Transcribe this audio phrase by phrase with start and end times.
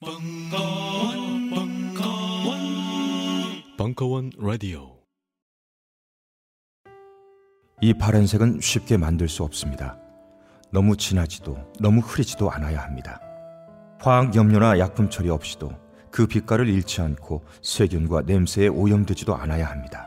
[0.00, 2.58] 벙커원, 벙커원,
[3.76, 4.96] 벙커원 라디오.
[7.80, 9.98] 이 파란색은 쉽게 만들 수 없습니다.
[10.70, 13.20] 너무 진하지도 너무 흐리지도 않아야 합니다.
[14.00, 15.72] 화학 염료나 약품 처리 없이도
[16.12, 20.06] 그 빛깔을 잃지 않고 세균과 냄새에 오염되지도 않아야 합니다.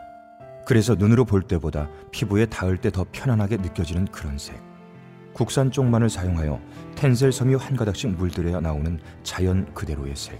[0.65, 4.70] 그래서 눈으로 볼 때보다 피부에 닿을 때 더 편안하게 느껴지는 그런 색.
[5.33, 6.59] 국산 쪽만을 사용하여
[6.95, 10.39] 텐셀 섬유 한 가닥씩 물들여야 나오는 자연 그대로의 색.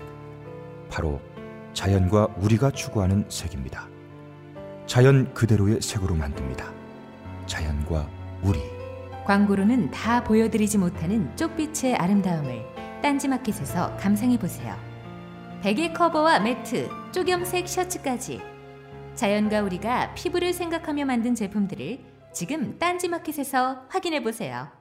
[0.90, 1.22] 바로
[1.74, 3.88] 자연과 우리가 추구하는 색입니다.
[4.86, 6.72] 자연 그대로의 색으로 만듭니다.
[7.46, 8.10] 자연과
[8.44, 8.60] 우리.
[9.26, 12.66] 광고로는 다 보여드리지 못하는 쪽빛의 아름다움을
[13.02, 14.76] 딴지마켓에서 감상해 보세요.
[15.62, 18.42] 베개 커버와 매트, 쪽염색 셔츠까지
[19.16, 22.00] 자연과 우리가 피부를 생각하며 만든 제품들을
[22.34, 24.81] 지금 딴지마켓에서 확인해 보세요.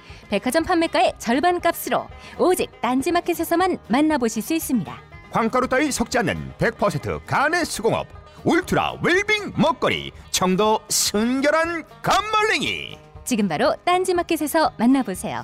[0.31, 2.07] 백화점 판매가의 절반 값으로
[2.39, 4.97] 오직 딴지마켓에서만 만나보실 수 있습니다.
[5.29, 8.07] 황가루 따위 섞지 않는 100% 간의 수공업
[8.45, 15.43] 울트라 웰빙 먹거리 청도 순결한 감말랭이 지금 바로 딴지마켓에서 만나보세요.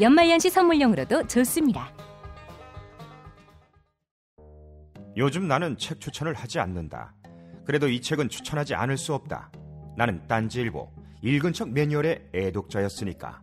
[0.00, 1.92] 연말연시 선물용으로도 좋습니다.
[5.16, 7.12] 요즘 나는 책 추천을 하지 않는다.
[7.66, 9.50] 그래도 이 책은 추천하지 않을 수 없다.
[9.96, 13.42] 나는 딴지일보 읽은 척 매뉴얼의 애독자였으니까.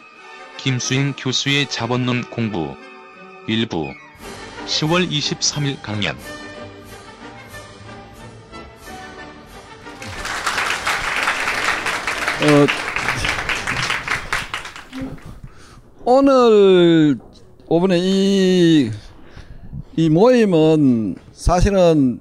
[0.63, 2.75] 김수인 교수의 자본론 공부.
[3.47, 3.87] 일부.
[4.67, 6.15] 10월 23일 강연.
[12.43, 12.67] 어,
[16.05, 17.17] 오늘
[17.65, 18.91] 오번에 이,
[19.95, 22.19] 이 모임은 사실은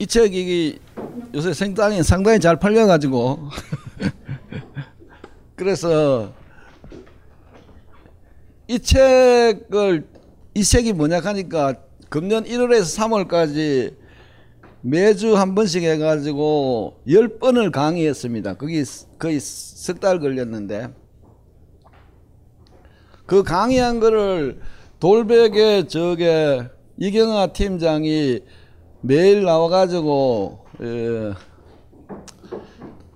[0.00, 0.80] 이 책이
[1.34, 3.50] 요새 상당히 상당히 잘 팔려가지고.
[5.54, 6.39] 그래서
[8.70, 10.06] 이 책을
[10.54, 11.74] 이 책이 뭐냐 하니까
[12.08, 13.96] 금년 1월에서 3월까지
[14.80, 18.54] 매주 한 번씩 해가지고 열 번을 강의했습니다.
[18.54, 18.84] 그게
[19.18, 20.90] 거의 석 달 걸렸는데
[23.26, 24.60] 그 강의한 거를
[25.00, 26.62] 돌베개 저게
[26.96, 28.38] 이경아 팀장이
[29.00, 31.32] 매일 나와가지고 에,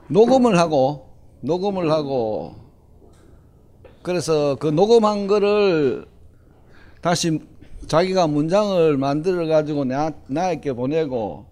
[0.08, 1.10] 녹음을 하고
[1.42, 2.63] 녹음을 하고
[4.04, 6.04] 그래서 그 녹음한 거를
[7.00, 7.40] 다시
[7.88, 11.46] 자기가 문장을 만들어 가지고 나, 나에게 보내고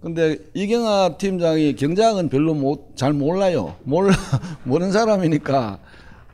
[0.00, 3.76] 근데 이경아 팀장이 경장은 별로 못, 잘 몰라요.
[3.84, 4.14] 몰라,
[4.64, 5.78] 모르는 사람이니까,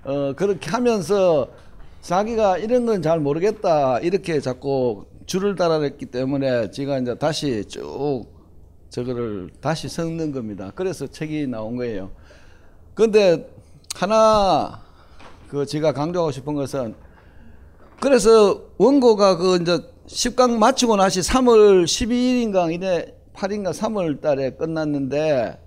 [0.05, 1.49] 어, 그렇게 하면서
[2.03, 3.99] 자기가 이런 건 잘 모르겠다.
[4.01, 8.27] 이렇게 자꾸 줄을 달아냈기 때문에 제가 이제 다시 쭉
[8.91, 10.71] 저거를 다시 섞는 겁니다.
[10.75, 12.11] 그래서 책이 나온 거예요.
[12.95, 13.49] 근데
[13.95, 14.83] 하나,
[15.53, 16.95] 그 제가 강조하고 싶은 것은
[18.01, 25.61] 그래서 원고가 그 이제 10강 마치고 나시 3월 12일인가 이래 8인가 3월 달에 끝났는데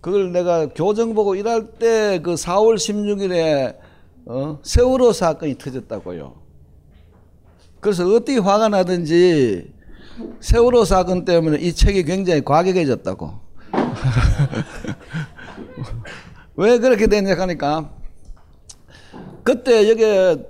[0.00, 3.76] 그걸 내가 교정 보고 일할 때 그 4월 16일에
[4.26, 4.58] 어?
[4.64, 6.34] 세월호 사건이 터졌다고요.
[7.78, 9.72] 그래서 어떻게 화가 나든지
[10.40, 13.38] 세월호 사건 때문에 이 책이 굉장히 과격해졌다고.
[16.56, 18.02] 왜 그렇게 됐냐 하니까
[19.44, 20.02] 그때 여기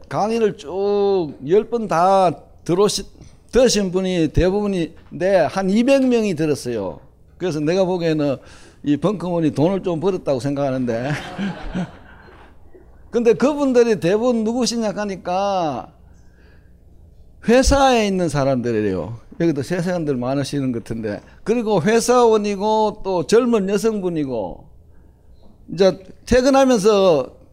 [0.08, 2.31] 강의를 쭉 열 번 다
[2.64, 3.05] 들어오시,
[3.52, 7.00] 들으신 분이 대부분인데 한 200명이 들었어요.
[7.37, 8.37] 그래서 내가 보기에는
[8.85, 11.11] 이 벙커원이 돈을 좀 벌었다고 생각하는데.
[13.11, 15.93] 근데 그분들이 대부분 누구시냐 하니까
[17.46, 19.19] 회사에 있는 사람들이래요.
[19.41, 21.20] 여기도 세상들 많으시는 것 같은데.
[21.43, 24.64] 그리고 회사원이고 또 젊은 여성분이고
[25.73, 27.44] 이제 퇴근하면서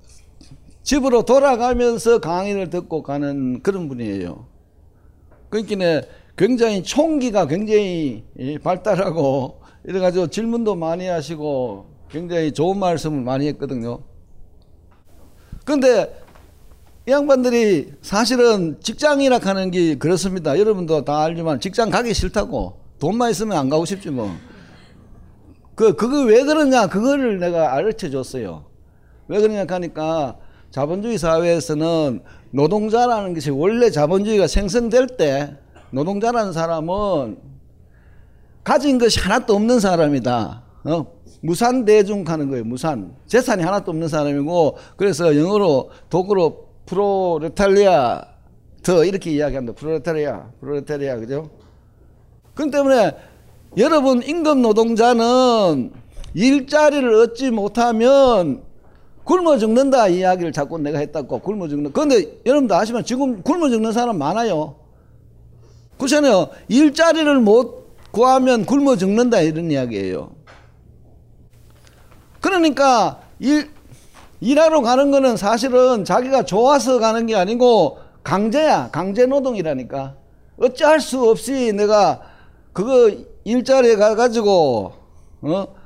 [0.83, 4.45] 집으로 돌아가면서 강의를 듣고 가는 그런 분이에요.
[5.49, 13.99] 그러니까 굉장히 총기가 굉장히 예, 발달하고 이래가지고 질문도 많이 하시고 굉장히 좋은 말씀을 많이 했거든요.
[15.65, 16.21] 근데
[17.07, 20.57] 이 양반들이 사실은 직장이라 하는 게 그렇습니다.
[20.57, 24.31] 여러분도 다 알지만 직장 가기 싫다고 돈만 있으면 안 가고 싶지 뭐.
[25.75, 28.65] 그, 그거 왜 그러냐, 그거를 내가 가르쳐 줬어요.
[29.27, 30.37] 왜 그러냐 하니까
[30.71, 32.21] 자본주의 사회에서는
[32.51, 35.57] 노동자라는 것이 원래 자본주의가 생성될 때
[35.91, 37.38] 노동자라는 사람은
[38.63, 40.63] 가진 것이 하나도 없는 사람이다.
[40.85, 41.06] 어?
[41.41, 42.63] 무산 대중 하는 거예요.
[42.63, 43.15] 무산.
[43.27, 48.24] 재산이 하나도 없는 사람이고 그래서 영어로 독어로 프로레탈리아
[48.83, 49.77] 더 이렇게 이야기합니다.
[49.77, 51.50] 프로레타리아, 프로레타리아 그죠?
[52.56, 53.15] 그렇기 때문에
[53.77, 55.91] 여러분 임금 노동자는
[56.33, 58.63] 일자리를 얻지 못하면
[59.31, 61.93] 굶어 죽는다 이야기를 자꾸 내가 했다고 굶어 죽는.
[61.93, 64.75] 그런데 여러분도 아시면 지금 굶어 죽는 사람 많아요.
[65.97, 66.49] 그렇잖아요.
[66.67, 70.31] 일자리를 못 구하면 굶어 죽는다 이런 이야기예요.
[72.41, 73.69] 그러니까 일
[74.41, 78.89] 일하러 가는 거는 사실은 자기가 좋아서 가는 게 아니고 강제야.
[78.91, 80.15] 강제 노동이라니까.
[80.57, 82.19] 어찌할 수 없이 내가
[82.73, 83.11] 그거
[83.45, 84.91] 일자리에 가가지고,
[85.43, 85.80] 어?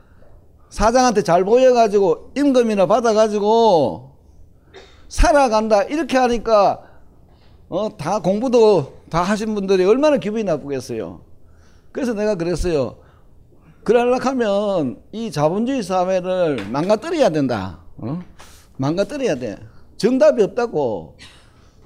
[0.75, 4.11] 사장한테 잘 보여가지고 임금이나 받아가지고
[5.07, 5.83] 살아간다.
[5.83, 6.81] 이렇게 하니까,
[7.69, 11.21] 어, 다 공부도 다 하신 분들이 얼마나 기분이 나쁘겠어요.
[11.93, 12.97] 그래서 내가 그랬어요.
[13.85, 17.79] 그러려고 하면 이 자본주의 사회를 망가뜨려야 된다.
[17.95, 18.19] 어?
[18.75, 19.57] 망가뜨려야 돼.
[19.95, 21.15] 정답이 없다고.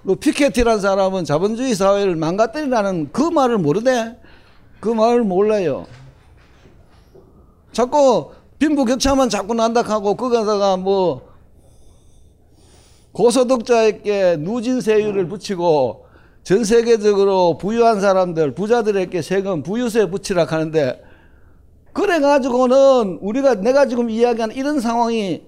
[0.04, 4.18] 그 피케티라는 사람은 자본주의 사회를 망가뜨리라는 그 말을 모르대.
[4.80, 5.86] 그 말을 몰라요.
[7.72, 11.30] 자꾸 빈부격차만 자꾸 난다 하고 거기다가 뭐
[13.14, 16.06] 고소득자에게 누진세율을 붙이고
[16.44, 21.02] 전 세계적으로 부유한 사람들 부자들에게 세금 부유세 붙이라 하는데
[21.94, 25.44] 그래 가지고는 우리가 내가 지금 이야기한 이런 상황이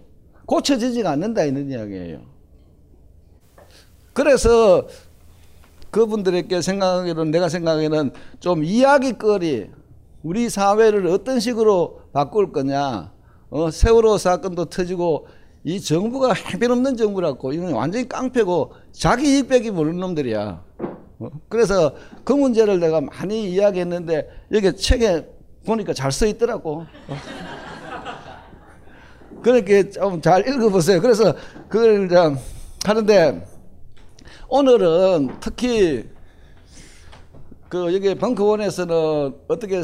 [0.45, 2.21] 고쳐지지가 않는다 이런 이야기예요.
[4.13, 4.87] 그래서
[5.91, 9.69] 그분들에게 생각하기로는 내가 생각하기에는 좀 이야기거리
[10.23, 13.11] 우리 사회를 어떤 식으로 바꿀 거냐
[13.49, 15.27] 어, 세월호 사건도 터지고
[15.63, 20.63] 이 정부가 해변없는 정부라고 이건 완전히 깡패고 자기 이익 빼기 모르는 놈들이야
[21.19, 21.29] 어?
[21.49, 25.27] 그래서 그 문제를 내가 많이 이야기했는데 여기 책에
[25.65, 27.15] 보니까 잘 써 있더라고 어.
[29.43, 31.33] 그렇게 좀 잘 읽어보세요 그래서
[31.67, 32.37] 그걸 좀
[32.85, 33.45] 하는데
[34.49, 36.09] 오늘은 특히
[37.71, 39.81] 그 여기 벙커원에서는 어떻게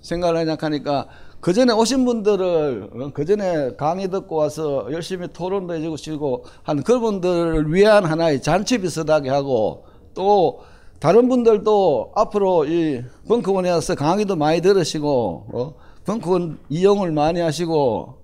[0.00, 1.06] 생각을 하냐 하니까
[1.38, 8.06] 그 전에 오신 분들을 그 전에 강의 듣고 와서 열심히 토론도 해주시고 한 그분들을 위한
[8.06, 10.60] 하나의 잔치 비슷하게 하고 또
[10.98, 15.74] 다른 분들도 앞으로 이 벙커원에 와서 강의도 많이 들으시고 어?
[16.06, 18.14] 벙커원 이용을 많이 하시고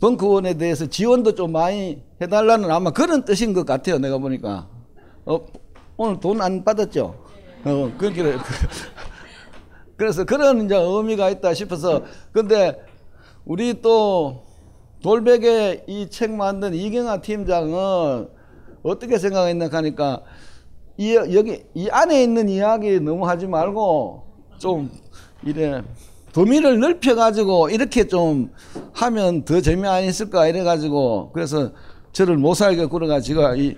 [0.00, 4.68] 벙커원에 대해서 지원도 좀 많이 해달라는 아마 그런 뜻인 것 같아요 내가 보니까
[5.26, 5.40] 어,
[5.96, 7.31] 오늘 돈 안 받았죠?
[7.64, 8.36] 어, 그렇게.
[9.96, 12.02] 그래서 그런 이제 의미가 있다 싶어서.
[12.32, 12.76] 근데
[13.44, 14.44] 우리 또
[15.02, 18.28] 돌백의 이 책 만든 이경아 팀장은
[18.82, 20.22] 어떻게 생각했나 하니까
[20.96, 24.24] 이, 여기, 이 안에 있는 이야기 너무 하지 말고
[24.58, 24.90] 좀
[25.44, 25.82] 이래
[26.32, 28.52] 범위를 넓혀 가지고 이렇게 좀
[28.92, 31.70] 하면 더 재미 안 있을까 이래 가지고 그래서
[32.12, 33.76] 저를 못 살게 굴어가지고 이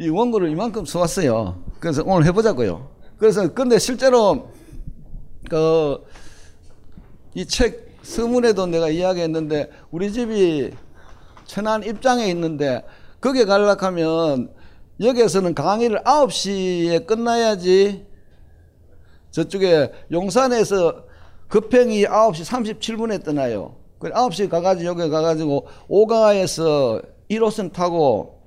[0.00, 1.62] 이 원고를 이만큼 써왔어요.
[1.78, 2.88] 그래서 오늘 해보자고요.
[3.18, 4.50] 그래서 근데 실제로
[5.48, 5.98] 그
[7.34, 10.70] 이 책 서문에도 내가 이야기했는데 우리 집이
[11.44, 12.84] 천안 입장에 있는데
[13.20, 14.50] 거기에 가려고 하면
[15.00, 18.06] 여기에서는 강의를 9시에 끝나야지
[19.30, 21.04] 저쪽에 용산에서
[21.48, 23.76] 급행이 9시 37분에 떠나요.
[23.98, 28.39] 그 9시 가가지고 여기 가가지고 오가에서 1호선 타고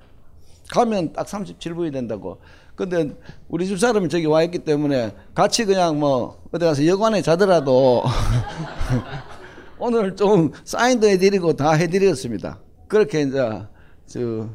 [0.74, 2.40] 가면 딱 37분이 된다고.
[2.74, 3.10] 근데
[3.48, 8.02] 우리 집 사람이 저기 와 있기 때문에 같이 그냥 뭐 어디 가서 여관에 자더라도
[9.78, 12.58] 오늘 좀 사인도 해드리고 다 해드렸습니다.
[12.88, 13.62] 그렇게 이제
[14.06, 14.48] 저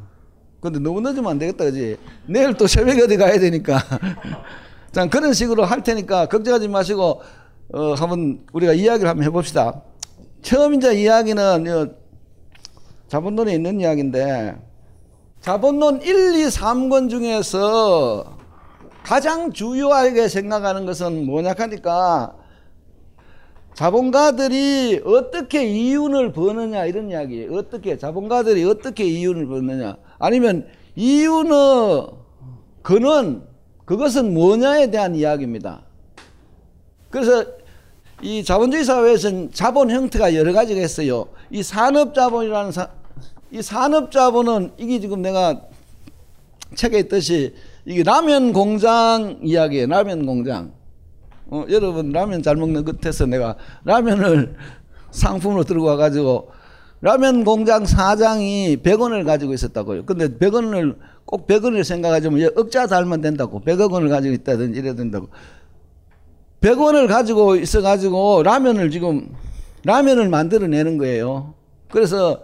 [0.60, 1.96] 근데 너무 늦으면 안 되겠다 그지?
[2.26, 3.78] 내일 또 새벽에 어디 가야 되니까.
[4.92, 7.22] 자 그런 식으로 할 테니까 걱정하지 마시고
[7.72, 9.82] 어 한번 우리가 이야기를 한번 해봅시다.
[10.42, 11.94] 처음 이제 이야기는 요
[13.08, 14.69] 자본론에 있는 이야기인데
[15.40, 18.36] 자본론 1, 2, 3권 중에서
[19.02, 22.36] 가장 주요하게 생각하는 것은 뭐냐 하니까
[23.74, 27.54] 자본가들이 어떻게 이윤을 버느냐 이런 이야기예요.
[27.54, 30.66] 어떻게 자본가들이 어떻게 이윤을 버느냐 아니면
[30.96, 32.08] 이윤의
[32.82, 33.48] 근원
[33.86, 35.82] 그것은 뭐냐에 대한 이야기입니다.
[37.08, 37.46] 그래서
[38.22, 41.28] 이 자본주의 사회에서는 자본 형태가 여러 가지가 있어요.
[41.50, 42.90] 이 산업자본이라는 사,
[43.52, 45.60] 이 산업자본은 이게 지금 내가
[46.74, 47.54] 책에 있듯이
[47.84, 49.86] 이게 라면 공장 이야기예요.
[49.86, 50.72] 라면 공장.
[51.46, 54.54] 어, 여러분 라면 잘 먹는 끝에서 내가 라면을
[55.10, 56.50] 상품으로 들고 와가지고
[57.00, 60.04] 라면 공장 사장이 100원을 가지고 있었다고요.
[60.04, 63.60] 근데 100원을 꼭 100원을 생각하지만 억자 달면 된다고.
[63.62, 65.28] 100억 원을 가지고 있다든지 이래야 된다고.
[66.60, 69.34] 100원을 가지고 있어가지고 라면을 지금
[69.84, 71.54] 라면을 만들어내는 거예요.
[71.90, 72.42] 그래서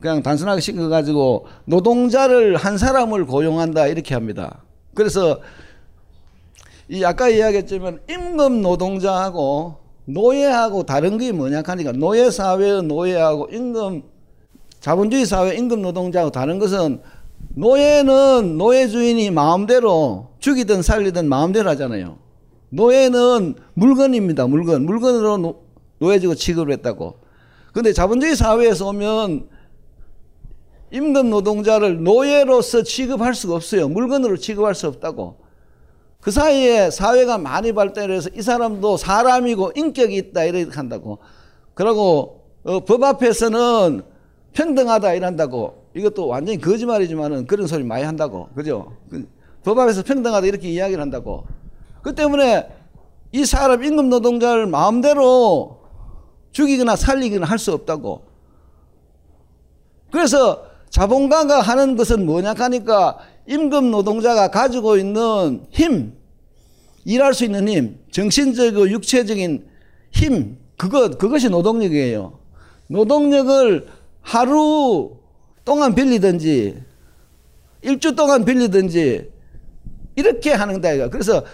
[0.00, 4.62] 그냥 단순하게 시켜가지고 노동자를 한 사람을 고용한다 이렇게 합니다.
[4.94, 5.40] 그래서
[6.88, 9.76] 이 아까 이야기했지만 임금 노동자하고
[10.06, 14.02] 노예하고 다른 게 뭐냐 하니까 노예 사회의 노예하고 임금
[14.80, 17.00] 자본주의 사회 임금 노동자하고 다른 것은
[17.54, 22.18] 노예는 노예 주인이 마음대로 죽이든 살리든 마음대로 하잖아요.
[22.70, 24.46] 노예는 물건입니다.
[24.46, 24.86] 물건.
[24.86, 25.62] 물건으로 노,
[25.98, 27.16] 노예지고 취급을 했다고.
[27.72, 29.48] 근데 자본주의 사회에서 오면
[30.92, 33.88] 임금 노동자를 노예로서 취급할 수가 없어요.
[33.88, 35.36] 물건으로 취급할 수 없다고.
[36.20, 41.18] 그 사이에 사회가 많이 발달해서 이 사람도 사람이고 인격이 있다 이렇게 한다고.
[41.74, 44.02] 그러고 어, 법 앞에서는
[44.52, 45.86] 평등하다 이런다고.
[45.94, 48.48] 이것도 완전히 거짓말이지만은 그런 소리 많이 한다고.
[48.54, 48.96] 그죠?
[49.08, 49.28] 그,
[49.64, 51.44] 법 앞에서 평등하다 이렇게 이야기를 한다고.
[52.02, 52.68] 그 때문에
[53.32, 55.78] 이 사람 임금 노동자를 마음대로
[56.52, 58.22] 죽이거나 살리거나 할 수 없다고.
[60.10, 66.12] 그래서 자본가가 하는 것은 뭐냐 하니까 임금 노동자가 가지고 있는 힘,
[67.04, 69.66] 일할 수 있는 힘, 정신적이고 육체적인
[70.12, 72.38] 힘, 그것, 그것이 노동력이에요.
[72.88, 73.86] 노동력을
[74.20, 75.16] 하루
[75.64, 76.82] 동안 빌리든지,
[77.82, 79.30] 일주 동안 빌리든지,
[80.16, 81.08] 이렇게 하는 거다.
[81.08, 81.44] 그래서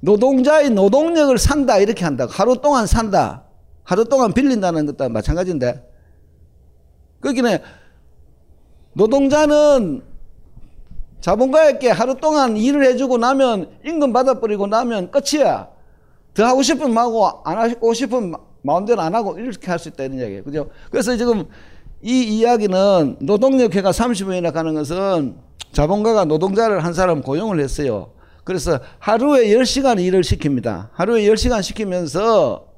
[0.00, 2.26] 노동자의 노동력을 산다, 이렇게 한다.
[2.28, 3.44] 하루 동안 산다.
[3.82, 5.89] 하루 동안 빌린다는 것도 마찬가지인데.
[7.22, 7.58] 거기는
[8.94, 10.02] 노동자는
[11.20, 15.68] 자본가에게 하루 동안 일을 해주고 나면 임금 받아버리고 나면 끝이야.
[16.34, 20.18] 더 하고 싶으면 하고 안 하고 싶으면 마음대로 안 하고 이렇게 할 수 있다 이런
[20.18, 20.44] 이야기예요.
[20.44, 20.70] 그죠?
[20.90, 21.46] 그래서 지금
[22.02, 25.36] 이 이야기는 노동력회가 30원이나 가는 것은
[25.72, 28.12] 자본가가 노동자를 한 사람 고용을 했어요.
[28.44, 30.88] 그래서 하루에 10시간 일을 시킵니다.
[30.92, 32.69] 하루에 10시간 시키면서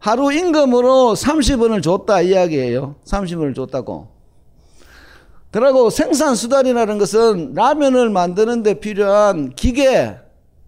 [0.00, 2.96] 하루 임금으로 30원을 줬다 이야기예요.
[3.04, 4.08] 30원을 줬다고.
[5.52, 10.16] 그리고 생산 수단이라는 것은 라면을 만드는데 필요한 기계,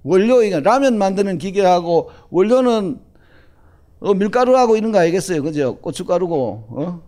[0.02, 3.00] 원료, 라면 만드는 기계하고 원료는
[4.00, 5.42] 어, 밀가루하고 이런 거 알겠어요.
[5.44, 5.76] 그죠?
[5.76, 7.02] 고춧가루고, 어?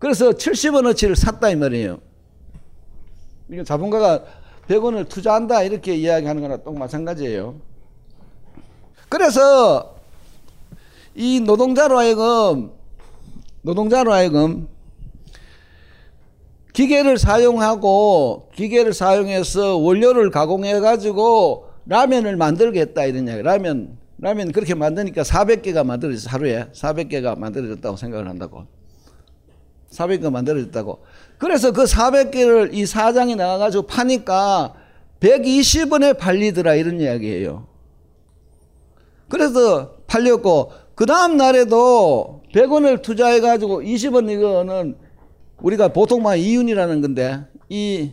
[0.00, 1.98] 그래서 70원어치를 샀다 이 말이에요.
[3.48, 4.24] 이게 자본가가
[4.68, 7.54] 100원을 투자한다 이렇게 이야기하는 거나 또 마찬가지예요.
[9.08, 9.93] 그래서
[11.14, 12.72] 이 노동자로 하여금
[13.62, 14.68] 노동자로 하여금
[16.72, 23.42] 기계를 사용하고 기계를 사용해서 원료를 가공해 가지고 라면을 만들겠다 이런 이야기.
[23.42, 28.66] 라면 라면 그렇게 만드니까 400개가 만들어졌어 하루에 400개가 만들어졌다고 생각을 한다고.
[29.90, 31.02] 400개 만들어졌다고.
[31.38, 34.74] 그래서 그 400개를 이 사장이 나가 가지고 파니까
[35.20, 37.66] 120원에 팔리더라 이런 이야기예요.
[39.28, 44.96] 그래서 팔렸고 그 다음 날에도 100원을 투자해 가지고 20원 이거는
[45.60, 48.12] 우리가 보통 막 이윤이라는 건데 이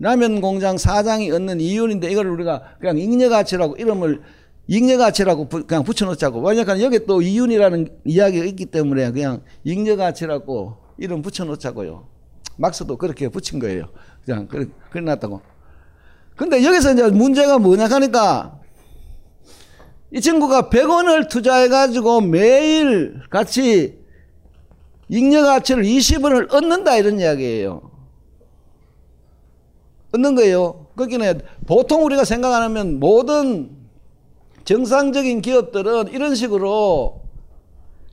[0.00, 4.22] 라면 공장 사장이 얻는 이윤인데 이걸 우리가 그냥 잉여 가치라고 이름을
[4.68, 10.76] 잉여 가치라고 그냥 붙여 놓자고 왜냐하면 여기 또 이윤이라는 이야기가 있기 때문에 그냥 잉여 가치라고
[10.98, 12.06] 이름 붙여 놓자고요.
[12.56, 13.88] 막스도 그렇게 붙인 거예요.
[14.24, 15.40] 그냥 그래 놨다고.
[16.36, 18.60] 근데 여기서 이제 문제가 뭐냐 하니까
[20.10, 23.98] 이 친구가 100원을 투자해가지고 매일 같이
[25.08, 27.90] 잉여 가치를 20원을 얻는다 이런 이야기예요.
[30.14, 30.86] 얻는 거예요.
[30.96, 33.70] 그러니까 보통 우리가 생각하면 모든
[34.64, 37.22] 정상적인 기업들은 이런 식으로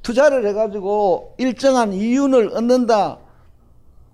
[0.03, 3.19] 투자를 해가지고 일정한 이윤을 얻는다.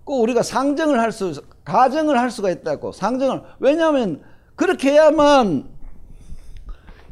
[0.03, 2.91] 꼭 우리가 상정을 할 수, 가정을 할 수가 있다고.
[2.91, 3.41] 상정을.
[3.59, 4.21] 왜냐하면
[4.55, 5.67] 그렇게 해야만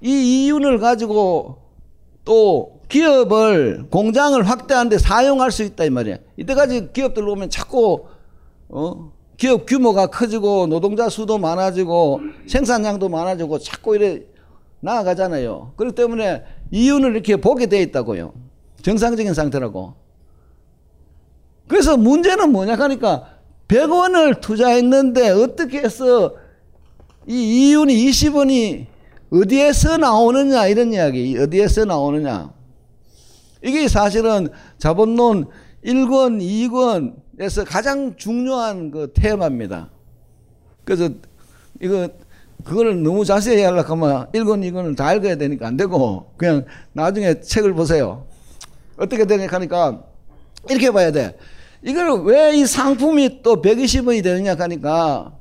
[0.01, 1.57] 이 이윤을 가지고
[2.25, 6.17] 또 기업을 공장을 확대하는데 사용할 수 있다 이 말이야.
[6.37, 8.05] 이때까지 기업들 보면 자꾸
[8.69, 14.21] 어 기업 규모가 커지고 노동자 수도 많아지고 생산량도 많아지고 자꾸 이래
[14.81, 15.73] 나아가잖아요.
[15.75, 18.33] 그렇기 때문에 이윤을 이렇게 보게 돼 있다고요.
[18.81, 19.93] 정상적인 상태라고.
[21.67, 23.37] 그래서 문제는 뭐냐 하니까
[23.67, 26.33] 100원을 투자했는데 어떻게 해서
[27.27, 28.87] 이 이윤이 20원이
[29.31, 31.37] 어디에서 나오느냐 이런 이야기.
[31.37, 32.51] 어디에서 나오느냐.
[33.63, 35.47] 이게 사실은 자본론
[35.85, 36.41] 1권
[37.37, 39.89] 2권에서 가장 중요한 그 테마입니다.
[40.83, 41.09] 그래서
[41.81, 42.09] 이거
[42.63, 47.73] 그거를 너무 자세히 하려고 하면 1권 2권을 다 읽어야 되니까 안 되고 그냥 나중에 책을
[47.73, 48.25] 보세요.
[48.97, 50.03] 어떻게 되냐 하니까
[50.69, 51.37] 이렇게 봐야 돼.
[51.81, 55.38] 이걸 왜 이 상품이 또 120원이 되느냐 하니까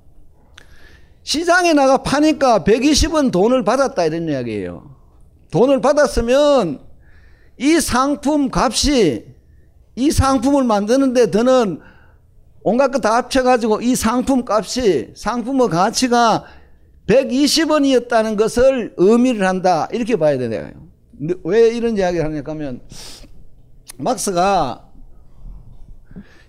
[1.28, 4.96] 시장에 나가 파니까 120원 돈을 받았다 이런 이야기예요.
[5.50, 6.80] 돈을 받았으면
[7.58, 9.26] 이 상품 값이
[9.94, 11.80] 이 상품을 만드는데 드는
[12.62, 16.44] 온갖 것다 합쳐가지고 이 상품 값이 상품의 가치가
[17.06, 20.70] 120원이었다는 것을 의미를 한다 이렇게 봐야 되네요.
[21.44, 22.80] 왜 이런 이야기를 하냐 하면
[23.98, 24.82] 막스가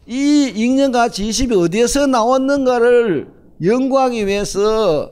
[0.07, 5.12] 이 잉여 가치 20이 어디에서 나왔는가를 연구하기 위해서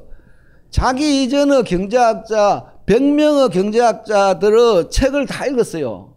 [0.70, 6.13] 자기 이전의 경제학자 100명의 경제학자들의 책을 다 읽었어요.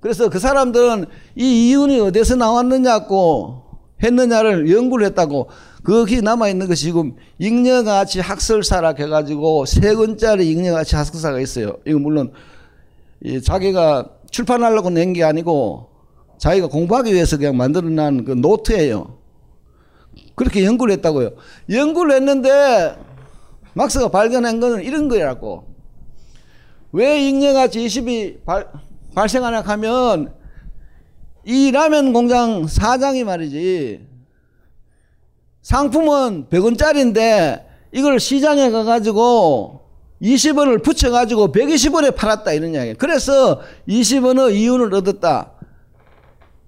[0.00, 1.06] 그래서 그 사람들은
[1.36, 3.62] 이 이윤이 어디서 나왔느냐고
[4.02, 5.48] 했느냐를 연구를 했다고
[5.84, 11.76] 거기 남아있는 것이 지금 잉여가치 학설사라 해가지고 세 권짜리 잉여가치 학설사가 있어요.
[11.86, 12.32] 이거 물론
[13.44, 15.88] 자기가 출판하려고 낸 게 아니고
[16.38, 19.19] 자기가 공부하기 위해서 그냥 만들어낸 그 노트예요.
[20.40, 21.32] 그렇게 연구를 했다고요.
[21.68, 22.96] 연구를 했는데
[23.74, 25.66] 막스가 발견한 거는 이런 거라고.
[26.92, 28.66] 왜 잉여가치 20이 발,
[29.14, 30.32] 발생하냐 하면
[31.44, 34.00] 이 라면 공장 사장이 말이지
[35.60, 39.82] 상품은 100원짜리인데 이걸 시장에 가가지고
[40.22, 42.94] 20원을 붙여가지고 120원에 팔았다 이런 이야기.
[42.94, 45.52] 그래서 20원의 이윤을 얻었다.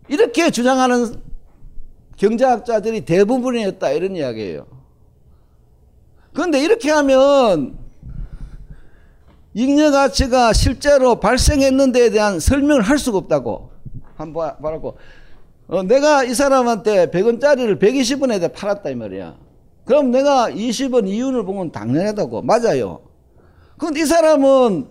[0.09, 1.32] 이렇게 주장하는
[2.23, 4.67] 경제학자들이 대부분이었다 이런 이야기예요.
[6.33, 7.77] 그런데 이렇게 하면
[9.55, 13.71] 잉여 가치가 실제로 발생했는 데에 대한 설명을 할 수가 없다고
[14.15, 14.97] 한번 말하고
[15.67, 19.37] 어, 내가 이 사람한테 100원짜리를 120원에 팔았다 이 말이야.
[19.85, 23.01] 그럼 내가 20원 이윤을 보면 당연하다고 맞아요.
[23.77, 24.87] 그런데 이 사람은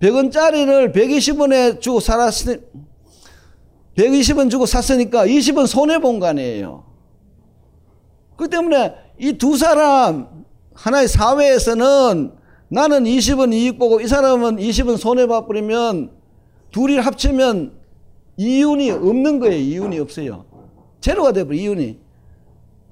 [0.00, 2.56] 100원짜리를 120원에 주고 살았으니
[4.00, 6.84] 120원 주고 샀으니까 20원 손해본 거 아니에요.
[8.36, 12.32] 그 때문에 이 두 사람 하나의 사회에서는
[12.68, 16.12] 나는 20원 이익 보고 이 사람은 20원 손해봐버리면
[16.70, 17.72] 둘이 합치면
[18.38, 19.56] 이윤이 없는 거예요.
[19.56, 20.46] 이윤이 없어요.
[21.00, 21.98] 제로가 돼버려 이윤이.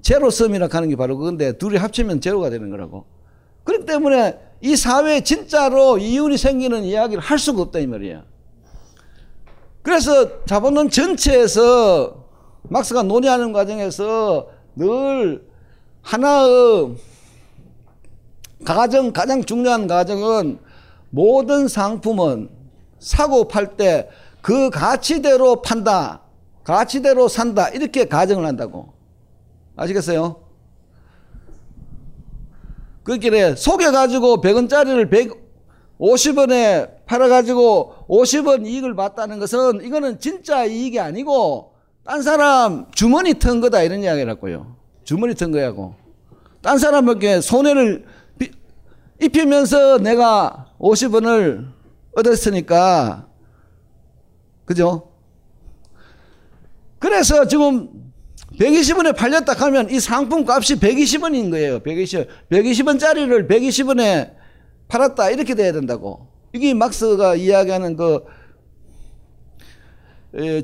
[0.01, 3.05] 제로섬이라 하는 게 바로 그건데 둘이 합치면 제로가 되는 거라고.
[3.63, 8.23] 그렇기 때문에 이 사회에 진짜로 이윤이 생기는 이야기를 할 수가 없다 이 말이야.
[9.81, 12.25] 그래서 자본론 전체에서
[12.63, 15.47] 막스가 논의하는 과정에서 늘
[16.01, 16.95] 하나의
[18.65, 20.59] 가정 가장 중요한 가정은
[21.09, 22.49] 모든 상품은
[22.99, 24.09] 사고 팔 때
[24.41, 26.21] 그 가치대로 판다.
[26.63, 27.69] 가치대로 산다.
[27.69, 28.93] 이렇게 가정을 한다고.
[29.75, 30.41] 아시겠어요?
[33.03, 35.09] 그렇게 속여가지고 100원짜리를
[35.99, 41.73] 150원에 팔아가지고 50원 이익을 봤다는 것은 이거는 진짜 이익이 아니고
[42.05, 44.75] 딴 사람 주머니 튼 거다 이런 이야기라고요.
[45.03, 45.95] 주머니 튼 거야고.
[46.61, 48.05] 딴 사람에게 손해를
[49.21, 51.67] 입히면서 내가 50원을
[52.15, 53.27] 얻었으니까
[54.65, 55.11] 그죠?
[56.99, 57.89] 그래서 지금
[58.57, 61.79] 120원에 팔렸다 하면 이 상품 값이 120원인 거예요.
[61.79, 62.27] 120원.
[62.49, 64.38] 120원짜리를 120원에
[64.89, 65.29] 팔았다.
[65.29, 66.27] 이렇게 돼야 된다고.
[66.51, 68.25] 이게 막스가 이야기하는 그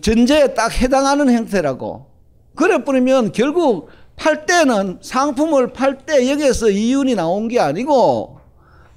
[0.01, 2.07] 전제에 딱 해당하는 형태라고.
[2.55, 8.39] 그래 버리면 결국 팔 때는 상품을 팔 때 여기에서 이윤이 나온 게 아니고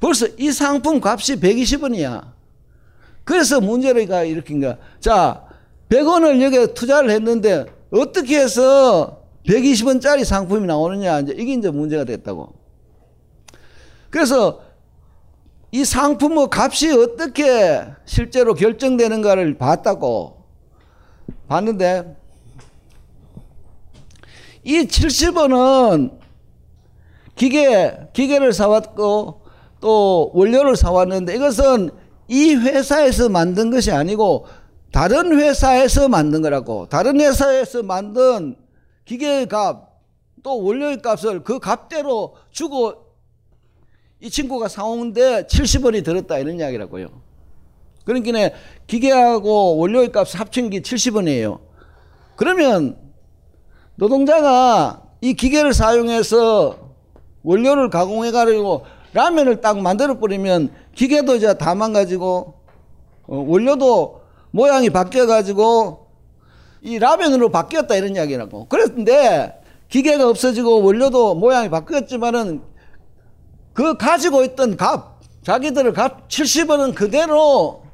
[0.00, 2.32] 벌써 이 상품 값이 120원이야.
[3.24, 4.78] 그래서 문제가 일으킨 거야.
[5.00, 5.44] 자,
[5.90, 12.54] 100원을 여기에 투자를 했는데 어떻게 해서 120원짜리 상품이 나오느냐 이게 이제 문제가 됐다고.
[14.10, 14.62] 그래서
[15.70, 20.44] 이 상품의 값이 어떻게 실제로 결정되는가를 봤다고
[21.48, 22.16] 봤는데
[24.64, 26.18] 이 70원은
[27.34, 29.42] 기계 기계를 사왔고
[29.80, 31.90] 또 원료를 사왔는데 이것은
[32.28, 34.46] 이 회사에서 만든 것이 아니고
[34.90, 36.88] 다른 회사에서 만든 거라고.
[36.88, 38.56] 다른 회사에서 만든
[39.04, 39.88] 기계의 값
[40.42, 43.07] 또 원료의 값을 그 값대로 주고
[44.20, 47.08] 이 친구가 사오는데 70원이 들었다 이런 이야기라고요.
[48.04, 48.50] 그러니까
[48.86, 51.60] 기계하고 원료의 값 합친 게 70원이에요.
[52.36, 52.96] 그러면
[53.96, 56.94] 노동자가 이 기계를 사용해서
[57.42, 62.54] 원료를 가공해 가지고 라면을 딱 만들어 버리면 기계도 이제 다 망가지고
[63.26, 66.08] 어, 원료도 모양이 바뀌어 가지고
[66.80, 68.66] 이 라면으로 바뀌었다 이런 이야기라고.
[68.68, 72.62] 그랬는데 기계가 없어지고 원료도 모양이 바뀌었지만은
[73.78, 77.84] 그 가지고 있던 값, 자기들의 값 70원은 그대로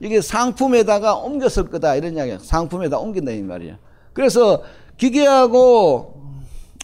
[0.00, 2.38] 이게 상품에다가 옮겼을 거다 이런 이야기야.
[2.38, 3.76] 상품에다 옮긴다 이 말이야.
[4.14, 4.62] 그래서
[4.96, 6.22] 기계하고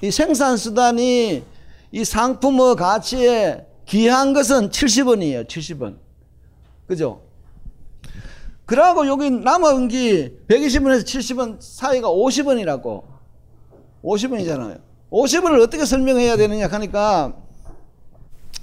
[0.02, 1.44] 이 생산 수단이
[1.92, 5.48] 이 상품의 가치에 기한 것은 70원이에요.
[5.48, 5.96] 70원.
[6.86, 7.22] 그죠?
[8.66, 13.02] 그러고 여기 남은 게 120원에서 70원 사이가 50원이라고.
[14.04, 14.82] 50원이잖아요.
[15.10, 17.45] 50원을 어떻게 설명해야 되느냐 하니까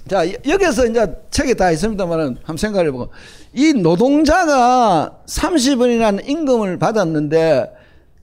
[0.08, 3.08] 자, 여기서 이제 책에 다 있습니다만은 한번 생각해 보고
[3.54, 7.72] 이 노동자가 30원이라는 임금을 받았는데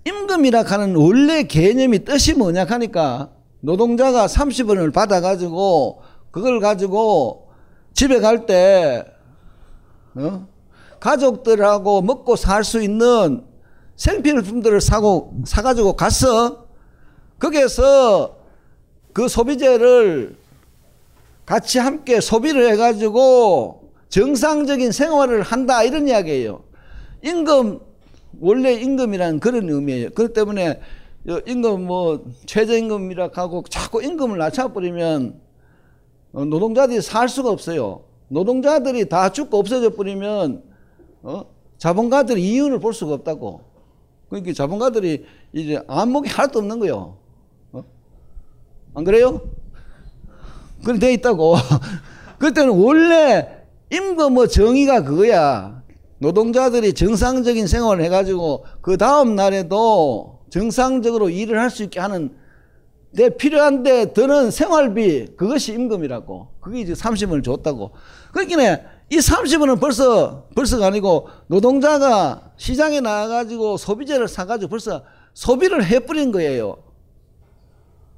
[0.06, 3.30] 임금이라 하는 원래 개념이 뜻이 뭐냐 하니까
[3.62, 7.50] 노동자가 30원을 받아 가지고 그걸 가지고
[7.94, 9.04] 집에 갈때
[10.16, 10.48] 어?
[11.00, 13.44] 가족들하고 먹고 살 수 있는
[13.96, 16.66] 생필품들을 사고 사가지고 갔어.
[17.40, 18.36] 거기에서
[19.14, 20.41] 그 소비재를
[21.52, 26.64] 같이 함께 소비를 해가지고 정상적인 생활을 한다 이런 이야기예요.
[27.26, 27.82] 임금
[28.40, 30.12] 원래 임금이라는 그런 의미예요.
[30.12, 30.80] 그렇기 때문에
[31.46, 35.42] 임금 뭐 최저임금이라 하고 자꾸 임금을 낮춰버리면
[36.32, 38.06] 어, 노동자들이 살 수가 없어요.
[38.30, 40.64] 노동자들이 다 죽고 없어져 버리면
[41.22, 41.46] 어?
[41.80, 43.60] 자본가들이 이윤을 볼 수가 없다고.
[44.30, 47.18] 그러니까 자본가들이 이제 안목이 하나도 없는 거요.
[47.74, 47.84] 어?
[48.94, 49.42] 안 그래요?
[50.84, 51.56] 그래 돼 있다고.
[52.40, 53.48] 그때는 원래
[53.92, 55.82] 임금의 정의가 그거야.
[56.20, 62.36] 노동자들이 정상적인 생활을 해가지고 그 다음 날에도 정상적으로 일을 할 수 있게 하는
[63.14, 66.48] 내 필요한데 드는 생활비 그것이 임금이라고.
[66.62, 67.92] 그게 이제 30원을 줬다고.
[68.32, 76.78] 그러니까 이 30원은 벌써 벌써가 아니고 노동자가 시장에 나가가지고 소비재를 사가지고 벌써 소비를 해버린 거예요.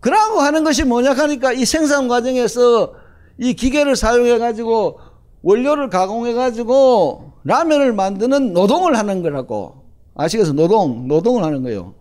[0.03, 2.93] 그러고 하는 것이 뭐냐 하니까 이 생산 과정에서
[3.37, 4.99] 이 기계를 사용해 가지고
[5.43, 9.85] 원료를 가공해 가지고 라면을 만드는 노동을 하는 거라고
[10.15, 10.55] 아시겠어요?
[10.55, 11.95] 노동, 노동을 하는 거예요.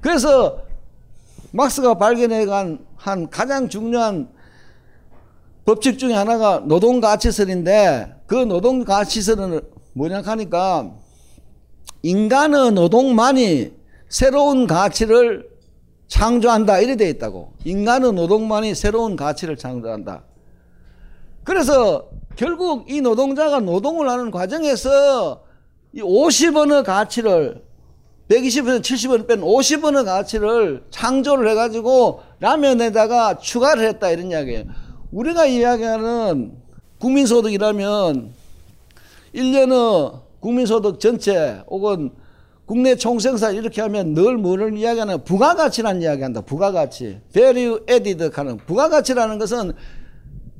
[0.00, 0.58] 그래서
[1.52, 4.28] 막스가 발견해 간한 가장 중요한
[5.64, 9.60] 법칙 중에 하나가 노동 가치설인데 그 노동 가치설은
[9.92, 10.90] 뭐냐 하니까
[12.02, 13.72] 인간의 노동만이
[14.08, 15.53] 새로운 가치를
[16.14, 20.22] 창조한다 이래 돼 있다고 인간의 노동만이 새로운 가치를 창조한다
[21.42, 25.42] 그래서 결국 이 노동자가 노동을 하는 과정에서
[25.92, 27.64] 이 50원의 가치를
[28.28, 34.64] 120원, 70원 뺀 50원의 가치를 창조를 해가지고 라면에다가 추가를 했다 이런 이야기예요.
[35.12, 36.52] 우리가 이야기하는
[37.00, 38.32] 국민소득이라면
[39.34, 42.12] 1년의 국민소득 전체 혹은
[42.66, 46.40] 국내 총생산 이렇게 하면 늘 뭐를 이야기하는 부가가치라는 이야기한다.
[46.42, 47.20] 부가가치.
[47.32, 49.72] value added 하는 부가가치라는 것은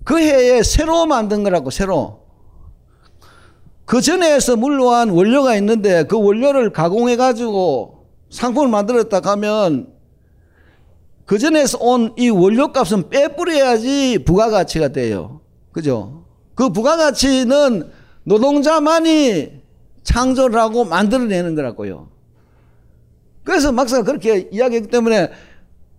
[0.04, 2.24] 그 해에 새로 만든 거라고 새로.
[3.86, 9.88] 그 전에서 물러한 원료가 있는데 그 원료를 가공해 가지고 상품을 만들었다 하면
[11.26, 15.40] 그 전에서 온 이 원료 값은 빼뿌려야지 부가가치가 돼요.
[15.72, 16.24] 그죠?
[16.54, 17.90] 그 부가가치는
[18.24, 19.63] 노동자만이
[20.04, 22.08] 창조를 하고 만들어내는 거라고요.
[23.42, 25.30] 그래서 막사가 그렇게 이야기했기 때문에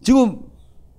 [0.01, 0.39] 지금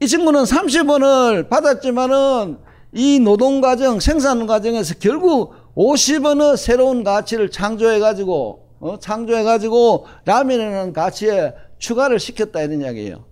[0.00, 2.58] 이 친구는 30원을 받았지만은
[2.92, 8.98] 이 노동 과정, 생산 과정에서 결국 50원의 새로운 가치를 창조해 가지고 어?
[8.98, 13.24] 창조해 가지고 라면이라는 가치에 추가를 시켰다 이런 이야기예요.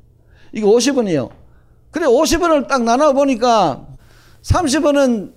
[0.52, 1.30] 이게 50원이에요.
[1.90, 3.86] 그래 50원을 딱 나눠 보니까
[4.42, 5.32] 30원은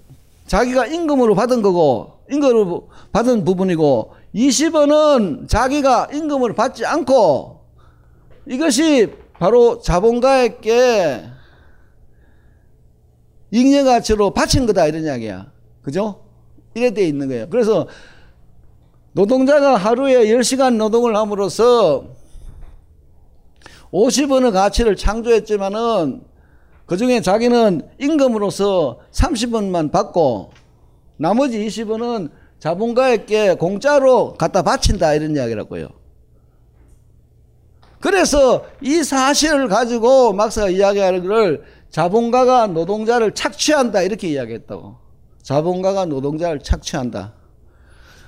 [0.48, 7.66] 자기가 임금으로 받은 거고 임금으로 받은 부분이고 20원은 자기가 임금을 받지 않고
[8.46, 11.24] 이것이 바로 자본가에게
[13.52, 15.52] 잉여 가치로 바친 거다 이런 이야기야.
[15.82, 16.24] 그죠?
[16.76, 17.50] 이래 돼 있는 거예요.
[17.50, 17.88] 그래서
[19.14, 22.06] 노동자가 하루에 10시간 노동을 함으로써
[23.92, 26.22] 50원의 가치를 창조했지만은
[26.86, 30.52] 그 중에 자기는 임금으로서 30원만 받고
[31.18, 35.90] 나머지 20원은 자본가에게 공짜로 갖다 바친다 이런 이야기라고요.
[38.00, 44.98] 그래서 이 사실을 가지고 막사가 이야기하는 것을 자본가가 노동자를 착취한다 이렇게 이야기했다고.
[45.42, 47.34] 자본가가 노동자를 착취한다.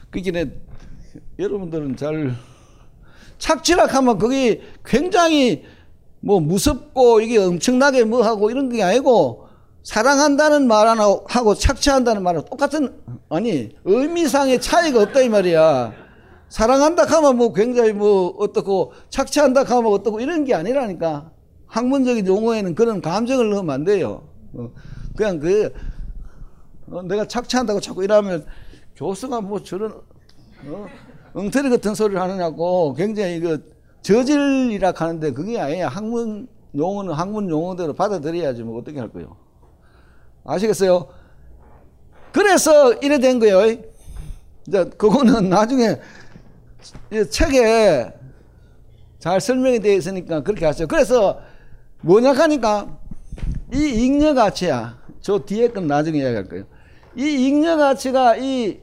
[0.09, 0.51] 그게
[1.37, 2.35] 여러분들은 잘
[3.37, 5.63] 착취라 하면 그게 굉장히
[6.19, 9.48] 뭐 무섭고 이게 엄청나게 뭐 하고 이런 게 아니고
[9.89, 12.93] 사랑한다는 말 하나 하고 착취한다는 말은 똑같은
[13.27, 15.93] 아니 의미상의 차이가 없다 이 말이야.
[16.47, 21.31] 사랑한다 하면 뭐 굉장히 뭐 어떻고 착취한다 하면 어떻고 이런 게 아니라니까.
[21.65, 24.27] 학문적인 용어에는 그런 감정을 넣으면 안 돼요.
[24.53, 24.69] 어,
[25.17, 25.73] 그냥 그
[26.91, 28.45] 어, 내가 착취한다고 자꾸 이러면
[28.95, 29.91] 교수가 뭐 저런
[30.67, 30.85] 어,
[31.33, 35.87] 엉터리 같은 소리를 하느냐고 굉장히 그 저질이라 하는데 그게 아니야.
[35.87, 36.47] 학문
[36.77, 39.48] 용어는 학문 용어대로 받아들여야지 뭐 어떻게 할 거요.
[40.43, 41.07] 아시겠어요?
[42.31, 43.65] 그래서 이래 된 거예요.
[44.67, 45.99] 이제 그거는 나중에
[47.29, 48.13] 책에
[49.19, 50.87] 잘 설명이 되어 있으니까 그렇게 하세요.
[50.87, 51.41] 그래서
[52.01, 52.99] 뭐냐 하니까
[53.73, 54.99] 이 잉여 가치야.
[55.21, 56.65] 저 뒤에 건 나중에 이야기할 거예요.
[57.15, 58.79] 이 잉여 가치가 이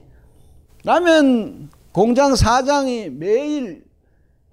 [0.85, 3.85] 라면 공장 사장이 매일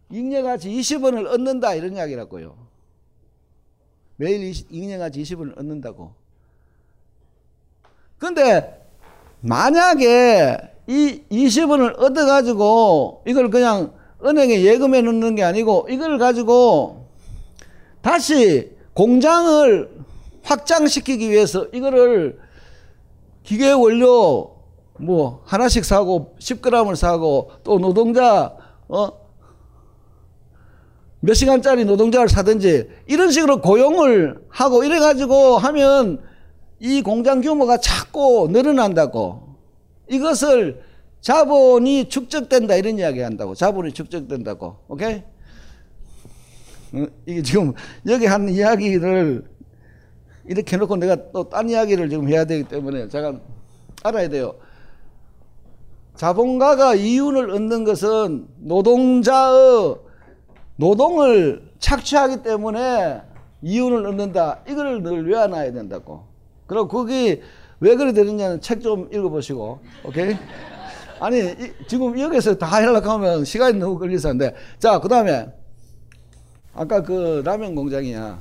[0.10, 2.56] 잉여 가치 20원을 얻는다 이런 이야기라고요.
[4.16, 6.14] 매일 잉여 가치 20원을 얻는다고.
[8.24, 8.82] 근데
[9.42, 10.58] 만약에
[10.88, 13.92] 이 20원을 얻어가지고 이걸 그냥
[14.24, 17.10] 은행에 예금해 놓는 게 아니고 이걸 가지고
[18.02, 19.90] 다시 공장을
[20.42, 22.40] 확장시키기 위해서 이거를
[23.44, 24.56] 기계 원료
[25.00, 28.56] 뭐 하나씩 사고 10g을 사고 또 노동자
[28.88, 29.10] 어?
[31.20, 36.33] 몇 시간짜리 노동자를 사든지 이런 식으로 고용을 하고 이래 가지고 하면
[36.84, 39.56] 이 공장 규모가 자꾸 늘어난다고
[40.10, 40.84] 이것을
[41.22, 45.24] 자본이 축적된다 이런 이야기 한다고 자본이 축적된다고 오케이
[46.94, 47.72] 어, 이게 지금
[48.06, 49.46] 여기 한 이야기를
[50.50, 53.40] 이렇게 해놓고 내가 또 딴 이야기를 지금 해야 되기 때문에 제가
[54.04, 54.56] 알아야 돼요.
[56.16, 59.96] 자본가가 이윤을 얻는 것은 노동자의
[60.76, 63.22] 노동을 착취하기 때문에
[63.62, 64.60] 이윤을 얻는다.
[64.68, 66.33] 이걸 늘 외워놔야 된다고.
[66.68, 67.42] 그리고 거기
[67.80, 70.36] 왜 그래 되느냐는 책 좀 읽어보시고, 오케이?
[71.20, 73.98] 아니, 이, 지금 여기서 다 하려고 하면 시간이 너무
[74.38, 74.56] 돼.
[74.80, 75.48] 자, 그 다음에,
[76.74, 78.40] 아까 그 라면 공장이야.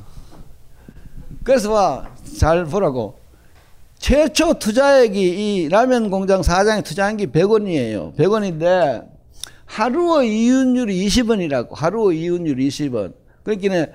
[1.45, 2.09] 그래서 봐,
[2.39, 3.19] 잘 보라고.
[3.99, 8.17] 최초 투자액이 이 라면 공장 사장이 투자한 게 100원이에요.
[8.17, 9.07] 100원인데
[9.67, 11.69] 하루의 이윤율이 20원이라고.
[11.73, 13.15] 하루의 이윤율 20원.
[13.45, 13.93] 그러니까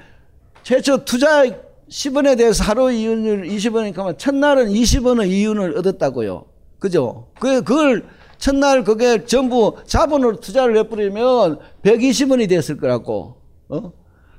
[0.64, 6.46] 최초 투자액 10원에 대해서 하루 이윤율 20원이니까 첫날은 20원의 이윤을 얻었다고요.
[6.80, 7.28] 그죠?
[7.40, 8.06] 그, 그걸
[8.38, 13.38] 첫날 그게 전부 자본으로 투자를 해버리면 120원이 됐을 거라고.
[13.70, 13.92] 어?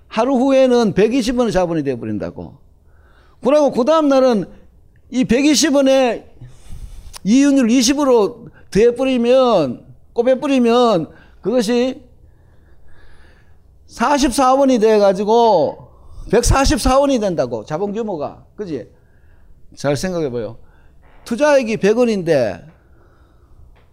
[0.07, 2.59] 하루 후에는 120원의 자본이 돼버린다고.
[3.43, 4.47] 그러고 그 다음날은
[5.11, 6.25] 이 120원에
[7.25, 12.03] 이윤율 20으로 더해버리면, 꼽아버리면 그것이
[13.89, 15.88] 44원이 돼가지고
[16.31, 18.45] 144원이 된다고, 자본 규모가.
[18.57, 18.89] 그지?
[19.77, 20.59] 잘 생각해 봐요.
[21.25, 22.65] 투자액이 100원인데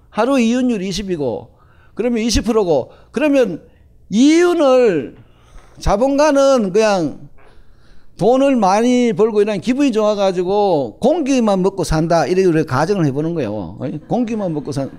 [0.10, 1.50] 하루 이윤율 20이고,
[1.94, 3.68] 그러면 20%고, 그러면
[4.10, 5.18] 이윤을
[5.80, 7.30] 자본가는 그냥
[8.18, 13.78] 돈을 많이 벌고 이런 기분이 좋아가지고 공기만 먹고 산다 이렇게 가정을 해보는 거예요.
[14.08, 14.90] 공기만 먹고 산.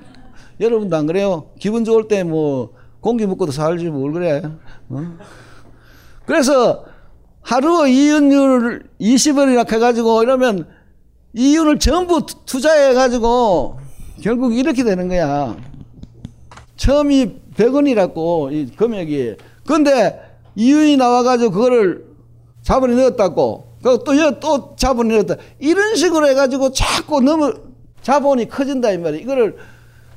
[0.60, 1.50] 여러분도 안 그래요?
[1.58, 4.42] 기분 좋을 때 뭐 공기 먹고도 살지 뭘 그래?
[4.90, 5.16] 어?
[6.26, 6.84] 그래서
[7.46, 10.66] 하루 이윤율 20원이나 해가지고 이러면
[11.32, 13.78] 이윤을 전부 투자해가지고
[14.20, 15.56] 결국 이렇게 되는 거야.
[16.76, 19.36] 처음이 100원이라고 이 금액이.
[19.64, 20.20] 근데
[20.56, 22.06] 이윤이 나와가지고 그거를
[22.62, 23.76] 자본이 넣었다고.
[23.80, 24.02] 또,
[24.40, 25.36] 또 자본이 넣었다.
[25.60, 27.54] 이런 식으로 해가지고 자꾸 너무
[28.02, 29.20] 자본이 커진다, 이 말이야.
[29.20, 29.56] 이거를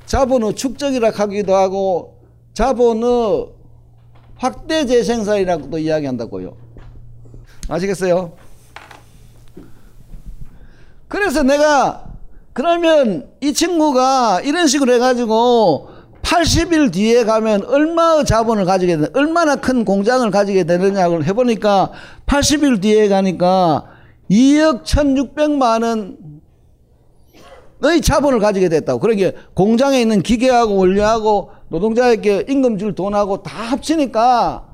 [0.06, 3.46] 자본의 축적이라 하기도 하고, 자본의
[4.34, 6.69] 확대 재생산이라고도 이야기한다고요.
[7.68, 8.32] 아시겠어요?
[11.08, 12.04] 그래서 내가,
[12.52, 15.88] 그러면 이 친구가 이런 식으로 해가지고
[16.22, 21.90] 80일 뒤에 가면 얼마의 자본을 가지게 되는, 얼마나 큰 공장을 가지게 되느냐를 해보니까
[22.26, 23.86] 80일 뒤에 가니까
[24.30, 26.18] 2억 1,600만
[27.82, 29.00] 원의 자본을 가지게 됐다고.
[29.00, 34.69] 그러니까 공장에 있는 기계하고 원료하고 노동자에게 임금 줄 돈하고 다 합치니까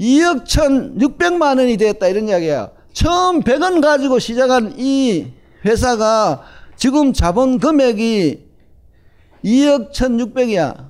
[0.00, 2.70] 2억 1,600만 원이 됐다 이런 이야기야.
[2.92, 5.26] 처음 100원 가지고 시작한 이
[5.64, 6.42] 회사가
[6.76, 8.40] 지금 자본 금액이
[9.44, 10.88] 2억 1,600이야.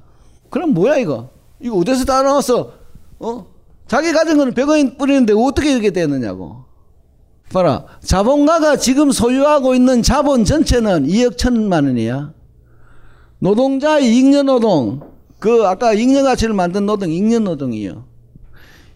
[0.48, 1.28] 그럼 뭐야 이거?
[1.60, 2.72] 이거 어디서 다 나왔어?
[3.18, 3.46] 어?
[3.88, 6.64] 자기 가진 거는 100원 뿌리는데 어떻게 이렇게 되느냐고.
[7.52, 7.86] 봐라.
[8.04, 12.32] 자본가가 지금 소유하고 있는 자본 전체는 2억 1천만 원이야.
[13.40, 15.00] 노동자의 잉여 노동,
[15.40, 18.09] 그 아까 잉여 가치를 만든 노동, 잉여 노동이요.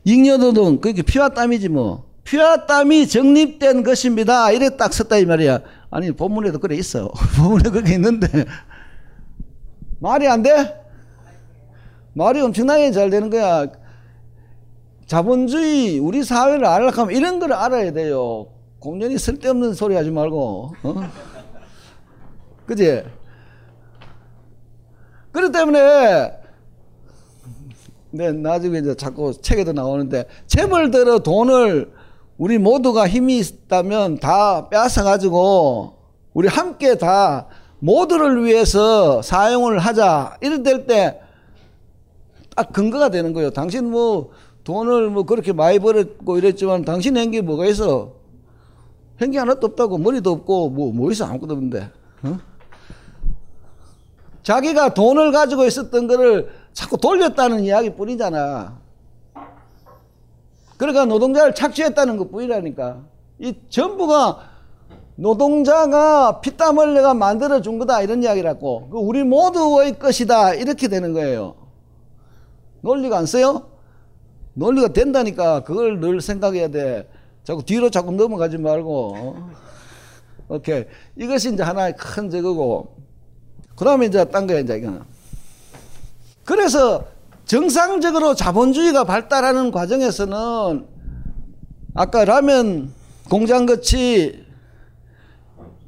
[0.04, 2.04] 잉여 노동, 그게 피와 땀이지 뭐.
[2.24, 4.50] 피와 땀이 정립된 것입니다.
[4.50, 5.60] 이래 딱 썼다 이 말이야.
[5.90, 7.10] 아니 본문에도 그래 있어.
[7.36, 8.26] 본문에 그렇게 있는데
[10.00, 10.80] 말이 안 돼?
[12.14, 13.66] 말이 엄청나게 잘 되는 거야.
[15.06, 18.46] 자본주의 우리 사회를 알아가면 이런 걸 알아야 돼요.
[18.78, 20.74] 공연히 쓸데없는 소리 하지 말고.
[20.82, 21.10] 어?
[22.66, 23.02] 그지?
[25.32, 26.43] 그렇기 때문에
[28.14, 31.90] 네, 나중에 이제 자꾸 책에도 나오는데 재벌들의 돈을
[32.38, 35.96] 우리 모두가 힘이 있다면 다 빼앗아 가지고
[36.32, 37.48] 우리 함께 다
[37.80, 41.18] 모두를 위해서 사용을 하자 이럴 때딱
[42.72, 43.50] 근거가 되는 거예요.
[43.50, 44.30] 당신 뭐
[44.62, 48.12] 돈을 뭐 그렇게 많이 벌었고 이랬지만 당신 행기 뭐가 있어?
[49.20, 51.90] 행기 하나도 없다고 머리도 없고 뭐, 뭐 있어 아무것도 없는데.
[52.22, 52.38] 어?
[54.44, 58.78] 자기가 돈을 가지고 있었던 거를 자꾸 돌렸다는 이야기 뿐이잖아.
[60.76, 62.98] 그러니까 노동자를 착취했다는 것 뿐이라니까.
[63.38, 64.50] 이 전부가
[65.16, 68.88] 노동자가 피땀 흘려가 만들어 준 거다 이런 이야기라고.
[68.90, 71.54] 그 우리 모두의 것이다 이렇게 되는 거예요.
[72.80, 73.68] 논리가 안 써요?
[74.54, 77.08] 논리가 된다니까 그걸 늘 생각해야 돼.
[77.44, 79.36] 자꾸 뒤로 자꾸 넘어가지 말고.
[80.48, 80.84] 오케이.
[81.16, 82.96] 이것이 이제 하나의 큰 저거고.
[83.76, 85.13] 그 다음에 이제 딴 거야, 이제 이거는.
[86.44, 87.04] 그래서
[87.44, 90.86] 정상적으로 자본주의가 발달하는 과정에서는
[91.94, 92.92] 아까 라면
[93.28, 94.44] 공장 같이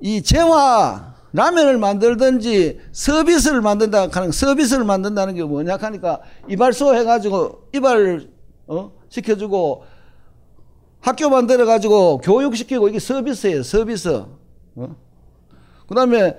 [0.01, 8.29] 이 재화 라면을 만들든지 서비스를 만든다 하는 서비스를 만든다는 게 뭐냐 하니까 이발소 해가지고 이발
[8.67, 8.93] 어?
[9.09, 9.85] 시켜주고
[11.01, 14.25] 학교 만들어 가지고 교육시키고 이게 서비스예요 서비스
[14.77, 14.97] 어?
[15.87, 16.37] 그 다음에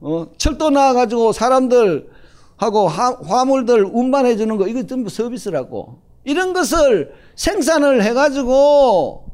[0.00, 0.26] 어?
[0.36, 2.10] 철도 나와 가지고 사람들
[2.56, 9.26] 하고 화, 물들 운반해 주는 거 이거 전부 서비스라고 이런 것을 생산을 해 가지고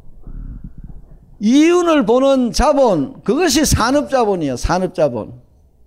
[1.44, 4.56] 이윤을 보는 자본, 그것이 산업자본이에요.
[4.56, 5.32] 산업자본.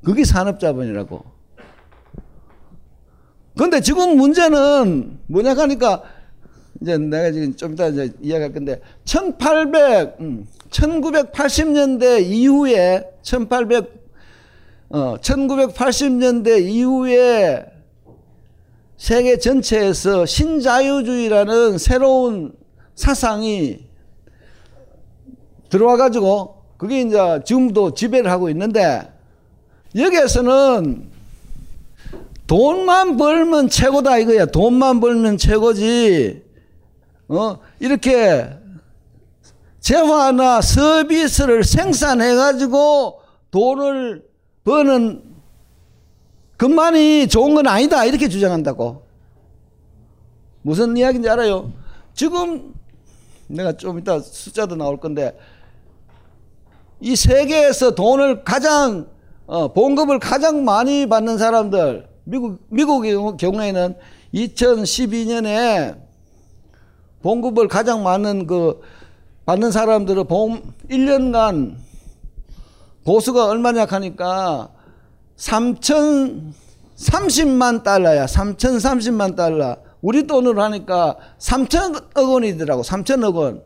[0.03, 1.23] 그게 산업자본이라고.
[3.57, 6.03] 근데 지금 문제는 뭐냐 하니까
[6.81, 14.04] 이제 내가 지금 좀 이따 이제 이야기할 건데 1800, 음, 1980년대 이후에 1800,
[14.89, 17.65] 어, 1980년대 이후에
[18.97, 22.53] 세계 전체에서 신자유주의라는 새로운
[22.95, 23.79] 사상이
[25.69, 29.11] 들어와 가지고 그게 이제 지금도 지배를 하고 있는데
[29.95, 31.09] 여기에서는
[32.47, 34.45] 돈만 벌면 최고다 이거야.
[34.45, 36.43] 돈만 벌면 최고지.
[37.27, 38.49] 어 이렇게
[39.79, 43.19] 재화나 서비스를 생산해 가지고
[43.51, 44.23] 돈을
[44.65, 45.23] 버는
[46.57, 49.03] 것만이 좋은 건 아니다 이렇게 주장한다고.
[50.63, 51.71] 무슨 이야기인지 알아요?
[52.13, 52.73] 지금
[53.47, 55.37] 내가 좀 이따 숫자도 나올 건데
[56.99, 59.07] 이 세계에서 돈을 가장
[59.45, 63.95] 어, 봉급을 가장 많이 받는 사람들 미국 미국의 경우에는
[64.33, 65.99] 2012년에
[67.21, 68.81] 봉급을 가장 많은 그
[69.45, 71.84] 받는 사람들은 봉 1년간
[73.05, 74.69] 보수가 얼마냐 하니까
[75.37, 76.53] 3천
[76.97, 78.25] 30만 달러야.
[78.25, 79.77] 3,030만 달러.
[80.01, 82.81] 우리 돈으로 하니까 3천억 원이더라고.
[82.81, 83.63] 3천억 원.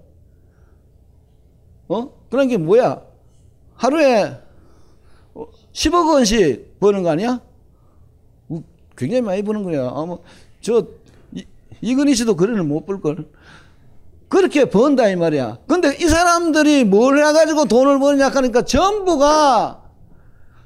[1.88, 2.12] 어?
[2.30, 3.02] 그런 게 뭐야?
[3.76, 4.38] 하루에
[5.74, 7.42] 10억 원씩 버는 거 아니야?
[8.98, 9.90] 굉장히 많이 버는 거야.
[9.96, 10.18] 아마
[10.62, 10.86] 저
[11.34, 11.46] 이,
[11.82, 13.30] 이근희 씨도 그래는 못 벌걸.
[14.30, 15.58] 그렇게 번다 이 말이야.
[15.68, 19.82] 근데 이 사람들이 뭘 해가지고 돈을 버느냐 하니까 전부가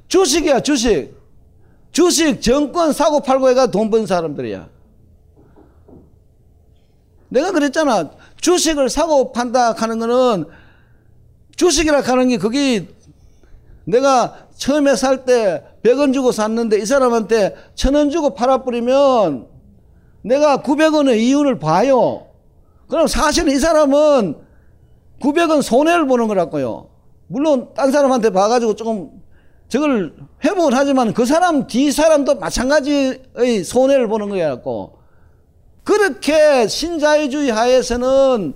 [0.09, 1.13] 주식이야 주식.
[1.91, 4.67] 주식 정권 사고 팔고 해가 돈 번 사람들이야.
[7.29, 8.11] 내가 그랬잖아.
[8.41, 10.45] 주식을 사고 판다 하는 거는
[11.55, 12.87] 주식이라 하는 게 그게
[13.85, 19.47] 내가 처음에 살 때 100원 주고 샀는데 이 사람한테 1000원 주고 팔아버리면
[20.23, 22.27] 내가 900원의 이윤을 봐요.
[22.93, 24.35] 그럼 사실은 이 사람은
[25.19, 26.89] 900원 손해를 보는 거라고요.
[27.25, 29.09] 물론 딴 사람한테 봐가지고 조금
[29.67, 30.13] 저걸
[30.45, 34.99] 회복을 하지만 그 사람 뒤 사람도 마찬가지의 손해를 보는 거였고
[35.83, 38.53] 그렇게 신자유주의 하에서는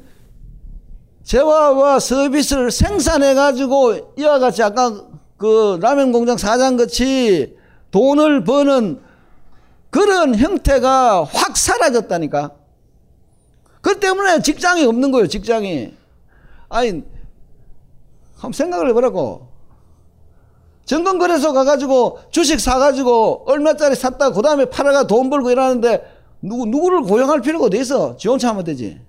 [1.23, 5.03] 재화와 서비스를 생산해 가지고 이와 같이 아까
[5.37, 7.57] 그 라면 공장 사장 같이
[7.89, 9.01] 돈을 버는
[9.89, 12.56] 그런 형태가 확 사라졌다니까.
[13.87, 15.93] 그 때문에 직장이 없는 거예요, 직장이.
[16.67, 17.05] 아니,
[18.35, 19.47] 한번 생각을 해보라고.
[20.83, 26.05] 정건거래소 가가지고 주식 사가지고 얼마짜리 샀다 그 다음에 팔아가 돈 벌고 이러는데
[26.41, 28.17] 누구, 누구를 고용할 필요가 어디 있어?
[28.17, 28.99] 지원차 하면 되지.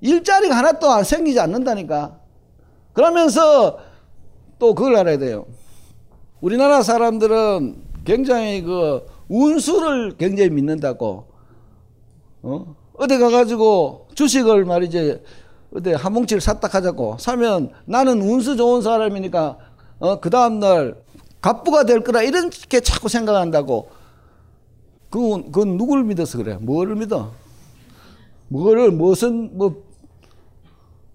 [0.00, 2.18] 일자리가 하나도 안 생기지 않는다니까.
[2.94, 3.80] 그러면서
[4.58, 5.44] 또 그걸 알아야 돼요.
[6.40, 11.26] 우리나라 사람들은 굉장히 그 운수를 굉장히 믿는다고.
[12.44, 12.79] 어?
[13.00, 15.22] 어디 가가지고 주식을 말이지
[15.74, 19.56] 어디 한 뭉치를 샀다 하자고 사면 나는 운수 좋은 사람이니까
[20.00, 20.96] 어, 그 다음날
[21.40, 23.88] 갑부가 될 거라 이렇게 자꾸 생각한다고.
[25.08, 26.58] 그건, 그건 누굴 믿어서 그래?
[26.60, 27.32] 뭐를 믿어?
[28.48, 29.82] 뭐를 무슨 뭐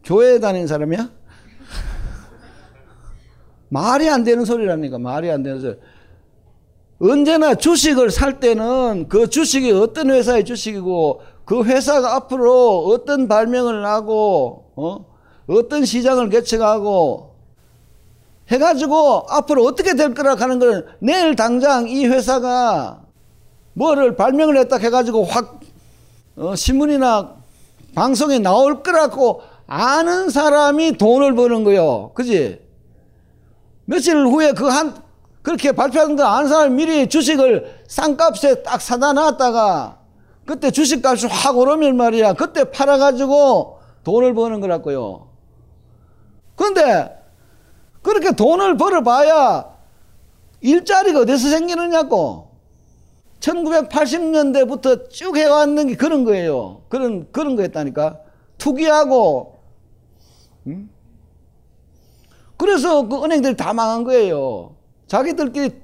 [0.03, 1.11] 교회에 다니는 사람이야?
[3.69, 5.75] 말이 안 되는 소리랍니까 말이 안 되는 소리.
[6.99, 14.65] 언제나 주식을 살 때는 그 주식이 어떤 회사의 주식이고 그 회사가 앞으로 어떤 발명을 하고
[14.75, 15.05] 어?
[15.47, 17.35] 어떤 시장을 개척하고
[18.49, 23.01] 해가지고 앞으로 어떻게 될 거라 하는 걸 내일 당장 이 회사가
[23.73, 25.59] 뭐를 발명을 했다 해가지고 확
[26.37, 27.35] 어, 신문이나
[27.93, 32.11] 방송에 나올 거라고 아는 사람이 돈을 버는 거요.
[32.13, 32.59] 그지?
[33.85, 34.95] 며칠 후에 그 한,
[35.41, 40.04] 그렇게 발표하는 거 아는 사람이 미리 주식을 싼 값에 딱 사다 놨다가
[40.45, 42.33] 그때 주식값이 확 오르면 말이야.
[42.33, 45.29] 그때 팔아가지고 돈을 버는 거라고요.
[46.55, 47.19] 그런데
[48.01, 49.75] 그렇게 돈을 벌어봐야
[50.61, 52.45] 일자리가 어디서 생기느냐고.
[53.39, 56.83] 1980년대부터 쭉 해왔는 게 그런 거예요.
[56.89, 58.19] 그런, 그런 거였다니까.
[58.57, 59.59] 투기하고,
[60.67, 60.89] 응?
[62.57, 64.75] 그래서 그 은행들이 다 망한 거예요.
[65.07, 65.81] 자기들끼리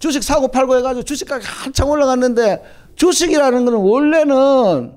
[0.00, 2.62] 주식 사고 팔고 해가지고 주식가격이 한창 올라갔는데
[2.96, 4.94] 주식이라는 거는 원래는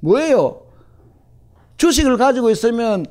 [0.00, 0.62] 뭐예요?
[1.76, 3.06] 주식을 가지고 있으면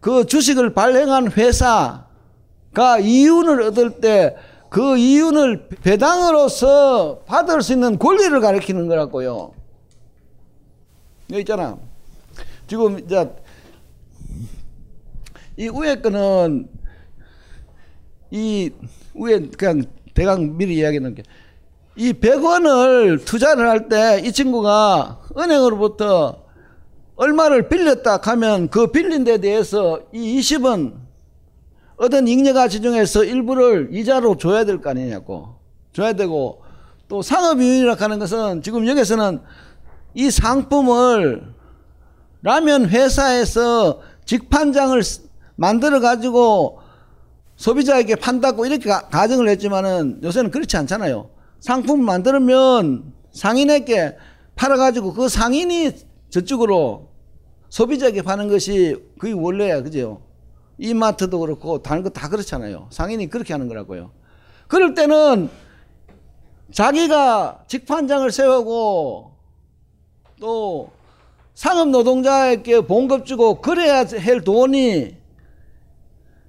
[0.00, 4.36] 그 주식을 발행한 회사가 이윤을 얻을 때
[4.72, 9.52] 그 이윤을 배당으로서 받을 수 있는 권리를 가리키는 거라고요.
[11.30, 11.78] 여기 있잖아.
[12.66, 13.30] 지금 이제
[15.58, 16.70] 이 위에 거는
[18.30, 18.70] 이
[19.14, 19.84] 위에 그냥
[20.14, 21.22] 대강 미리 이야기하는 게
[21.96, 26.42] 이 100원을 투자를 할 때 이 친구가 은행으로부터
[27.16, 30.94] 얼마를 빌렸다 하면 그 빌린 데 대해서 이 20원
[31.96, 35.56] 얻은 잉여 가치 중에서 일부를 이자로 줘야 될 거 아니냐고
[35.92, 36.62] 줘야 되고
[37.08, 39.40] 또 상업이윤이라 하는 것은 지금 여기서는
[40.14, 41.42] 이 상품을
[42.42, 45.00] 라면 회사에서 직판장을
[45.56, 46.80] 만들어 가지고
[47.56, 51.28] 소비자에게 판다고 이렇게 가, 정을 했지만은 요새는 그렇지 않잖아요.
[51.62, 54.16] 상품을 만들면 상인에게
[54.56, 55.92] 팔아가지고 그 상인이
[56.28, 57.08] 저쪽으로
[57.68, 60.22] 소비자에게 파는 것이 그게 원래야, 그죠?
[60.78, 62.88] 이마트도 그렇고 다른 거 다 그렇잖아요.
[62.90, 64.10] 상인이 그렇게 하는 거라고요.
[64.66, 65.48] 그럴 때는
[66.72, 69.32] 자기가 직판장을 세우고
[70.40, 70.90] 또
[71.54, 75.16] 상업 노동자에게 봉급 주고 그래야 할 돈이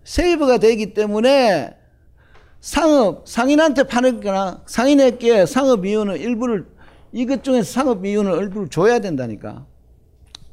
[0.05, 1.77] 세이브가 되기 때문에
[2.63, 6.65] 상업 상인한테 파는 거나 상인에게 상업 이윤을 일부를
[7.11, 9.65] 이것 중에서 상업 이윤을 일부를 줘야 된다니까.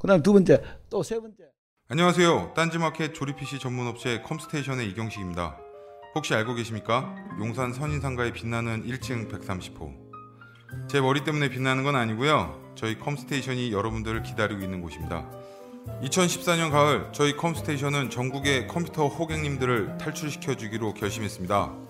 [0.00, 1.44] 그 다음 두 번째 또 세 번째.
[1.88, 2.54] 안녕하세요.
[2.56, 5.56] 딴지마켓 조립 PC 전문 업체 컴스테이션의 이경식입니다.
[6.16, 7.14] 혹시 알고 계십니까?
[7.38, 9.94] 용산 선인상가에 빛나는 1층 130호.
[10.88, 12.72] 제 머리 때문에 빛나는 건 아니고요.
[12.74, 15.30] 저희 컴스테이션이 여러분들을 기다리고 있는 곳입니다.
[16.02, 21.89] 2014년 가을 저희 컴스테이션은 전국의 컴퓨터 호갱님들을 탈출시켜 주기로 결심했습니다.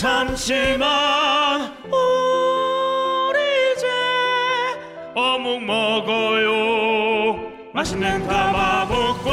[0.00, 1.74] 잠시만.
[1.84, 3.38] 우리
[3.76, 3.86] 이제
[5.14, 7.36] 어묵 먹어요.
[7.74, 9.30] 맛있는 가마볶고.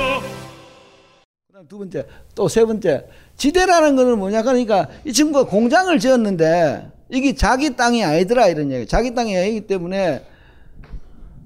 [1.70, 2.05] 두 번째
[2.36, 3.07] 또 세 번째.
[3.38, 4.41] 지대라는 거는 뭐냐?
[4.43, 8.86] 그러니까 이 친구가 공장을 지었는데 이게 자기 땅이 아니더라 이런 얘기.
[8.86, 10.26] 자기 땅이 아니기 때문에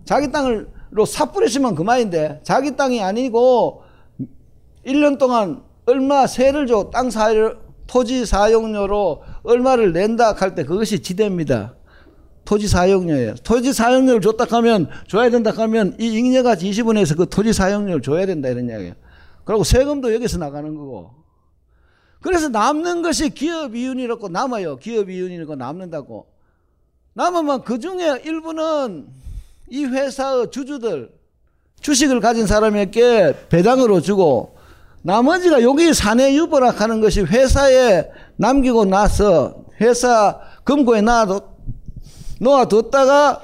[0.04, 3.84] 자기 땅으로 삽뿌리시면 그만인데 자기 땅이 아니고
[4.84, 6.90] 1년 동안 얼마 세를 줘?
[6.92, 7.60] 땅 사를
[7.92, 11.76] 토지 사용료로 얼마를 낸다 할 때 그것이 지대입니다.
[12.46, 13.36] 토지 사용료예요.
[13.44, 18.48] 토지 사용료를 줬다 하면 줘야 된다 하면 이 잉여가 20원에서 그 토지 사용료를 줘야 된다
[18.48, 18.94] 이런 이야기예요.
[19.44, 21.12] 그리고 세금도 여기서 나가는 거고.
[22.22, 24.78] 그래서 남는 것이 기업 이윤이라고 남아요.
[24.78, 26.28] 기업 이윤이라고 남는다고.
[27.14, 29.08] 남으면 그 중에 일부는
[29.70, 31.12] 이 회사의 주주들,
[31.82, 34.56] 주식을 가진 사람에게 배당으로 주고
[35.04, 41.02] 나머지가 여기 사내 유보라 하는 것이 회사에 남기고 나서 회사 금고에
[42.40, 43.42] 놓아뒀다가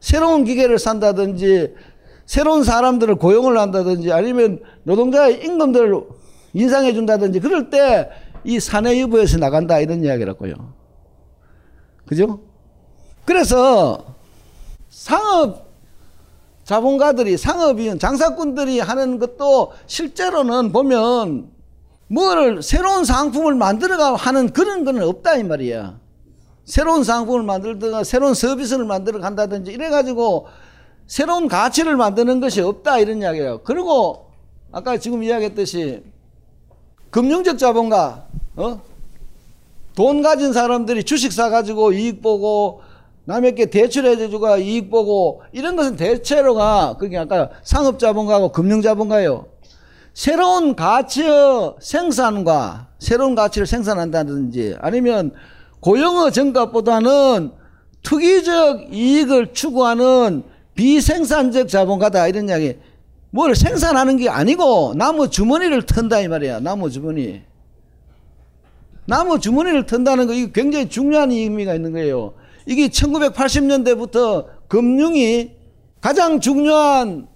[0.00, 1.74] 새로운 기계를 산다든지
[2.26, 6.02] 새로운 사람들을 고용을 한다든지 아니면 노동자의 임금들을
[6.54, 8.08] 인상해 준다든지 그럴 때
[8.44, 10.54] 이 사내 유보에서 나간다 이런 이야기라고요.
[12.06, 12.40] 그죠?
[13.24, 14.16] 그래서
[14.90, 15.63] 상업
[16.64, 21.50] 자본가들이 상업이은 장사꾼들이 하는 것도 실제로는 보면
[22.08, 25.98] 뭐를 새로운 상품을 만들어가 하는 그런 건 없다 이 말이야.
[26.64, 30.46] 새로운 상품을 만들다가 새로운 서비스를 만들어 간다든지 이래 가지고
[31.06, 33.60] 새로운 가치를 만드는 것이 없다 이런 이야기예요.
[33.64, 34.30] 그리고
[34.72, 36.02] 아까 지금 이야기했듯이
[37.10, 38.80] 금융적 자본가, 어?
[39.94, 42.80] 돈 가진 사람들이 주식 사 가지고 이익 보고
[43.26, 49.46] 남에게 대출해주고 이익 보고 이런 것은 대체로가 그게 아까 상업자본가하고 금융자본가예요.
[50.12, 55.32] 새로운 가치의 생산과 새로운 가치를 생산한다든지 아니면
[55.80, 57.50] 고용의 증가보다는
[58.02, 60.44] 투기적 이익을 추구하는
[60.74, 62.76] 비생산적 자본가다 이런 이야기.
[63.30, 66.60] 뭘 생산하는 게 아니고 나무 주머니를 턴다 이 말이야.
[66.60, 67.42] 나무 주머니.
[69.06, 72.34] 나무 주머니를 턴다는 거 이게 굉장히 중요한 의미가 있는 거예요.
[72.66, 75.52] 이게 1980년대부터 금융이
[76.00, 77.28] 가장 중요한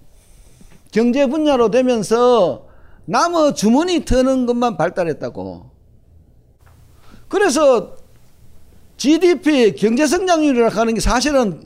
[0.90, 2.66] 경제 분야로 되면서
[3.04, 5.70] 나무 주머니 트는 것만 발달했다고.
[7.28, 7.96] 그래서
[8.96, 11.62] GDP 경제 성장률이라고 하는 게 사실은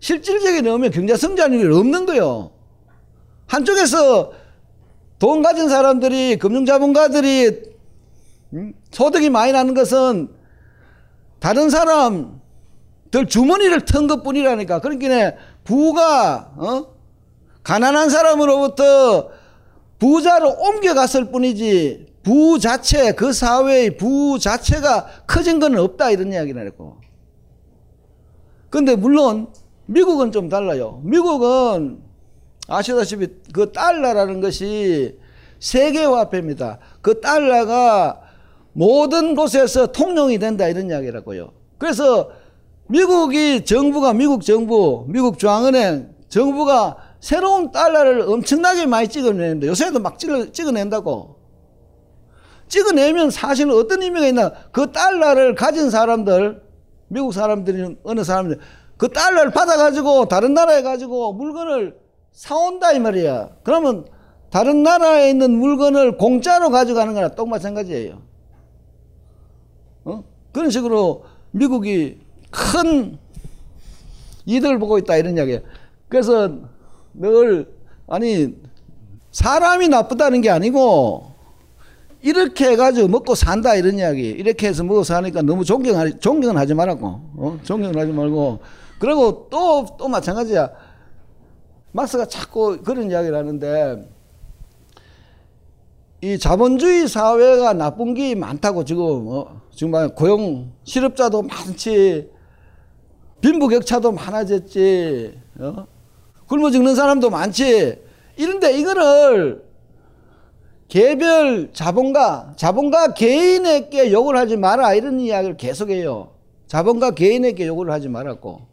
[0.00, 2.52] 실질적인 의미 경제 성장률이 없는 거요.
[3.46, 4.32] 한쪽에서
[5.18, 7.62] 돈 가진 사람들이 금융자본가들이
[8.90, 10.28] 소득이 많이 나는 것은
[11.40, 12.37] 다른 사람
[13.10, 14.80] 들 주머니를 턴 것뿐이라니까.
[14.80, 16.86] 그러니까 부가 어?
[17.62, 19.30] 가난한 사람으로부터
[19.98, 26.98] 부자로 옮겨갔을 뿐이지 부 자체 그 사회의 부 자체가 커진 건 없다 이런 이야기라고.
[28.70, 29.48] 근데 물론
[29.86, 31.00] 미국은 좀 달라요.
[31.04, 32.02] 미국은
[32.68, 35.18] 아시다시피 그 달러라는 것이
[35.58, 36.78] 세계화폐입니다.
[37.00, 38.20] 그 달러가
[38.72, 41.52] 모든 곳에서 통용이 된다 이런 이야기라고요.
[41.78, 42.30] 그래서
[42.88, 50.52] 미국이 정부가 미국 정부, 미국 중앙은행 정부가 새로운 달러를 엄청나게 많이 찍어내는데 요새도 막 찍어,
[50.52, 51.36] 찍어낸다고.
[52.68, 54.52] 찍어내면 사실은 어떤 의미가 있나?
[54.72, 56.62] 그 달러를 가진 사람들,
[57.08, 58.58] 미국 사람들이 어느 사람들
[58.96, 61.98] 그 달러를 받아가지고 다른 나라에 가지고 물건을
[62.32, 63.50] 사온다 이 말이야.
[63.62, 64.06] 그러면
[64.50, 68.22] 다른 나라에 있는 물건을 공짜로 가져가는 거나 똑 마찬가지예요.
[70.04, 70.24] 어?
[70.52, 72.20] 그런 식으로 미국이
[72.50, 73.18] 큰
[74.46, 75.60] 이득을 보고 있다 이런 이야기예요.
[76.08, 76.50] 그래서
[77.14, 77.72] 늘
[78.06, 78.54] 아니
[79.30, 81.28] 사람이 나쁘다는 게 아니고
[82.20, 84.28] 이렇게 해가지고 먹고 산다 이런 이야기.
[84.28, 87.06] 이렇게 해서 먹고 사니까 너무 존경하, 존경은 하지 말라고.
[87.06, 87.58] 어?
[87.62, 88.60] 존경은 하지 말고.
[88.98, 90.70] 그리고 또, 또 마찬가지야.
[91.92, 94.08] 막스가 자꾸 그런 이야기를 하는데,
[96.20, 99.60] 이 자본주의 사회가 나쁜 게 많다고 지금, 어?
[99.70, 102.28] 지금 고용 실업자도 많지,
[103.40, 105.86] 빈부격차도 많아졌지, 어?
[106.46, 108.02] 굶어 죽는 사람도 많지.
[108.36, 109.64] 이런데 이거를
[110.88, 116.30] 개별 자본가, 자본가 개인에게 욕을 하지 마라 이런 이야기를 계속해요.
[116.66, 118.66] 자본가 개인에게 욕을 하지 말았고.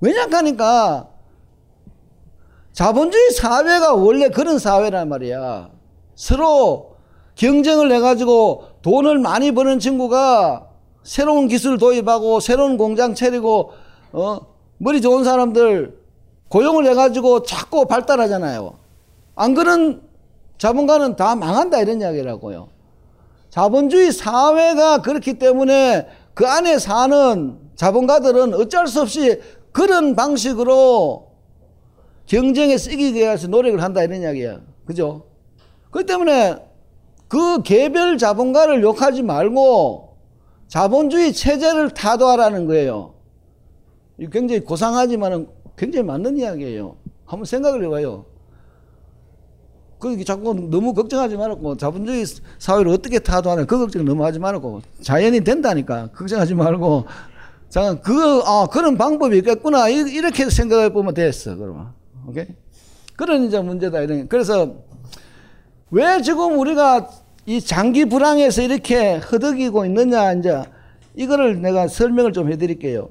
[0.00, 1.08] 왜냐하니까
[2.72, 5.70] 자본주의 사회가 원래 그런 사회란 말이야.
[6.14, 6.96] 서로
[7.34, 10.67] 경쟁을 해가지고 돈을 많이 버는 친구가
[11.08, 13.72] 새로운 기술 도입하고 새로운 공장 차리고
[14.12, 14.40] 어
[14.76, 15.98] 머리 좋은 사람들
[16.50, 18.74] 고용을 해가지고 자꾸 발달하잖아요.
[19.34, 20.02] 안 그런
[20.58, 22.68] 자본가는 다 망한다 이런 이야기라고요.
[23.48, 29.40] 자본주의 사회가 그렇기 때문에 그 안에 사는 자본가들은 어쩔 수 없이
[29.72, 31.28] 그런 방식으로
[32.26, 34.60] 경쟁에 쓰기 위해서 노력을 한다 이런 이야기야.
[34.84, 35.24] 그죠?
[35.90, 36.56] 그 때문에
[37.28, 40.07] 그 개별 자본가를 욕하지 말고
[40.68, 43.14] 자본주의 체제를 타도하라는 거예요.
[44.30, 46.96] 굉장히 고상하지만 굉장히 맞는 이야기예요.
[47.24, 48.26] 한번 생각을 해봐요.
[49.98, 52.24] 그 자꾸 너무 걱정하지 말고 자본주의
[52.58, 57.06] 사회를 어떻게 타도하냐 그 걱정 너무 하지 말고 자연이 된다니까 걱정하지 말고
[57.68, 59.88] 자, 그, 아, 그런 방법이 있겠구나.
[59.88, 61.92] 이렇게 생각해 보면 됐어, 그러면.
[62.26, 62.46] 오케이?
[63.14, 64.26] 그런 이제 문제다, 이런.
[64.26, 64.76] 그래서,
[65.90, 67.10] 왜 지금 우리가
[67.48, 70.62] 이 장기 불황에서 이렇게 허덕이고 있느냐, 이제,
[71.14, 73.08] 이거를 내가 설명을 좀 해드릴게요.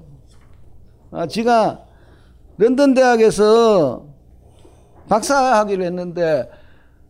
[1.09, 1.83] 아, 제가
[2.59, 4.05] 런던 대학에서
[5.09, 6.51] 박사학위를 했는데,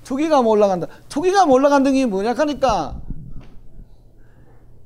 [0.05, 0.87] 투기가 몰락한다.
[1.09, 3.01] 투기가 몰락한다는 게 뭐냐 하니까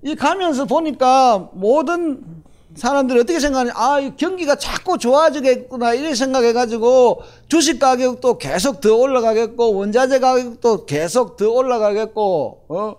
[0.01, 2.39] 이 가면서 보니까 모든
[2.75, 3.73] 사람들이 어떻게 생각하냐.
[3.75, 5.93] 아, 경기가 자꾸 좋아지겠구나.
[5.95, 12.95] 이렇게 생각해가지고 주식 가격도 계속 더 올라가겠고, 원자재 가격도 계속 더 올라가겠고, 어?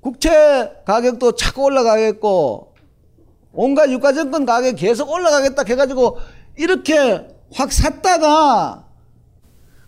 [0.00, 2.74] 국채 가격도 자꾸 올라가겠고,
[3.52, 6.18] 온갖 유가증권 가격이 계속 올라가겠다 해가지고,
[6.56, 8.85] 이렇게 확 샀다가,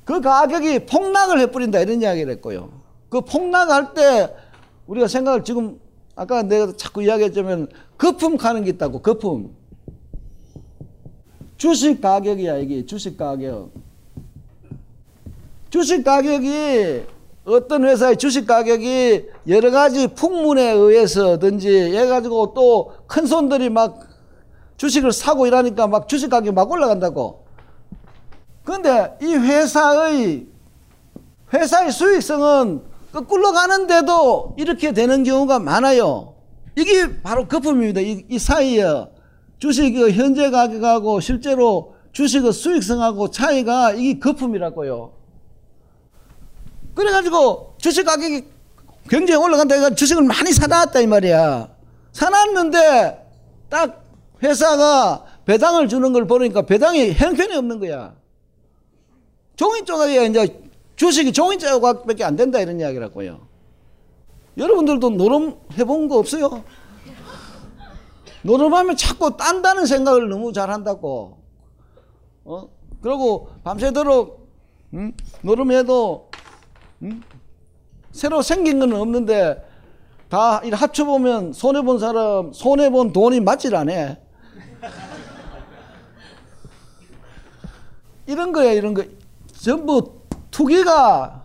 [0.09, 1.81] 그 가격이 폭락을 해버린다.
[1.81, 2.71] 이런 이야기를 했고요.
[3.11, 4.35] 그 폭락할 때,
[4.87, 5.79] 우리가 생각을 지금,
[6.17, 9.55] 아까 내가 자꾸 이야기했지만, 거품 가는 게 있다고, 거품.
[11.59, 13.71] 주식 가격이야, 이게, 주식 가격.
[15.69, 17.03] 주식 가격이,
[17.45, 24.01] 어떤 회사의 주식 가격이 여러 가지 풍문에 의해서든지 해가지고 또 큰 손들이 막
[24.79, 27.48] 주식을 사고 이러니까 막 주식 가격이 막 올라간다고.
[28.69, 30.47] 그런데 이 회사의,
[31.55, 32.83] 회사의 수익성은
[33.15, 36.35] 거꾸로 가는데도 이렇게 되는 경우가 많아요.
[36.77, 38.03] 이게 바로 거품입니다.
[38.03, 39.07] 이, 이 사이에
[39.59, 45.15] 주식의 현재 가격하고 실제로 주식의 수익성하고 차이가 이게 거품이라고요.
[46.95, 48.45] 그래가지고 주식 가격이
[49.09, 51.71] 굉장히 올라간다 해가 주식을 많이 사놨다 이 말이야.
[52.13, 53.31] 사놨는데
[53.71, 54.05] 딱
[54.43, 58.18] 회사가 배당을 주는 걸 보니까 배당이 형편이 없는 거야.
[59.59, 60.63] 종이 조각이야 이제
[60.95, 63.41] 주식이 종이 조각밖에 안 된다 이런 이야기라고요.
[64.57, 66.63] 여러분들도 노름 해본 거 없어요?
[68.43, 71.39] 노름하면 자꾸 딴다는 생각을 너무 잘한다고.
[72.45, 72.69] 어?
[73.03, 74.49] 그리고 밤새도록
[74.95, 75.13] 음?
[75.43, 76.31] 노름해도
[77.03, 77.23] 음?
[78.13, 79.69] 새로 생긴 건 없는데
[80.29, 84.19] 다 합쳐보면 손해본 사람 손해본 돈이 맞질 않아.
[88.27, 89.03] 이런 거야 이런 거
[89.61, 91.45] 전부 투기가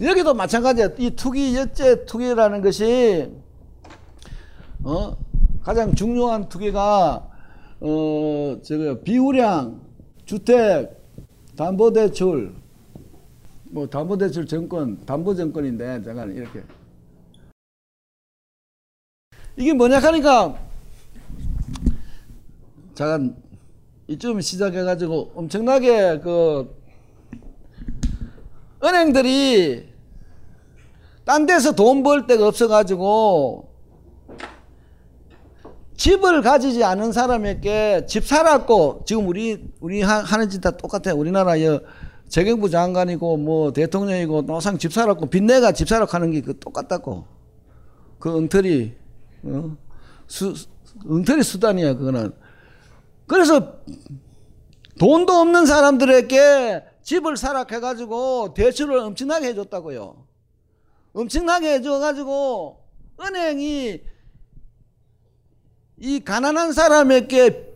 [0.00, 0.88] 여기도 마찬가지야.
[0.98, 3.30] 이 투기 여제 투기라는 것이
[4.82, 5.16] 어
[5.62, 7.30] 가장 중요한 투기가
[7.80, 9.80] 어 저거 비우량
[10.24, 11.00] 주택
[11.56, 12.54] 담보대출
[13.64, 16.62] 뭐 담보대출 정권 담보정권인데 잠깐 이렇게.
[19.56, 20.58] 이게 뭐냐 하니까
[22.94, 23.36] 잠깐
[24.08, 26.81] 이쯤 시작해가지고 엄청나게 그
[28.84, 29.92] 은행들이
[31.24, 33.70] 딴 데서 돈 벌 데가 없어가지고
[35.96, 41.14] 집을 가지지 않은 사람에게 집 살았고 지금 우리 우리 하는 짓 다 똑같아.
[41.14, 41.80] 우리나라 여
[42.28, 47.24] 재경부 장관이고 뭐 대통령이고 노상 집 살았고 빚내가 집 살았고 하는 게 그 똑같다고.
[48.18, 48.94] 그 엉터리
[49.44, 49.76] 어?
[50.26, 50.54] 수
[51.08, 52.32] 엉터리 수단이야 그거는.
[53.28, 53.74] 그래서
[54.98, 60.26] 돈도 없는 사람들에게 집을 사락해가지고 대출을 엄청나게 해줬다고요.
[61.12, 62.80] 엄청나게 해줘가지고
[63.20, 64.00] 은행이
[65.98, 67.72] 이 가난한 사람에게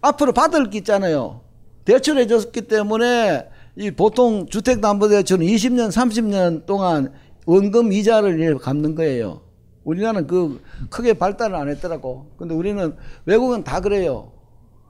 [0.00, 1.42] 앞으로 받을 게 있잖아요.
[1.84, 7.12] 대출해 줬기 때문에 이 보통 주택담보대출은 20년, 30년 동안
[7.46, 9.42] 원금 이자를 갚는 거예요.
[9.84, 12.30] 우리나라는 그 크게 발달을 안 했더라고.
[12.36, 14.31] 근데 우리는 외국은 다 그래요.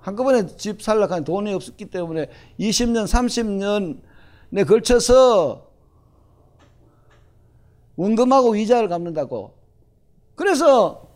[0.03, 2.29] 한꺼번에 집 살려고 하는 돈이 없었기 때문에
[2.59, 5.69] 20년, 30년에 걸쳐서
[7.97, 9.55] 원금하고 이자를 갚는다고.
[10.35, 11.09] 그래서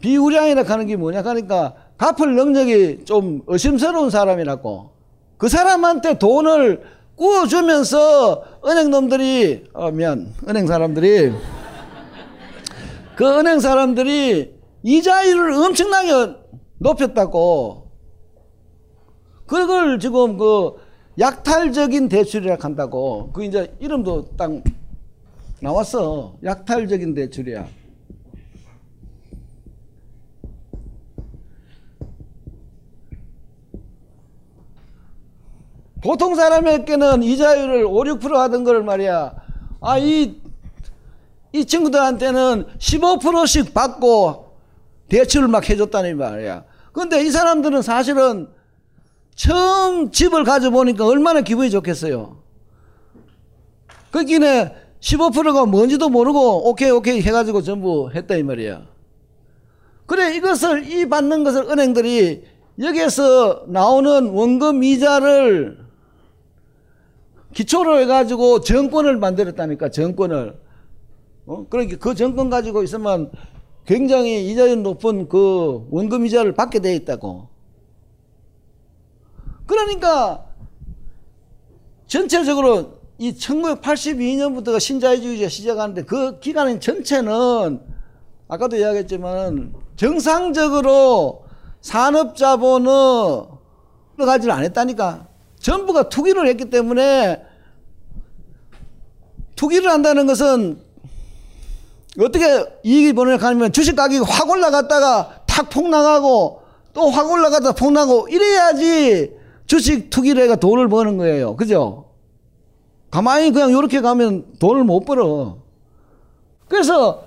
[0.00, 4.90] 비우량이라 하는 게 뭐냐 하니까 갚을 능력이 좀 의심스러운 사람이라고.
[5.36, 6.82] 그 사람한테 돈을
[7.14, 11.32] 꾸어주면서 은행 놈들이, 어, 미안, 은행 사람들이,
[13.14, 16.40] 그 은행 사람들이 이자율을 엄청나게
[16.80, 17.90] 높였다고.
[19.46, 20.76] 그걸 지금 그
[21.18, 23.30] 약탈적인 대출이라 한다고.
[23.32, 24.50] 그 이제 이름도 딱
[25.60, 26.36] 나왔어.
[26.42, 27.66] 약탈적인 대출이야.
[36.02, 39.34] 보통 사람에게는 이자율을 5, 6% 하던 걸 말이야.
[39.82, 40.40] 아, 이,
[41.52, 44.56] 이 친구들한테는 15%씩 받고
[45.10, 46.69] 대출을 막 해줬다는 말이야.
[46.92, 48.48] 근데 이 사람들은 사실은
[49.34, 52.42] 처음 집을 가져보니까 얼마나 기분이 좋겠어요.
[54.10, 58.86] 그기에 15%가 뭔지도 모르고 오케이 오케이 해가지고 전부 했다 이 말이야.
[60.06, 62.44] 그래 이것을 이 받는 것을 은행들이
[62.80, 65.78] 여기에서 나오는 원금 이자를
[67.54, 70.58] 기초로 해가지고 정권을 만들었다니까 정권을.
[71.46, 71.66] 어?
[71.68, 73.30] 그러니까 그 정권 가지고 있으면
[73.86, 77.48] 굉장히 이자율 높은 그 원금 이자를 받게 돼 있다고.
[79.66, 80.46] 그러니까
[82.06, 87.80] 전체적으로 이 1982년부터가 신자유주의가 시작하는데 그 기간 전체는
[88.48, 91.44] 아까도 이야기했지만 정상적으로
[91.82, 92.86] 산업자본을
[94.18, 95.28] 가지를 안 했다니까.
[95.60, 97.42] 전부가 투기를 했기 때문에
[99.56, 100.80] 투기를 한다는 것은
[102.20, 106.60] 어떻게 이익이 벌어가면 주식 가격이 확 올라갔다가 탁 폭락하고
[106.92, 109.32] 또 확 올라갔다 폭락하고 이래야지
[109.66, 111.56] 주식 투기를 해가 돈을 버는 거예요.
[111.56, 112.06] 그죠?
[113.10, 115.58] 가만히 그냥 이렇게 가면 돈을 못 벌어.
[116.68, 117.24] 그래서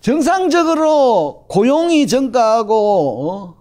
[0.00, 3.56] 정상적으로 고용이 증가하고 어?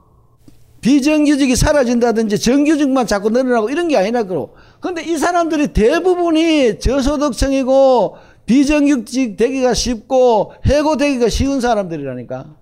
[0.82, 4.50] 비정규직이 사라진다든지 정규직만 자꾸 늘어나고 이런 게 아니라 그러.
[4.80, 12.56] 근데 이 사람들이 대부분이 저소득층이고 비정규직 되기가 쉽고 해고되기가 쉬운 사람들이라니까.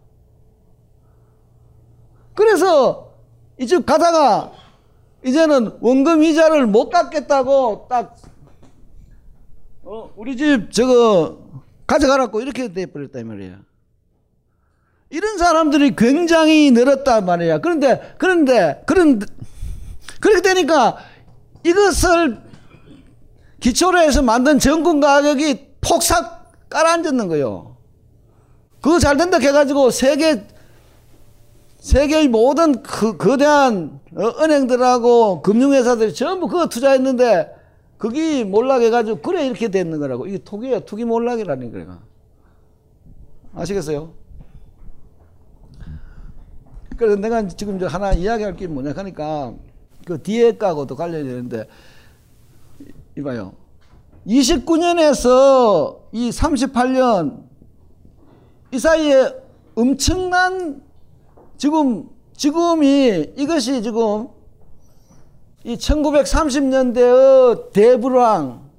[2.36, 3.14] 그래서
[3.60, 4.52] 이쪽 가다가
[5.26, 8.16] 이제는 원금 이자를 못 갚겠다고 딱
[9.84, 11.44] 어, 우리 집 저거
[11.86, 13.60] 가져가라고 이렇게 돼버렸단 말이야.
[15.10, 17.60] 이런 사람들이 굉장히 늘었단 말이야.
[17.60, 19.20] 그런데, 그런데, 그런,
[20.20, 20.98] 그렇게 되니까
[21.64, 22.42] 이것을
[23.60, 27.78] 기초로 해서 만든 정권 가격이 폭삭 깔아앉는 거요.
[28.82, 30.46] 그거 잘 된다 해가지고 세계
[31.80, 37.54] 세계의 모든 그 거대한 어, 은행들하고 금융회사들이 전부 그거 투자했는데
[37.98, 42.00] 그게 몰락해가지고 그래 이렇게 됐는 거라고 이게 투기야 투기 몰락이라는 거야
[43.54, 44.14] 아시겠어요?
[46.98, 49.54] 그래서 내가 지금 하나 이야기할 게 뭐냐 하니까
[50.06, 51.68] 그 뒤에 까고도 관련이 되는데
[53.18, 53.54] 이봐요
[54.28, 57.44] 29년에서 이 38년
[58.72, 59.34] 이 사이에
[59.76, 60.82] 엄청난
[61.58, 64.28] 지금 지금이 이것이 지금
[65.64, 68.70] 이 1930년대의 대불황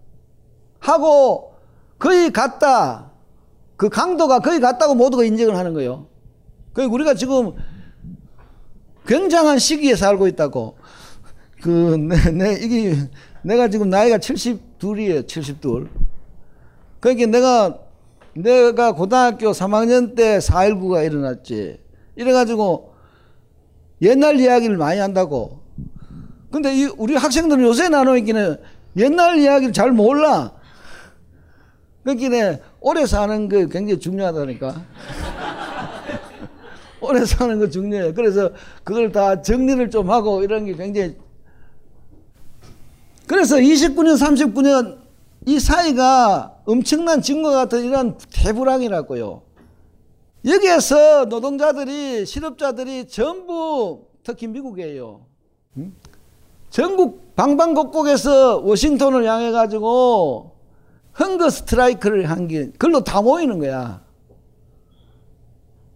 [0.79, 1.55] 하고
[1.99, 3.11] 거의 같다.
[3.77, 6.07] 그 강도가 거의 같다고 모두가 인정을 하는 거예요.
[6.73, 7.55] 그 우리가 지금
[9.07, 10.77] 굉장한 시기에 살고 있다고.
[11.63, 12.95] 그, 내, 내, 이게,
[13.43, 14.19] 내가 지금 나이가
[14.85, 15.89] 72이에요, 72.
[17.01, 17.79] 그러니까 내가,
[18.35, 21.79] 내가 고등학교 3학년 때 4.19가 일어났지.
[22.17, 22.95] 이래가지고
[24.03, 25.61] 옛날 이야기를 많이 한다고.
[26.51, 28.59] 근데 이 우리 학생들은 요새 나눠있기는
[28.97, 30.53] 옛날 이야기를 잘 몰라.
[32.05, 34.85] 그러니까 오래 사는 게 굉장히 중요하다니까.
[37.01, 38.13] 오래 사는 거 중요해.
[38.13, 38.51] 그래서
[38.83, 41.17] 그걸 다 정리를 좀 하고 이런 게 굉장히.
[43.27, 44.99] 그래서 29년, 39년
[45.47, 49.43] 이 사이가 엄청난 증거 같은 이런 대불황이라고요.
[50.47, 55.27] 여기에서 노동자들이 실업자들이 전부 특히 미국이에요.
[56.71, 60.57] 전국 방방곡곡에서 워싱턴을 향해 가지고
[61.19, 64.03] 헝거 스트라이크를 한게 그걸로 다 모이는 거야.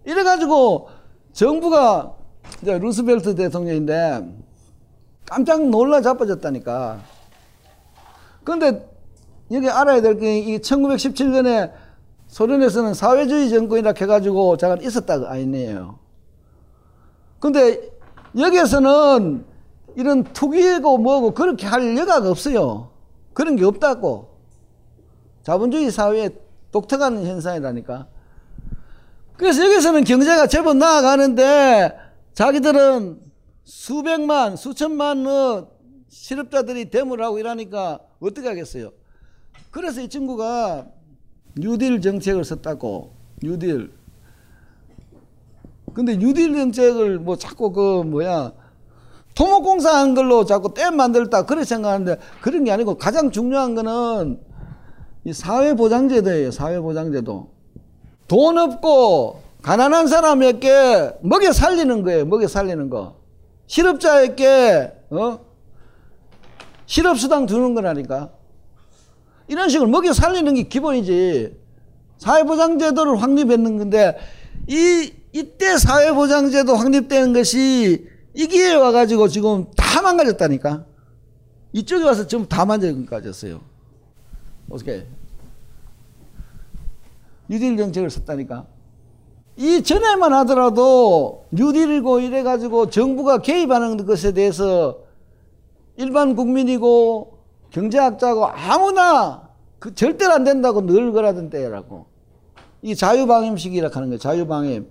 [0.04, 0.88] 이래 가지고
[1.32, 2.14] 정부가
[2.62, 4.26] 루스벨트 대통령인데
[5.26, 7.17] 깜짝 놀라 자빠졌다니까.
[8.48, 8.88] 그런데
[9.50, 11.70] 여기 알아야 될 게 이 1917년에
[12.28, 15.98] 소련에서는 사회주의 정권이라 해가지고 잠깐 있었다가 아니에요.
[17.40, 17.90] 근데
[18.36, 19.44] 여기에서는
[19.96, 22.90] 이런 투기고 뭐고 그렇게 할 여가가 없어요.
[23.34, 24.28] 그런 게 없다고.
[25.42, 26.30] 자본주의 사회의
[26.72, 28.06] 독특한 현상이라니까.
[29.36, 31.96] 그래서 여기서는 경제가 제법 나아가는데
[32.34, 33.20] 자기들은
[33.64, 35.66] 수백만, 수천만의
[36.08, 38.90] 실업자들이 대물 하고 이러니까 어떻게 하겠어요?
[39.70, 40.86] 그래서 이 친구가
[41.56, 43.92] 뉴딜 정책을 썼다고 뉴딜.
[45.94, 48.52] 근데 뉴딜 정책을 뭐 자꾸 그 뭐야
[49.34, 54.40] 토목공사 한 걸로 자꾸 댐 만들다 그렇게 생각하는데 그런 게 아니고 가장 중요한 거는
[55.24, 57.50] 이 사회보장제도예요 사회보장제도.
[58.26, 63.16] 돈 없고 가난한 사람에게 먹여 살리는 거예요 먹여 살리는 거.
[63.66, 65.47] 실업자에게 어
[66.88, 68.30] 실업수당 주는 거라니까
[69.46, 71.56] 이런 식으로 먹여 살리는 게 기본이지.
[72.18, 74.18] 사회보장제도를 확립했는 건데,
[74.66, 80.84] 이, 이때 사회보장제도 확립되는 것이 이 기회에 와가지고 지금 다 망가졌다니까.
[81.72, 83.60] 이쪽에 와서 지금 다 망가졌어요.
[84.70, 85.06] 어떻게?
[87.48, 88.66] 뉴딜 정책을 썼다니까.
[89.56, 95.07] 이 전에만 하더라도 뉴딜이고 이래가지고 정부가 개입하는 것에 대해서
[95.98, 97.38] 일반 국민이고
[97.70, 102.06] 경제학자고 아무나 그 절대로 안 된다고 늘 그러던 때라고.
[102.82, 104.18] 이 자유방임식이라 하는 거예요.
[104.18, 104.88] 자유방임.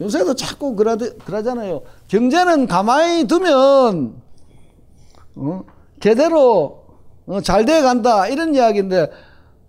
[0.00, 1.82] 요새도 자꾸 그러, 그러잖아요.
[2.06, 4.14] 경제는 가만히 두면,
[5.36, 5.64] 어?
[6.00, 6.84] 제대로
[7.26, 8.28] 어, 잘 돼 간다.
[8.28, 9.10] 이런 이야기인데,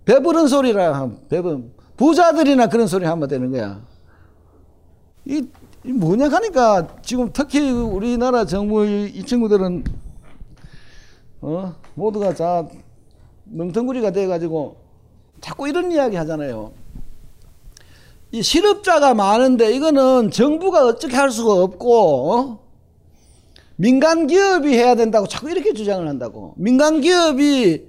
[0.04, 1.64] 배부른 소리라 하면, 배부
[1.96, 3.80] 부자들이나 그런 소리 하면 되는 거야.
[5.24, 5.44] 이,
[5.84, 9.82] 이 뭐냐 하니까 지금 특히 우리나라 정부 이 친구들은
[11.40, 11.74] 어?
[11.94, 12.68] 모두가 자
[13.44, 14.76] 멍텅구리가 돼가지고
[15.40, 16.72] 자꾸 이런 이야기 하잖아요.
[18.30, 22.68] 이 실업자가 많은데 이거는 정부가 어떻게 할 수가 없고 어?
[23.76, 27.88] 민간 기업이 해야 된다고 자꾸 이렇게 주장을 한다고 민간 기업이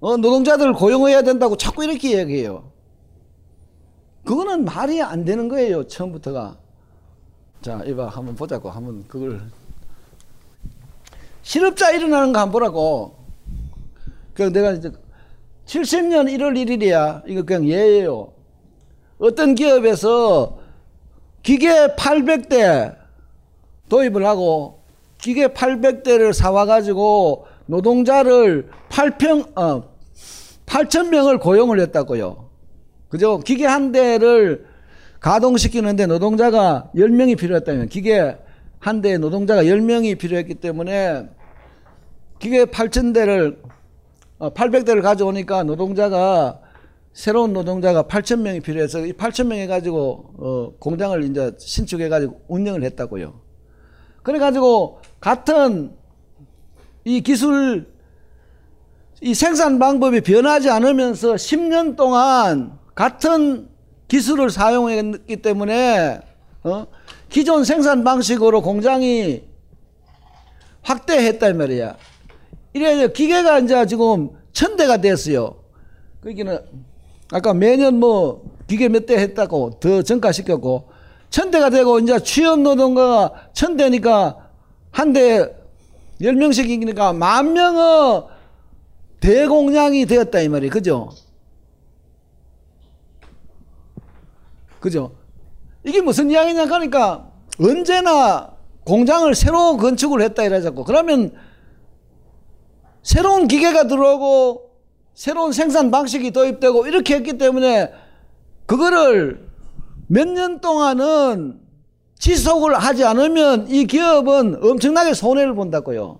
[0.00, 2.70] 어, 노동자들을 고용해야 된다고 자꾸 이렇게 얘기해요.
[4.24, 6.58] 그거는 말이 안 되는 거예요 처음부터가.
[7.62, 9.40] 자 이봐 한번 보자고 한번 그걸
[11.44, 13.16] 실업자 일어나는 거 한번 보라고.
[14.32, 14.90] 그 내가 이제
[15.66, 17.22] 70년 1월 1일이야.
[17.26, 18.32] 이거 그냥 예예요.
[19.18, 20.58] 어떤 기업에서
[21.42, 22.96] 기계 800대
[23.88, 24.82] 도입을 하고
[25.18, 29.94] 기계 800대를 사와 가지고 노동자를 8평 어
[30.66, 32.48] 8,000명을 고용을 했다고요.
[33.08, 33.38] 그죠?
[33.40, 34.66] 기계 한 대를
[35.20, 38.36] 가동시키는데 노동자가 10명이 필요했다면 기계
[38.84, 41.28] 한 대에 노동자가 10명이 필요했기 때문에
[42.38, 43.56] 기계 8,000대를
[44.38, 46.60] 800대를 가져오니까 노동자가
[47.12, 52.40] 새로운 노동자가 8천 명이 필요해서 이 8천 명 해 가지고 어, 공장을 이제 신축해 가지고
[52.48, 53.40] 운영을 했다고요.
[54.22, 55.92] 그래 가지고 같은
[57.04, 57.86] 이 기술
[59.20, 63.68] 이 생산 방법이 변하지 않으면서 10년 동안 같은
[64.08, 66.20] 기술을 사용했기 때문에
[66.64, 66.86] 어?
[67.28, 69.44] 기존 생산 방식으로 공장이
[70.82, 71.96] 확대했다 이 말이야.
[72.74, 75.56] 이래 기계가 이제 지금 천 대가 됐어요.
[76.20, 76.58] 그기는
[77.32, 80.88] 아까 매년 뭐 기계 몇 대 했다고 더 증가시켰고
[81.30, 84.36] 천 대가 되고 이제 취업 노동가가 천 대니까
[84.90, 85.46] 한 대
[86.20, 88.22] 열 명씩이니까 만 명의
[89.20, 91.10] 대공량이 되었다 이 말이 그죠?
[94.80, 95.12] 그죠?
[95.82, 98.52] 이게 무슨 이야기냐 하니까 언제나
[98.84, 101.32] 공장을 새로 건축을 했다 이러자고 그러면
[103.04, 104.70] 새로운 기계가 들어오고
[105.14, 107.92] 새로운 생산 방식이 도입되고 이렇게 했기 때문에
[108.66, 109.46] 그거를
[110.08, 111.60] 몇 년 동안은
[112.18, 116.18] 지속을 하지 않으면 이 기업은 엄청나게 손해를 본다고요.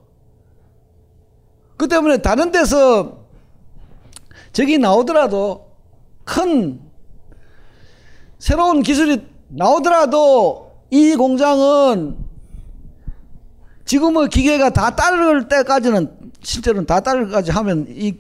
[1.76, 3.24] 그 때문에 다른 데서
[4.52, 5.72] 저기 나오더라도
[6.24, 6.80] 큰
[8.38, 12.16] 새로운 기술이 나오더라도 이 공장은
[13.86, 18.16] 지금의 기계가 다 따를 때까지는 실제로는 다 따를까지 하면 이,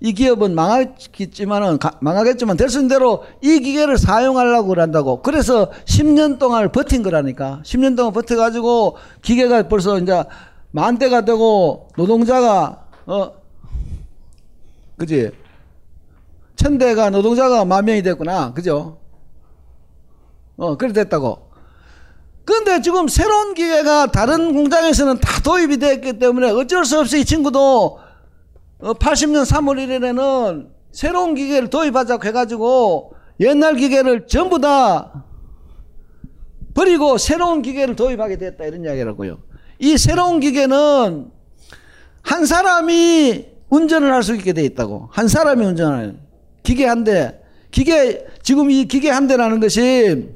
[0.00, 5.22] 이 기업은 망하겠지만은 망하겠지만 될 수 있는 대로 이 기계를 사용하려고 그런다고.
[5.22, 7.60] 그래서 10년 동안 버틴 거라니까.
[7.64, 10.22] 10년 동안 버텨가지고 기계가 벌써 이제
[10.70, 13.32] 만 대가 되고 노동자가 어
[14.96, 15.30] 그지?
[16.56, 18.52] 천 대가 노동자가 만 명이 됐구나.
[18.54, 18.98] 그죠?
[20.56, 21.43] 어 그래 됐다고
[22.44, 27.98] 그런데 지금 새로운 기계가 다른 공장에서는 다 도입이 됐기 때문에 어쩔 수 없이 이 친구도
[28.80, 35.24] 80년 3월 1일에는 새로운 기계를 도입하자고 해가지고 옛날 기계를 전부 다
[36.74, 39.38] 버리고 새로운 기계를 도입하게 됐다 이런 이야기라고요.
[39.78, 41.30] 이 새로운 기계는
[42.22, 45.08] 한 사람이 운전을 할 수 있게 돼 있다고.
[45.12, 46.18] 한 사람이 운전하는
[46.62, 47.40] 기계 한 대.
[47.70, 50.28] 기계 지금 이 기계 한 대라는 것이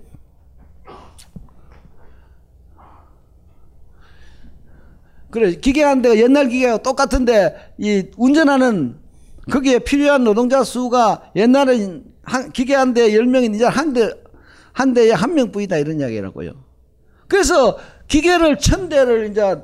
[5.30, 8.96] 그래 기계 한 대가 옛날 기계가 똑같은데 이 운전하는
[9.50, 14.10] 거기에 필요한 노동자 수가 옛날에 한 기계 한대 열명이 이제 한 대
[14.72, 16.52] 한 대에 한 명뿐이다 이런 이야기라고요.
[17.26, 19.56] 그래서 기계를 천 대를 이제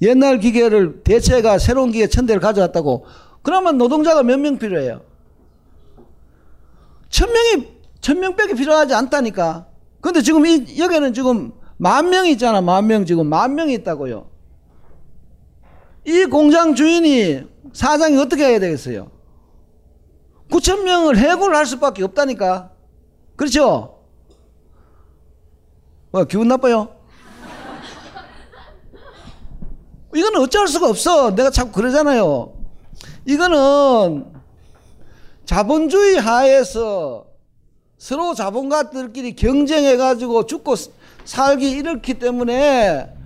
[0.00, 3.04] 옛날 기계를 대체가 새로운 기계 천 대를 가져왔다고
[3.42, 5.02] 그러면 노동자가 몇 명 필요해요?
[7.10, 7.68] 천 명이
[8.00, 9.66] 천 명밖에 필요하지 않다니까.
[10.00, 12.62] 근데 지금 이 여기는 지금 만명 있잖아.
[12.62, 14.27] 만 명 지금 만 명이 있다고요.
[16.04, 17.42] 이 공장 주인이
[17.72, 19.10] 사장이 어떻게 해야 되겠어요?
[20.50, 22.70] 9천 명을 해고를 할 수밖에 없다니까.
[23.36, 23.98] 그렇죠?
[26.10, 26.96] 뭐 기분 나빠요?
[30.14, 31.34] 이거는 어쩔 수가 없어.
[31.34, 32.54] 내가 자꾸 그러잖아요.
[33.26, 34.32] 이거는
[35.44, 37.26] 자본주의 하에서
[37.98, 40.76] 서로 자본가들끼리 경쟁해가지고 죽고
[41.24, 43.17] 살기 이렇기 때문에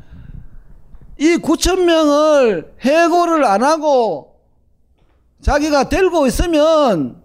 [1.23, 4.41] 이 9천 명을 해고를 안 하고
[5.41, 7.23] 자기가 들고 있으면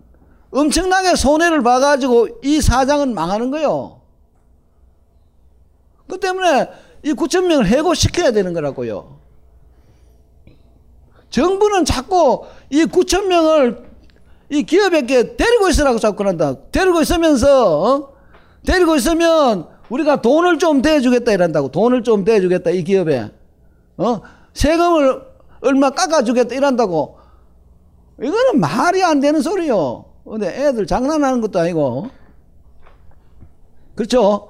[0.52, 4.02] 엄청나게 손해를 봐가지고 이 사장은 망하는 거요.
[6.08, 6.70] 그 때문에
[7.06, 9.18] 이 9천 명을 해고시켜야 되는 거라고요.
[11.32, 13.84] 정부는 자꾸 이 9천 명을
[14.52, 16.54] 이 기업에게 데리고 있으라고 자꾸 그런다.
[16.72, 18.14] 데리고 있으면서 어?
[18.64, 21.72] 데리고 있으면 우리가 돈을 좀 대주겠다 이란다고.
[21.72, 23.32] 돈을 좀 대주겠다 이 기업에.
[23.98, 24.22] 어?
[24.54, 25.22] 세금을
[25.62, 27.18] 얼마 깎아주겠다 이란다고.
[28.22, 30.06] 이거는 말이 안 되는 소리요.
[30.24, 32.10] 근데 애들 장난하는 것도 아니고.
[33.96, 34.50] 그렇죠?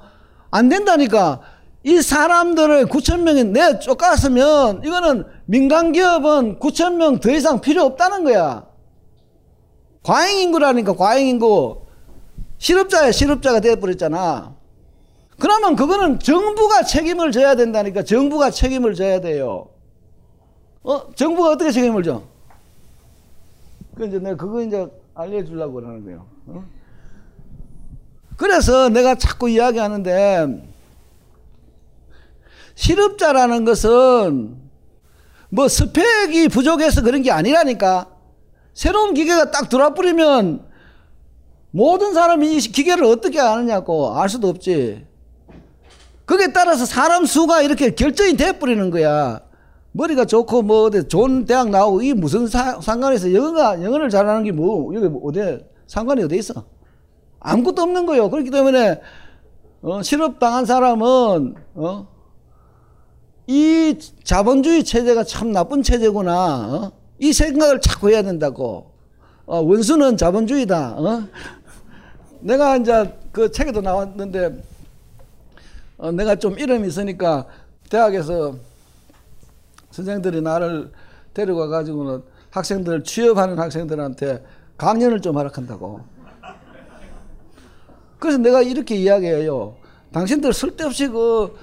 [0.51, 1.41] 안 된다니까.
[1.83, 8.23] 이 사람들을 9천 명이 내 쫓았으면 이거는 민간 기업은 9천 명 더 이상 필요 없다는
[8.25, 8.65] 거야.
[10.03, 11.85] 과잉 인구라니까 과잉 인구.
[12.57, 14.56] 실업자야 실업자가 돼버렸잖아.
[15.39, 19.69] 그러면 그거는 정부가 책임을 져야 된다니까 정부가 책임을 져야 돼요.
[20.83, 22.23] 어 정부가 어떻게 책임을 져?
[23.95, 26.25] 그 이제 내가 그거 이제 알려주려고 그러는 거예요.
[26.47, 26.65] 어?
[28.37, 30.63] 그래서 내가 자꾸 이야기하는데
[32.75, 34.57] 실업자라는 것은
[35.49, 38.07] 뭐 스펙이 부족해서 그런 게 아니라니까
[38.73, 40.63] 새로운 기계가 딱 들어와 버리면
[41.71, 45.06] 모든 사람이 이 기계를 어떻게 아느냐고 알 수도 없지.
[46.27, 49.41] 거기에 따라서 사람 수가 이렇게 결정이 돼 버리는 거야.
[49.93, 54.51] 머리가 좋고 뭐 어디 좋은 대학 나오고 이 무슨 사, 상관에서 영어가 영어를 잘하는 게
[54.51, 56.65] 뭐 여기 뭐 어디 상관이 어디 있어?
[57.39, 58.29] 아무것도 없는 거예요.
[58.29, 59.01] 그렇기 때문에
[59.81, 62.07] 어, 실업 당한 사람은 어?
[63.47, 66.33] 이 자본주의 체제가 참 나쁜 체제구나.
[66.35, 66.91] 어?
[67.19, 68.91] 이 생각을 자꾸 해야 된다고.
[69.45, 70.95] 어, 원수는 자본주의다.
[70.97, 71.23] 어?
[72.41, 74.61] 내가 이제 그 책에도 나왔는데
[75.97, 77.47] 어, 내가 좀 이름이 있으니까
[77.89, 78.55] 대학에서
[79.91, 80.91] 선생들이 나를
[81.33, 84.43] 데려가 가지고는 학생들 취업하는 학생들한테
[84.77, 86.01] 강연을 좀 하라 한다고.
[88.19, 89.75] 그래서 내가 이렇게 이야기해요.
[90.11, 91.55] 당신들 쓸데없이 그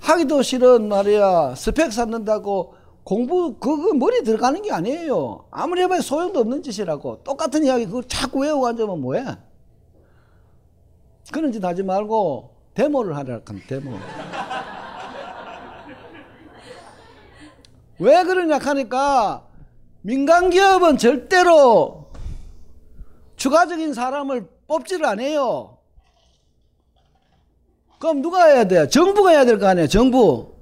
[0.00, 5.46] 하기도 싫은 말이야 스펙 쌓는다고 공부 그거 머리 들어가는 게 아니에요.
[5.50, 9.24] 아무리 해봐야 소용도 없는 짓이라고 똑같은 이야기 그걸 자꾸 외우고 앉으면 뭐해?
[11.32, 13.98] 그런 짓 하지 말고 데모를 하라 한 데모.
[17.98, 19.44] 왜 그러냐 하니까
[20.02, 22.12] 민간 기업은 절대로
[23.34, 25.78] 추가적인 사람을 뽑지를 않아요.
[27.98, 28.86] 그럼 누가 해야 돼?
[28.86, 29.88] 정부가 해야 될 거 아니에요.
[29.88, 30.54] 정부.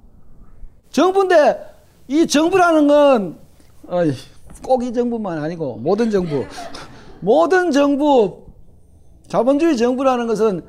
[0.90, 1.74] 정부인데
[2.08, 3.38] 이 정부라는 건
[4.62, 6.46] 꼭 이 정부만 아니고 모든 정부
[7.20, 8.46] 모든 정부
[9.28, 10.66] 자본주의 정부라는 것은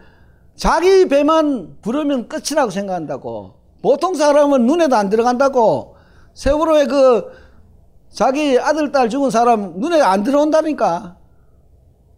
[0.57, 3.53] 자기 배만 부르면 끝이라고 생각한다고.
[3.81, 5.95] 보통 사람은 눈에도 안 들어간다고.
[6.33, 7.31] 세월호에 그
[8.09, 11.15] 자기 아들 딸 죽은 사람 눈에 안 들어온다니까.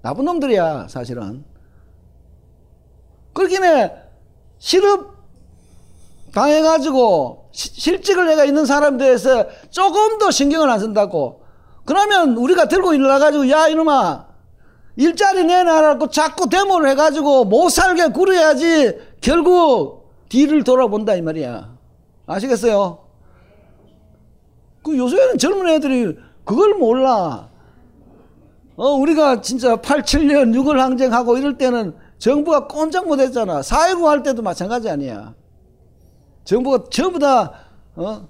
[0.02, 1.44] 나쁜 놈들이야 사실은.
[3.34, 3.94] 그렇기에
[4.58, 5.20] 실업
[6.34, 11.44] 당해가지고 실직을 내가 있는 사람들에서 조금 더 신경을 안 쓴다고.
[11.84, 14.29] 그러면 우리가 들고 일어나가지고 야 이놈아
[15.00, 21.74] 일자리 내놔라고 자꾸 데모를 해가지고 못 살게 굴어야지 결국 뒤를 돌아본다 이 말이야
[22.26, 23.00] 아시겠어요?
[24.84, 27.48] 그 요새는 젊은 애들이 그걸 몰라
[28.76, 34.42] 어 우리가 진짜 87년 6월 항쟁하고 이럴 때는 정부가 꼼짝 못 했잖아 4.19 할 때도
[34.42, 35.34] 마찬가지 아니야
[36.44, 37.54] 정부가 전부 다
[37.96, 38.28] 어?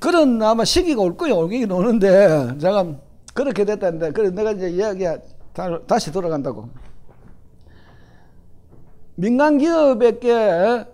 [0.00, 1.36] 그런 아마 시기가 올 거예요.
[1.38, 2.98] 오긴 오는데 잠깐
[3.34, 5.04] 그렇게 됐다는데 그래 내가 이제 이야기
[5.86, 6.68] 다시 돌아간다고.
[9.14, 10.84] 민간 기업에게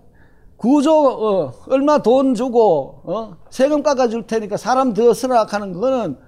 [0.56, 3.36] 구조 어, 얼마 돈 주고 어?
[3.50, 6.18] 세금 깎아줄 테니까 사람 더 쓰라하는 거는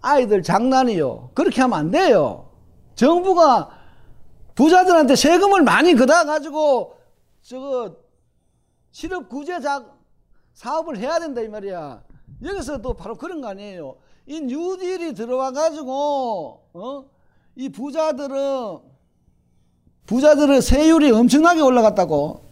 [0.00, 1.30] 아, 이들 장난이요.
[1.34, 2.50] 그렇게 하면 안 돼요.
[2.96, 3.70] 정부가
[4.56, 6.96] 부자들한테 세금을 많이 걷어 가지고
[7.42, 7.96] 저거
[8.90, 9.84] 실업 구제 자
[10.54, 12.02] 사업을 해야 된다 이 말이야.
[12.44, 13.96] 여기서도 바로 그런 거 아니에요.
[14.26, 17.04] 이 뉴딜이 들어와 가지고 어?
[17.56, 18.78] 이 부자들은
[20.06, 22.42] 부자들의 세율이 엄청나게 올라갔다고.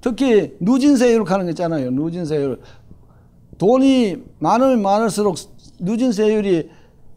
[0.00, 1.90] 특히 누진세율 하는 거 있잖아요.
[1.90, 2.60] 누진세율.
[3.58, 5.36] 돈이 많으면 많을수록
[5.78, 6.70] 누진세율이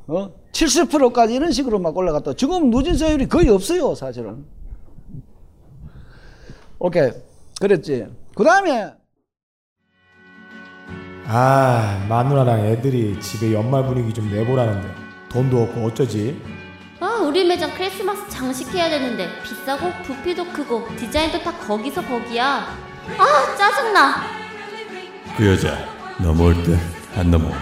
[0.08, 0.32] 어?
[0.52, 2.34] 70%까지 이런 식으로 막 올라갔다.
[2.34, 4.46] 지금 누진세율이 거의 없어요, 사실은.
[6.80, 7.12] 오케이.
[7.60, 8.08] 그랬지.
[8.36, 8.94] 그 다음에
[11.30, 14.88] 아 마누라랑 애들이 집에 연말 분위기 좀 내보라는데
[15.30, 16.42] 돈도 없고 어쩌지?
[17.02, 22.68] 아 우리 매장 크리스마스 장식해야 되는데 비싸고 부피도 크고 디자인도 다 거기서 거기야
[23.18, 24.24] 아 짜증나
[25.36, 25.78] 그 여자
[26.18, 27.58] 넘어올 듯 안 넘어오네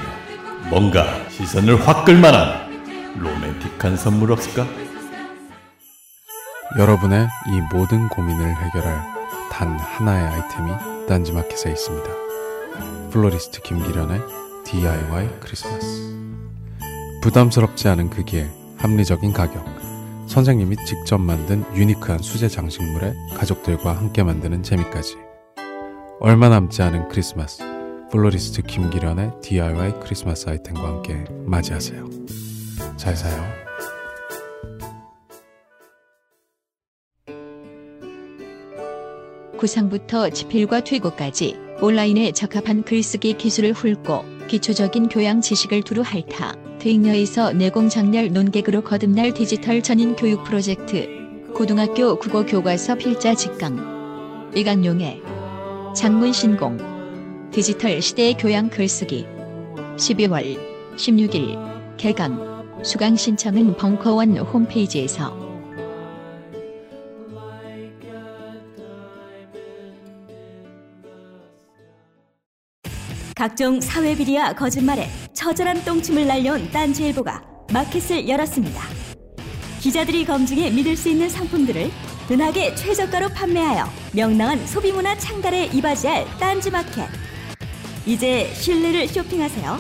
[0.69, 4.67] 뭔가 시선을 확 끌만한 로맨틱한 선물 없을까?
[6.77, 9.01] 여러분의 이 모든 고민을 해결할
[9.49, 10.71] 단 하나의 아이템이
[11.07, 12.24] 딴지마켓에 있습니다.
[13.11, 14.21] 플로리스트 김기련의
[14.65, 16.15] DIY 크리스마스.
[17.21, 19.65] 부담스럽지 않은 크기에 합리적인 가격.
[20.27, 25.17] 선생님이 직접 만든 유니크한 수제 장식물에 가족들과 함께 만드는 재미까지.
[26.19, 27.63] 얼마 남지 않은 크리스마스.
[28.11, 32.07] 플로리스트 김기련의 DIY 크리스마스 아이템과 함께 맞이하세요.
[32.97, 33.43] 잘 사요.
[39.57, 47.89] 구상부터 집필과 퇴고까지 온라인에 적합한 글쓰기 기술을 훑고 기초적인 교양 지식을 두루 핥아 대잉여에서 내공
[47.89, 51.07] 작렬 논객으로 거듭날 디지털 전인 교육 프로젝트
[51.55, 54.51] 고등학교 국어 교과서 필자 직강.
[54.53, 55.21] 이강용의
[55.95, 56.77] 장문 신공.
[57.51, 59.25] 디지털 시대의 교양 글쓰기.
[59.95, 60.59] 12월
[60.97, 62.81] 16일 개강.
[62.83, 65.44] 수강 신청은 벙커원 홈페이지에서
[73.35, 77.43] 각종 사회비리와 거짓말에 처절한 똥침을 날려온 딴지일보가
[77.73, 78.81] 마켓을 열었습니다.
[79.81, 81.91] 기자들이 검증해 믿을 수 있는 상품들을
[82.31, 87.09] 은하계 최저가로 판매하여 명랑한 소비문화 창달에 이바지할 딴지마켓.
[88.05, 89.79] 이제 실내를 쇼핑하세요.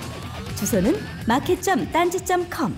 [0.57, 2.77] 주소는 마켓.딴지.com.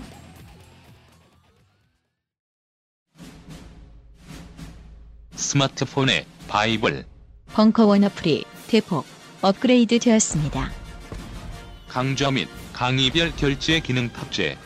[5.34, 7.04] 스마트폰에 바이블,
[7.52, 10.70] 벙커원 어플이 대폭 업그레이드 되었습니다.
[11.86, 14.56] 강좌 및 강의별 결제 기능 탑재.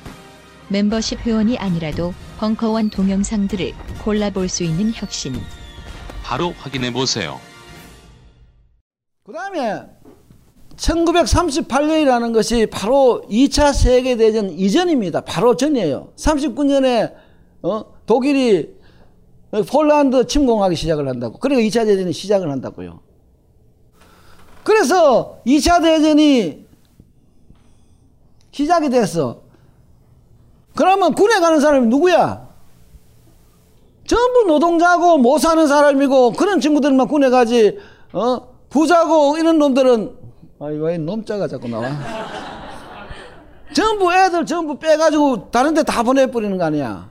[0.69, 3.73] 멤버십 회원이 아니라도 벙커원 동영상들을
[4.03, 5.35] 골라볼 수 있는 혁신.
[6.23, 7.39] 바로 확인해 보세요.
[9.25, 9.83] 그 다음에
[10.77, 15.21] 1938년이라는 것이 바로 2차 세계대전 이전입니다.
[15.21, 16.13] 바로 전이에요.
[16.17, 17.15] 39년에
[17.63, 17.85] 어?
[18.07, 18.71] 독일이
[19.71, 21.39] 폴란드 침공하기 시작을 한다고.
[21.39, 23.01] 그러니까 2차 대전이 시작을 한다고요.
[24.65, 26.67] 그래서 2차 대전이
[28.51, 29.41] 시작이 됐어.
[30.77, 32.49] 그러면 군에 가는 사람이 누구야?
[34.07, 37.79] 전부 노동자고 못 사는 사람이고 그런 친구들만 군에 가지.
[38.13, 38.49] 어?
[38.69, 40.17] 부자고 이런 놈들은.
[40.61, 41.89] 아이 왜 놈자가 자꾸 나와?
[43.75, 47.11] 전부 애들 전부 빼가지고 다른 데 다 보내버리는 거 아니야?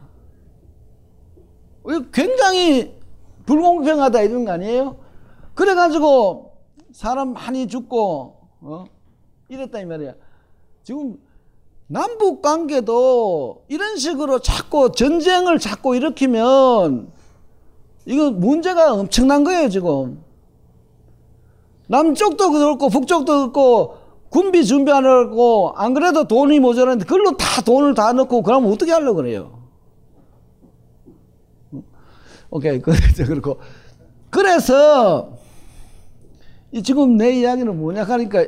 [2.14, 2.96] 굉장히
[3.46, 4.98] 불공평하다 이런 거 아니에요?
[5.56, 6.51] 그래가지고
[6.94, 8.86] 사람 많이 죽고 어
[9.50, 10.14] 이랬다 이 말이야
[10.84, 11.18] 지금
[11.88, 17.12] 남북 관계도 이런 식으로 자꾸 전쟁을 자꾸 일으키면
[18.06, 20.24] 이거 문제가 엄청난 거예요, 지금.
[21.88, 23.98] 남쪽도 그렇고 북쪽도 그렇고
[24.30, 29.60] 군비 준비하려고 안 그래도 돈이 모자란데 그걸로 다 돈을 다 넣고 그러면 어떻게 하려고 그래요?
[32.50, 32.80] 오케이.
[32.82, 33.60] 그래서 그렇고
[34.30, 35.34] 그래서
[36.72, 38.46] 이 지금 내 이야기는 뭐냐 하니까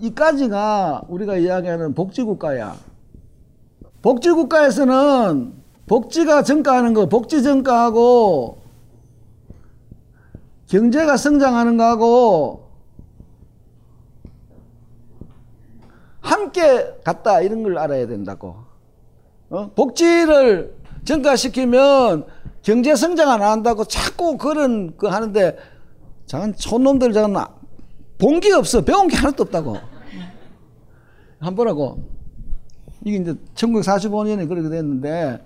[0.00, 2.76] 이까지가 우리가 이야기하는 복지국가야.
[4.02, 5.54] 복지국가에서는
[5.86, 8.58] 복지가 증가하는 거, 복지 증가하고
[10.66, 12.64] 경제가 성장하는 거하고
[16.20, 18.56] 함께 갔다 이런 걸 알아야 된다고.
[19.50, 19.70] 어?
[19.76, 20.74] 복지를
[21.04, 22.24] 증가시키면
[22.62, 25.56] 경제 성장 안 한다고 자꾸 그런 거 하는데
[26.26, 27.40] 저는 촌놈들 저는
[28.18, 28.82] 본게 없어.
[28.82, 29.78] 배운 게 하나도 없다고.
[31.38, 32.02] 한 보라고.
[33.04, 35.44] 이게 이제 1945년에 그렇게 됐는데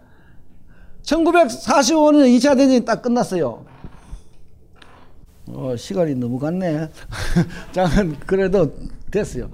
[1.02, 3.64] 1945년 2차 대전이 딱 끝났어요.
[5.48, 6.88] 어, 시간이 너무 갔네.
[7.72, 8.72] 잠깐 그래도
[9.10, 9.50] 됐어요.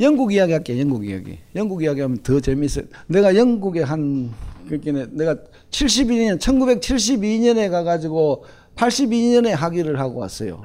[0.00, 0.80] 영국 이야기 할게.
[0.80, 1.38] 영국 이야기.
[1.54, 2.86] 영국 이야기 하면 더 재밌어요.
[3.06, 4.32] 내가 영국에 한
[4.66, 5.36] 그렇게 내가
[5.70, 8.44] 72년 1972년에 가 가지고
[8.76, 10.62] 82년에 학위를 하고 왔어요.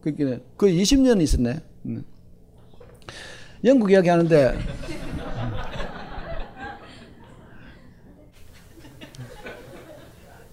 [0.00, 1.60] 그렇게 그 20년 있었네.
[3.64, 4.58] 영국 이야기 하는데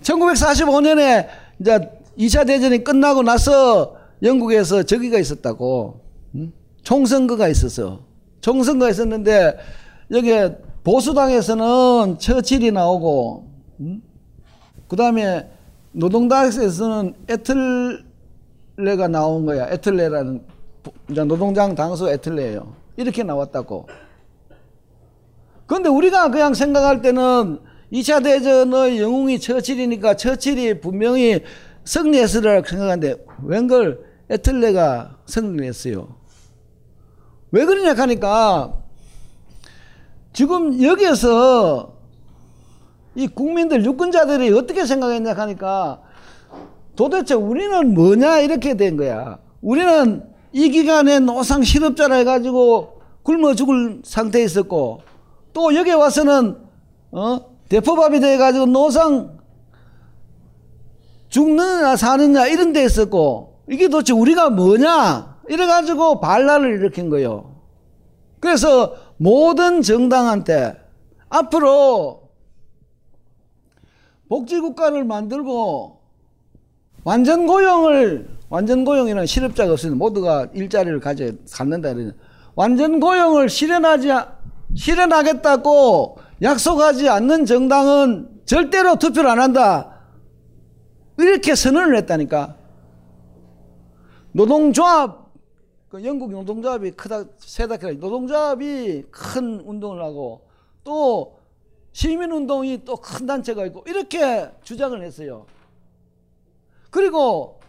[0.02, 1.28] (1945년에)
[1.60, 6.02] 이제 2차 대전이 끝나고 나서 영국에서 저기가 있었다고
[6.36, 6.52] 응?
[6.84, 8.04] 총선거가 있었어
[8.42, 9.58] 총선거가 있었는데
[10.12, 10.32] 여기
[10.84, 14.02] 보수당에서는 처칠이 나오고 응?
[14.88, 15.50] 그 다음에
[15.92, 20.44] 노동당에서는 에틀레가 나온 거야 에틀레라는
[21.08, 23.88] 노동장 당수 에틀레예요 이렇게 나왔다고.
[25.66, 27.60] 그런데 우리가 그냥 생각할 때는
[27.92, 31.42] 2차 대전의 영웅이 처칠이니까 처칠이 분명히
[31.84, 36.16] 승리했으리라고 생각하는데 웬걸 에틀레가 승리를 했어요.
[37.52, 38.74] 왜 그러냐 하니까
[40.34, 41.97] 지금 여기에서
[43.18, 46.02] 이 국민들 유권자들이 어떻게 생각했냐 하니까
[46.96, 49.40] 도대체 우리는 뭐냐 이렇게 된 거야.
[49.60, 55.02] 우리는 이 기간에 노상 실업자라 해가지고 굶어 죽을 상태에 있었고
[55.52, 56.58] 또 여기 와서는
[57.12, 57.40] 어
[57.70, 59.40] 대포밥이 돼가지고 노상
[61.30, 67.56] 죽느냐 사느냐 이런 데 있었고 이게 도대체 우리가 뭐냐 이래가지고 반란을 일으킨 거예요.
[68.40, 70.78] 그래서 모든 정당한테
[71.30, 72.27] 앞으로
[74.30, 76.00] 복지국가를 만들고
[77.04, 82.12] 완전 고용을 완전 고용이란 실업자가 없으면 모두가 일자리를 가져 갖는다 이러냐.
[82.56, 84.10] 완전 고용을 실현하지
[84.76, 90.02] 실현하겠다고 약속하지 않는 정당은 절대로 투표를 안 한다.
[91.18, 92.56] 이렇게 선언을 했다니까.
[94.32, 95.28] 노동조합
[95.90, 100.42] 그 영국 노동조합이 크다 세다 노동조합이 큰 운동을 하고
[100.84, 101.37] 또
[101.98, 105.48] 시민운동이 또 큰 단체가 있고 이렇게 주장을 했어요.
[106.92, 107.60] 그리고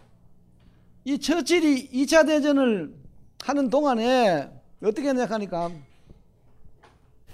[1.03, 2.93] 이 처칠이 2차 대전을
[3.41, 4.51] 하는 동안에
[4.83, 5.71] 어떻게 생각하니까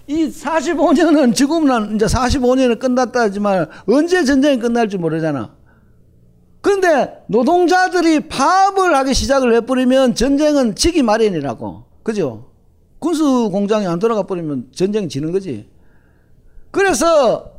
[0.08, 5.54] 이 45년은 지금은 이제 45년을 끝났다 하지만 언제 전쟁이 끝날지 모르잖아.
[6.62, 11.84] 그런데 노동자들이 파업을 하기 시작을 해버리면 전쟁은 지기 마련이라고.
[12.04, 12.52] 그죠?
[13.00, 15.75] 군수 공장이 안 돌아가 버리면 전쟁이 지는 거지.
[16.76, 17.52] 그래서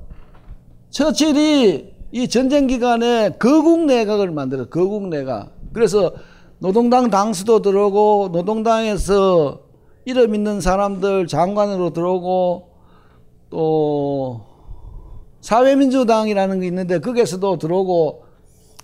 [0.90, 5.52] 처칠이 이 전쟁 기간에 거국 내각을 만들어 거국 내각.
[5.72, 6.12] 그래서
[6.58, 9.60] 노동당 당수도 들어오고 노동당에서
[10.04, 12.68] 이름 있는 사람들 장관으로 들어오고
[13.48, 14.42] 또
[15.40, 18.22] 사회민주당이라는 게 있는데 거기에서도 들어오고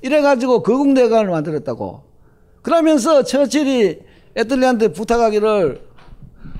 [0.00, 2.04] 이래가지고 거국내각을 만들었다고.
[2.62, 3.98] 그러면서 처칠이
[4.38, 5.82] 애들리한테 부탁하기를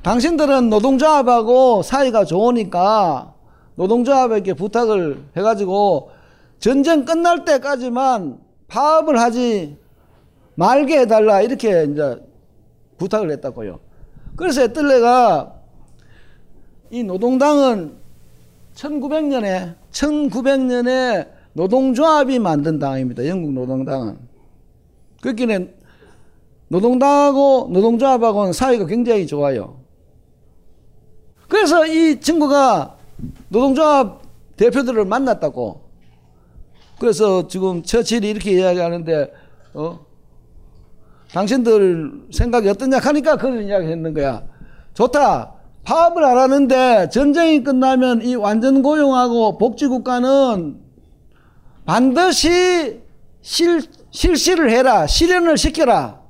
[0.03, 3.32] 당신들은 노동조합하고 사이가 좋으니까
[3.77, 6.11] 노동조합에게 부탁을 해가지고
[6.59, 8.39] 전쟁 끝날 때까지만
[8.69, 9.77] 파업을 하지
[10.55, 12.23] 말게 해달라 이렇게 이제
[12.99, 13.81] 부탁을 했다고요.
[14.37, 15.55] 그래서 에틀레가
[16.91, 17.97] 이 노동당은
[18.75, 23.27] 1900년에 1900년에 노동조합이 만든 당입니다.
[23.27, 24.19] 영국 노동당은.
[25.21, 25.75] 그렇기는
[26.69, 29.81] 노동당하고 노동조합하고는 사이가 굉장히 좋아요.
[31.49, 32.97] 그래서 이 친구가
[33.49, 34.23] 노동조합
[34.57, 35.83] 대표들을 만났다고.
[36.99, 39.33] 그래서 지금 처칠이 이렇게 이야기하는데,
[39.75, 40.01] 어?
[41.33, 44.43] 당신들 생각이 어떠냐 하니까 그런 이야기 했는 거야.
[44.95, 45.55] 좋다.
[45.85, 50.81] 파업을 안 하는데 전쟁이 끝나면 이 완전 고용하고 복지국가는
[51.85, 53.01] 반드시
[53.41, 55.07] 실, 실시를 해라.
[55.07, 56.21] 실현을 시켜라.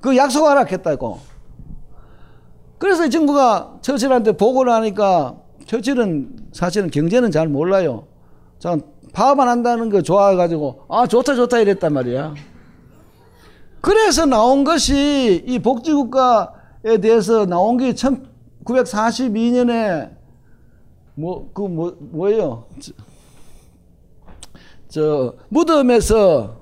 [0.00, 1.20] 그 약속하라 했다고.
[2.78, 5.36] 그래서 이 친구가 처칠한테 보고를 하니까
[5.68, 8.06] 처칠은 사실은 경제는 잘 몰라요.
[8.58, 8.78] 자,
[9.12, 12.32] 파업 안 한다는 거 좋아해가지고, 아, 좋다, 좋다 이랬단 말이야.
[13.82, 20.16] 그래서 나온 것이 이 복지국가에 대해서 나온 게 1942년에
[21.14, 22.64] 뭐, 그 뭐, 뭐 예요?
[22.80, 22.92] 저,
[24.88, 26.56] 저 무덤에서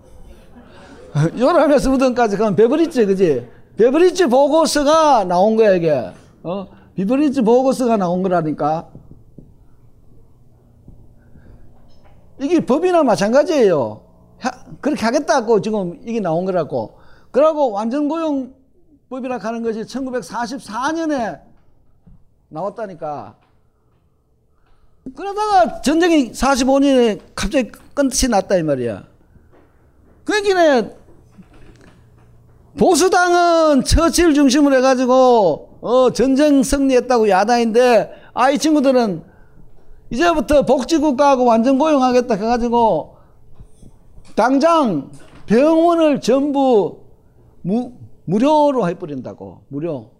[1.39, 3.47] 요람에서 무덤까지 가면 베브리지 그지?
[3.77, 6.11] 베브리지 보고서가 나온 거야 이게.
[6.43, 6.67] 어?
[6.97, 8.89] 비브리지 보고서가 나온 거라니까.
[12.41, 14.03] 이게 법이나 마찬가지예요.
[14.39, 14.51] 하,
[14.81, 16.99] 그렇게 하겠다고 지금 이게 나온 거라고.
[17.31, 21.41] 그러고 완전고용법이라 하는 것이 1944년에
[22.49, 23.37] 나왔다니까.
[25.15, 29.05] 그러다가 전쟁이 45년에 갑자기 끝이 났다 이 말이야.
[30.25, 30.95] 그러니까
[32.77, 39.23] 보수당은 처칠 중심으로 해가지고 어 전쟁 승리했다고 야당인데 아이 친구들은
[40.11, 43.17] 이제부터 복지국가하고 완전 고용하겠다 해가지고
[44.35, 45.11] 당장
[45.47, 47.01] 병원을 전부
[47.63, 47.93] 무,
[48.25, 50.11] 무료로 해버린다고 무료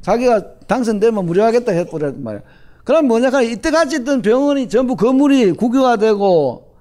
[0.00, 2.42] 자기가 당선되면 무료하겠다 해버렸단 말이야
[2.84, 6.74] 그럼 뭐냐 하면 이때까지 있던 병원이 전부 건물이 국유화되고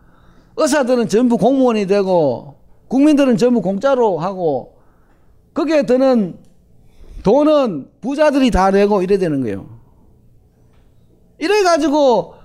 [0.58, 2.56] 의사들은 전부 공무원이 되고
[2.88, 4.78] 국민들은 전부 공짜로 하고
[5.54, 6.38] 거기에 드는
[7.24, 9.83] 돈은 부자들이 다 내고 이래 되는 거예요.
[11.44, 12.36] 이래 가지고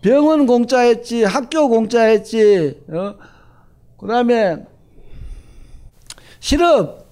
[0.00, 3.14] 병원 공짜했지, 학교 공짜했지, 어?
[3.98, 4.64] 그 다음에
[6.38, 7.08] 실업,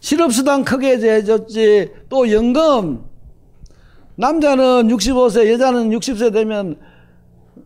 [0.00, 3.04] 실업수당 크게 해줬지, 또 연금,
[4.16, 6.76] 남자는 65세, 여자는 60세 되면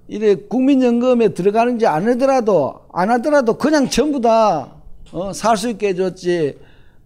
[0.07, 6.59] 이래 국민연금에 들어가는지 안 하더라도 안 하더라도 그냥 전부 다살수 있게 해줬지.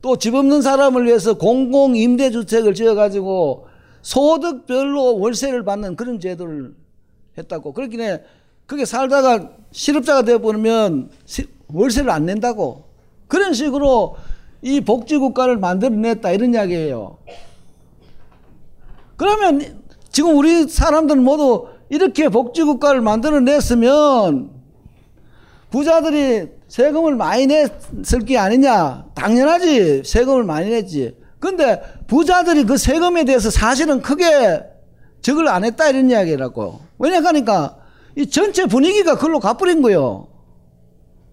[0.02, 3.67] 또 집 없는 사람을 위해서 공공 임대주택을 지어가지고
[4.08, 6.74] 소득별로 월세를 받는 그런 제도를
[7.36, 7.74] 했다고.
[7.74, 8.22] 그렇긴 해.
[8.64, 11.10] 그게 살다가 실업자가 되어버리면
[11.74, 12.84] 월세를 안 낸다고.
[13.26, 14.16] 그런 식으로
[14.62, 17.18] 이 복지국가를 만들어냈다 이런 이야기예요.
[19.18, 24.50] 그러면 지금 우리 사람들 모두 이렇게 복지국가를 만들어냈으면
[25.68, 29.04] 부자들이 세금을 많이 냈을 게 아니냐.
[29.14, 30.04] 당연하지.
[30.04, 31.14] 세금을 많이 냈지.
[31.40, 34.62] 근데 부자들이 그 세금에 대해서 사실은 크게
[35.22, 36.80] 적을 안 했다 이런 이야기라고.
[36.98, 37.76] 왜냐 하니까
[38.16, 40.28] 이 전체 분위기가 글로 가버린 거요.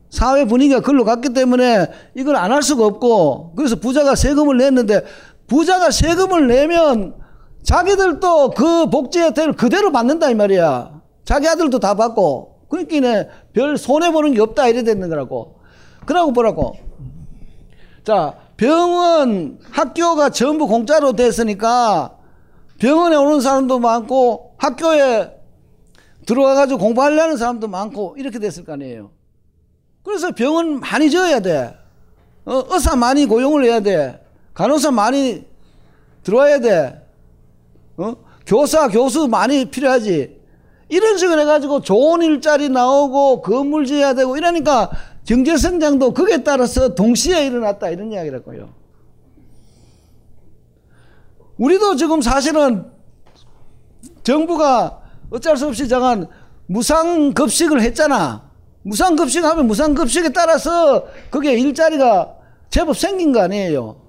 [0.10, 5.04] 사회 분위기가 글로 갔기 때문에 이걸 안 할 수가 없고 그래서 부자가 세금을 냈는데
[5.48, 7.16] 부자가 세금을 내면
[7.64, 11.02] 자기들도 그 복지 혜택을 그대로 받는다 이 말이야.
[11.26, 12.68] 자기 아들도 다 받고.
[12.70, 15.56] 그러니까 별 손해 보는 게 없다 이래 되는 거라고.
[16.06, 16.76] 그러고 보라고.
[18.04, 22.18] 자, 병원, 학교가 전부 공짜로 됐으니까
[22.80, 25.32] 병원에 오는 사람도 많고 학교에
[26.26, 29.12] 들어와가지고 공부하려는 사람도 많고 이렇게 됐을 거 아니에요.
[30.04, 31.76] 그래서 병원 많이 지어야 돼.
[32.46, 34.24] 어, 의사 많이 고용을 해야 돼.
[34.54, 35.46] 간호사 많이
[36.24, 37.02] 들어와야 돼.
[37.98, 38.16] 어?
[38.46, 40.40] 교사, 교수 많이 필요하지.
[40.90, 44.92] 이런 식으로 해가지고 좋은 일자리 나오고 건물 지어야 되고 이러니까
[45.26, 48.70] 경제 성장도 그에 따라서 동시에 일어났다 이런 이야기라고요.
[51.58, 52.86] 우리도 지금 사실은
[54.24, 56.28] 정부가 어쩔 수 없이 저간
[56.68, 58.52] 무상급식을 했잖아.
[58.84, 62.36] 무상급식하면 무상급식에 따라서 그게 일자리가
[62.70, 64.02] 제법 생긴 거 아니에요.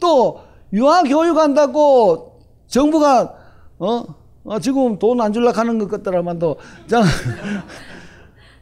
[0.00, 0.40] 또
[0.72, 3.34] 유아교육한다고 정부가
[3.78, 4.04] 어,
[4.44, 6.56] 어 지금 돈 안 줄라 하는 것 같더라만도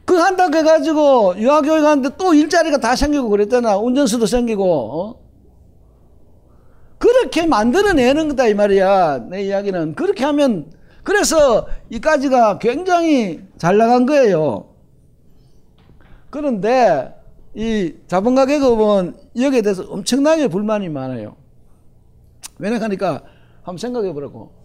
[0.05, 3.77] 그 한다고 해가지고 유아교육 하는데 또 일자리가 다 생기고 그랬잖아.
[3.77, 5.21] 운전수도 생기고 어?
[6.97, 9.29] 그렇게 만들어내는 거다 이 말이야.
[9.29, 10.71] 내 이야기는 그렇게 하면
[11.03, 14.69] 그래서 이까지가 굉장히 잘 나간 거예요.
[16.29, 17.15] 그런데
[17.55, 21.35] 이 자본가 계급은 여기에 대해서 엄청나게 불만이 많아요.
[22.59, 23.23] 왜냐 하니까
[23.63, 24.60] 한번 생각해 보라고.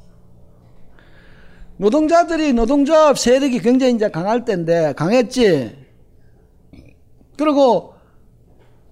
[1.78, 5.76] 노동자들이 노동조합 세력이 굉장히 이제 강할 때인데 강했지.
[7.36, 7.94] 그리고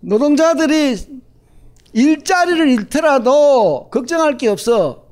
[0.00, 0.96] 노동자들이
[1.94, 5.06] 일자리를 잃더라도 걱정할 게 없어.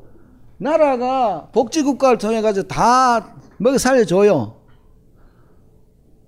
[0.59, 4.61] 나라가 복지국가를 통해 가지고 다 먹여 살려줘요.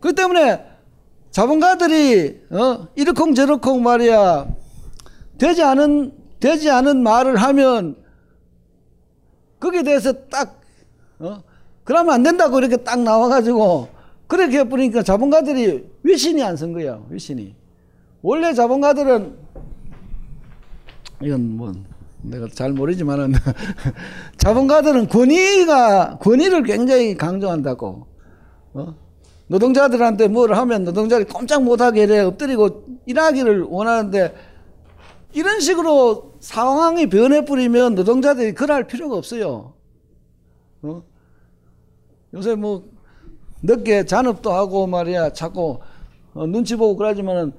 [0.01, 0.65] 그 때문에
[1.31, 4.47] 자본가들이 어 이러쿵 저러쿵 말이야
[5.39, 7.97] 되지 않은 되지 않은 말을 하면
[9.61, 10.64] 거기에 대해서 딱
[11.19, 11.43] 어?
[11.85, 13.89] 그러면 안 된다고 이렇게 딱 나와가지고
[14.27, 17.55] 그렇게 해버리니까 자본가들이 위신이 안선 거야 위신이
[18.23, 19.36] 원래 자본가들은
[21.23, 21.73] 이건 뭐
[22.23, 23.35] 내가 잘 모르지만은
[24.39, 28.07] 자본가들은 권위가 권위를 굉장히 강조한다고
[28.73, 28.95] 어?
[29.47, 34.35] 노동자들한테 뭘 하면 노동자들이 꼼짝 못하게 이래 엎드리고 일하기를 원하는데
[35.35, 39.73] 이런 식으로 상황이 변해 버리면 노동자들이 그럴 필요가 없어요.
[40.85, 41.02] 어?
[42.35, 42.85] 요새 뭐
[43.62, 45.78] 늦게 잔업도 하고 말이야 자꾸
[46.35, 47.52] 어, 눈치 보고 그러지만은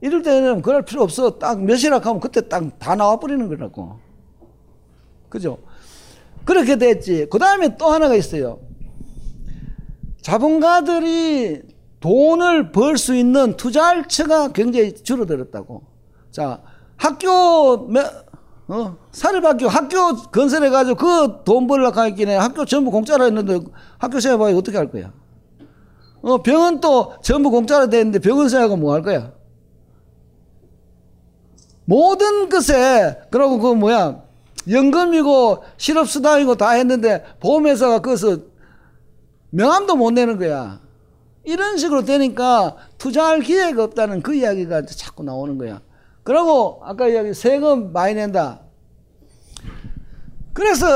[0.00, 1.38] 이럴 때는 그럴 필요 없어.
[1.38, 3.98] 딱 몇이라 하면 그때 딱 다 나와 버리는 거라고.
[5.28, 5.58] 그죠?
[6.44, 7.26] 그렇게 됐지.
[7.30, 8.60] 그 다음에 또 하나가 있어요.
[10.20, 11.62] 자본가들이
[12.00, 15.82] 돈을 벌 수 있는 투자할 처가 굉장히 줄어들었다고.
[16.30, 16.62] 자,
[16.96, 17.88] 학교,
[18.68, 22.34] 어, 사립학교, 학교 건설해가지고 그 돈 벌려고 해.
[22.36, 23.60] 학교 전부 공짜로 했는데
[23.98, 25.12] 학교 세워봐야 어떻게 할 거야?
[26.22, 29.32] 어, 병원 또 전부 공짜로 됐는데 병원 세워가 뭐 할 거야?
[31.84, 34.22] 모든 것에, 그러고 그 뭐야,
[34.68, 38.48] 연금이고 실업수당이고 다 했는데 보험회사가 그것을
[39.50, 40.80] 명함도 못 내는 거야.
[41.44, 45.80] 이런 식으로 되니까 투자할 기회가 없다는 그 이야기가 자꾸 나오는 거야.
[46.26, 48.60] 그리고 아까 이야기 세금 많이 낸다.
[50.52, 50.86] 그래서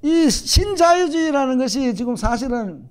[0.00, 2.88] 이 신자유주의라는 것이 지금 사실은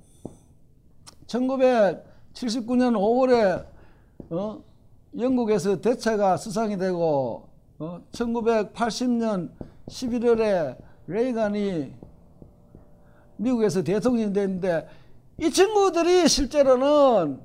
[1.26, 3.66] 1979년 5월에
[4.30, 4.64] 어?
[5.18, 8.02] 영국에서 대체가 수상이 되고 어?
[8.12, 9.50] 1980년
[9.90, 10.78] 11월에
[11.08, 11.92] 레이간이
[13.38, 14.88] 미국에서 대통령이 됐는데
[15.40, 17.40] 이 친구들이 실제로는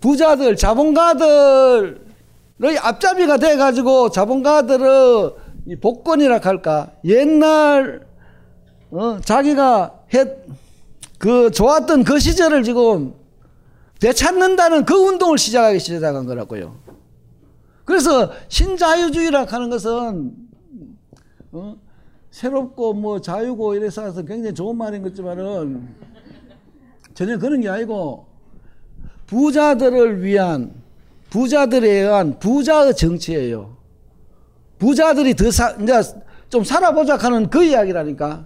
[0.00, 2.11] 부자들, 자본가들
[2.60, 5.34] 의 앞잡이가 돼가지고 자본가들의
[5.66, 8.06] 이 복권이라 할까 옛날
[8.90, 13.14] 어, 자기가 했그 좋았던 그 시절을 지금
[14.00, 16.76] 되찾는다는 그 운동을 시작하기 시작한 거라고요.
[17.84, 20.34] 그래서 신자유주의라 하는 것은
[21.52, 21.76] 어?
[22.30, 25.88] 새롭고 뭐 자유고 이래서 해서 굉장히 좋은 말인 것지만은
[27.14, 28.26] 전혀 그런 게 아니고
[29.26, 30.81] 부자들을 위한
[31.32, 33.74] 부자들에 의한 부자의 정치예요.
[34.78, 35.94] 부자들이 더 사, 이제
[36.50, 38.44] 좀 살아보자 하는 그 이야기라니까.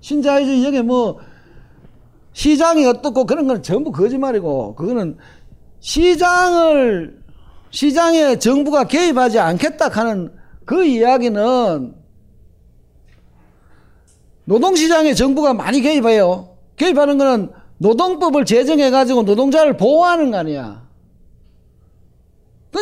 [0.00, 1.20] 신자유주의 여기 뭐
[2.32, 5.18] 시장이 어떻고 그런 건 전부 거짓말이고 그거는
[5.78, 7.22] 시장을
[7.70, 10.34] 시장에 정부가 개입하지 않겠다 하는
[10.64, 11.94] 그 이야기는
[14.46, 16.56] 노동시장에 정부가 많이 개입해요.
[16.74, 20.83] 개입하는 거는 노동법을 제정해 가지고 노동자를 보호하는 거 아니야.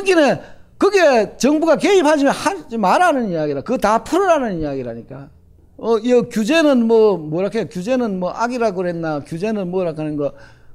[0.01, 0.43] 그러니까
[0.79, 3.61] 그게 정부가 개입하지 하지 말라는 이야기라.
[3.61, 5.29] 그거 다 풀어라는 이야기라니까.
[5.77, 7.67] 어, 이 규제는 뭐, 뭐라 해.
[7.67, 9.21] 규제는 뭐 악이라고 그랬나.
[9.21, 10.33] 규제는 뭐라 하는 거.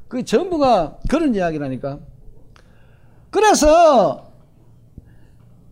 [0.08, 2.00] 그 전부가 그런 이야기라니까.
[3.30, 4.32] 그래서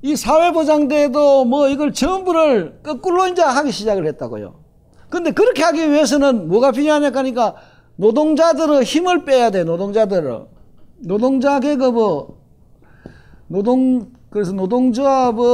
[0.01, 4.55] 이 사회보장제도 뭐 이걸 전부를 거꾸로 이제 하기 시작을 했다고요.
[5.09, 7.55] 근데 그렇게 하기 위해서는 뭐가 필요하냐 하니까
[7.95, 10.45] 노동자들의 힘을 빼야 돼, 노동자들을.
[10.99, 12.27] 노동자 계급의,
[13.47, 15.45] 노동, 그래서 노동조합의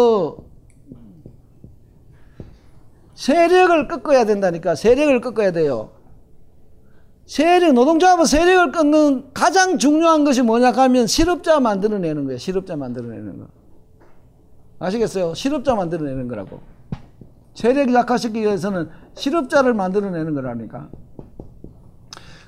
[3.14, 5.92] 세력을 꺾어야 된다니까, 세력을 꺾어야 돼요.
[7.26, 12.38] 세력, 노동조합은 세력을 끊는 가장 중요한 것이 뭐냐 하면 실업자 만들어내는 거예요.
[12.38, 13.48] 실업자 만들어내는 거.
[14.80, 15.34] 아시겠어요?
[15.34, 16.60] 실업자 만들어내는 거라고.
[17.54, 20.90] 세력을 약화시키기 위해서는 실업자를 만들어내는 거라니까.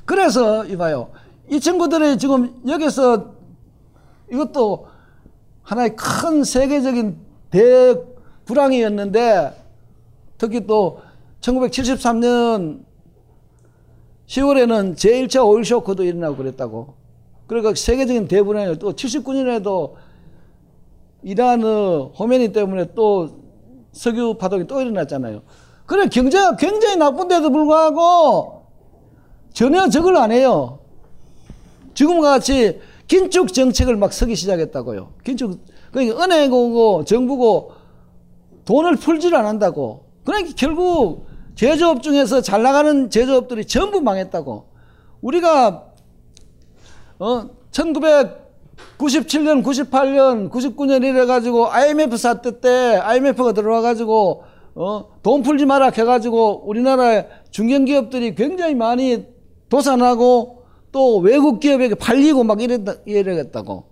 [0.05, 1.11] 그래서 이봐요.
[1.49, 3.35] 이 친구들이 지금 여기서
[4.31, 4.87] 이것도
[5.63, 7.17] 하나의 큰 세계적인
[8.45, 9.63] 대불황이었는데
[10.37, 11.01] 특히 또
[11.41, 12.83] 1973년
[14.27, 16.95] 10월에는 제1차 오일 쇼크도 일어나고 그랬다고.
[17.47, 19.93] 그러니까 세계적인 대불황이 또 79년에도
[21.23, 23.41] 이란의 호메니 때문에 또
[23.91, 25.41] 석유 파동이 또 일어났잖아요.
[25.85, 28.63] 그래 경제가 굉장히 나쁜데도 불구하고
[29.53, 30.79] 전혀 적을 안 해요.
[31.93, 35.13] 지금과 같이 긴축 정책을 막 서기 시작했다고요.
[35.23, 35.59] 긴축
[35.91, 37.71] 그러니까 은행이고 정부고
[38.65, 40.05] 돈을 풀지를 않는다고.
[40.23, 44.65] 그러니까 결국 제조업 중에서 잘 나가는 제조업들이 전부 망했다고.
[45.21, 45.85] 우리가
[47.19, 54.43] 어 1997년, 98년, 99년 이래 가지고 IMF 사태 때 IMF가 들어와 가지고
[54.75, 59.25] 어 돈 풀지 마라 해 가지고 우리나라의 중견기업들이 굉장히 많이
[59.69, 60.62] 도산하고
[60.93, 63.83] 또 외국 기업에게 팔리고 막 이랬다, 이랬다고.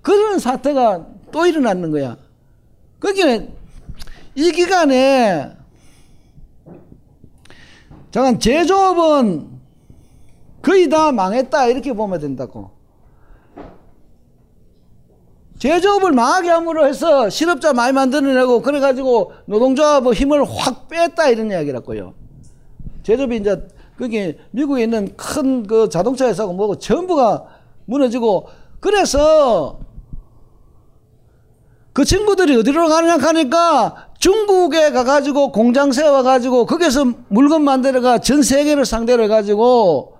[0.00, 2.16] 그런 사태가 또 일어났는 거야.
[3.00, 3.52] 그러니까
[4.36, 5.56] 이 기간에
[8.12, 9.50] 잠깐 제조업은
[10.62, 12.70] 거의 다 망했다 이렇게 보면 된다고.
[15.58, 22.14] 제조업을 망하게 함으로 해서 실업자 많이 만들어내고 그래가지고 노동조합의 힘을 확 뺐다 이런 이야기라고요.
[23.02, 23.66] 제조업이 이제
[23.98, 27.44] 거기 미국에 있는 큰 그 자동차 회사고 뭐고 전부가
[27.86, 28.48] 무너지고
[28.80, 29.78] 그래서
[31.92, 39.22] 그 친구들이 어디로 가느냐 하니까 중국에 가가지고 공장 세워가지고 거기서 물건 만들어가 전 세계를 상대로
[39.24, 40.14] 해가지고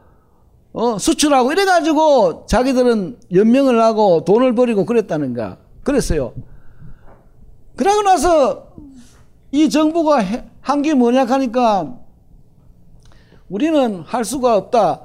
[0.73, 5.59] 어, 수출하고 이래가지고 자기들은 연명을 하고 돈을 버리고 그랬다는가.
[5.85, 6.33] 그랬어요.
[7.77, 8.69] 그러고 나서
[9.53, 10.21] 이 정부가
[10.61, 11.95] 한 게 뭐냐 하니까
[13.49, 15.03] 우리는 할 수가 없다.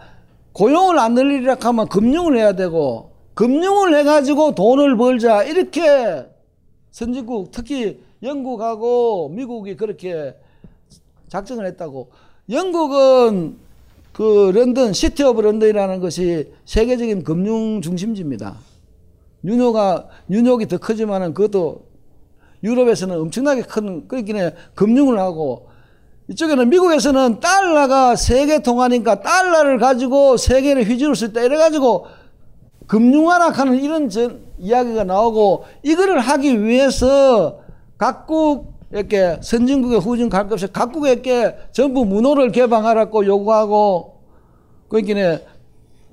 [0.53, 5.43] 고용을 안 늘리려 하면 금융을 해야 되고 금융을 해가지고 돈을 벌자.
[5.43, 6.25] 이렇게
[6.91, 10.35] 선진국 특히 영국하고 미국이 그렇게
[11.27, 12.09] 작정을 했다고.
[12.49, 13.57] 영국은
[14.11, 18.57] 그 런던 City of London이라는 것이 세계적인 금융 중심지입니다.
[19.43, 21.85] 뉴욕가 뉴욕이 더 크지만은 그것도
[22.63, 25.68] 유럽에서는 엄청나게 큰 그런 금융을 하고
[26.29, 32.05] 이쪽에는 미국에서는 달러가 세계 통화니까 달러를 가지고 세계를 휘두를 수 있다 이래 가지고
[32.85, 37.59] 금융화라 하는 이런 전, 이야기가 나오고 이거를 하기 위해서
[37.97, 44.21] 각국 이렇게 선진국의 후진 갈것 없이 각국에게 전부 문호를 개방하라고 요구하고
[44.87, 45.43] 그러니까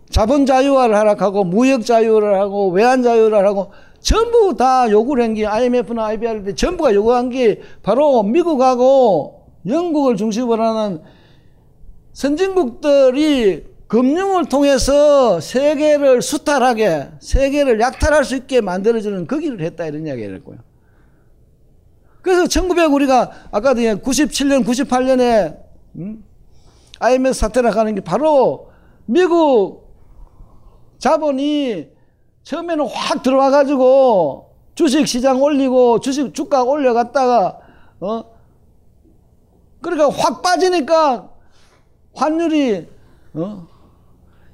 [0.08, 3.70] 자본 자유화를 하라고 무역 자유를 하고 외환 자유를 하고
[4.00, 10.62] 전부 다 요구를 한 게 IMF나 IBR 때 전부가 요구한 게 바로 미국하고 영국을 중심으로
[10.62, 11.02] 하는
[12.12, 20.36] 선진국들이 금융을 통해서 세계를 수탈하게 세계를 약탈할 수 있게 만들어주는 그 길을 했다 이런 이야기를
[20.36, 20.58] 했고요.
[22.22, 25.58] 그래서 1900 우리가 아까 97년 98년에
[25.96, 26.24] 음?
[26.98, 28.70] IMF 사태나 가는 게 바로
[29.04, 29.86] 미국
[30.98, 31.88] 자본이
[32.42, 37.58] 처음에는 확 들어와 가지고 주식 시장 올리고 주식 주가 올려갔다가
[38.00, 38.35] 어
[39.86, 41.30] 그러니까 확 빠지니까
[42.12, 42.88] 환율이
[43.34, 43.68] 어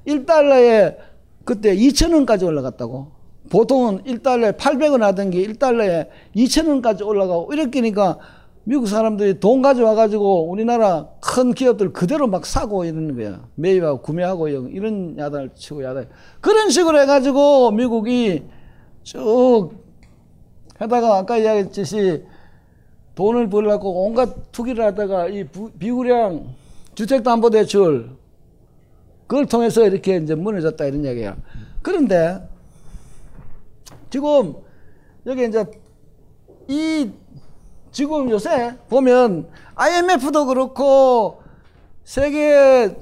[0.06, 0.96] 1달러에
[1.44, 3.12] 그때 2천원까지 올라갔다고.
[3.48, 8.18] 보통은 1달러에 800원 하던 게 1달러에 2천원까지 올라가고 이렇게니까
[8.64, 13.48] 미국 사람들이 돈 가져와가지고 우리나라 큰 기업들 그대로 막 사고 이러는 거야.
[13.54, 16.10] 매입하고 구매하고 이런 야단을 치고 야단.
[16.42, 18.42] 그런 식으로 해가지고 미국이
[19.02, 19.70] 쭉
[20.76, 22.22] 하다가 아까 이야기했듯이
[23.14, 25.44] 돈을 벌려고 온갖 투기를 하다가 이
[25.78, 26.54] 비구량
[26.94, 28.10] 주택담보대출
[29.26, 31.36] 그걸 통해서 이렇게 이제 무너졌다 이런 얘기야.
[31.82, 32.48] 그런데
[34.10, 34.54] 지금
[35.26, 35.64] 여기 이제
[36.68, 37.10] 이
[37.90, 41.42] 지금 요새 보면 IMF도 그렇고
[42.04, 42.94] 세계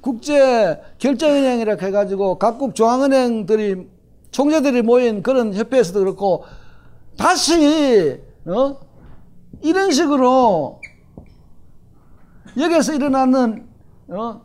[0.00, 3.86] 국제 결제은행이라 해가지고 각국 중앙은행들이
[4.32, 6.44] 총재들이 모인 그런 협회에서도 그렇고
[7.16, 8.91] 다시 어?
[9.62, 10.80] 이런 식으로
[12.58, 13.66] 여기서 일어나는
[14.08, 14.42] 어?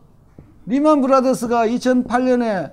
[0.66, 2.72] 리만 브라더스가 2008년에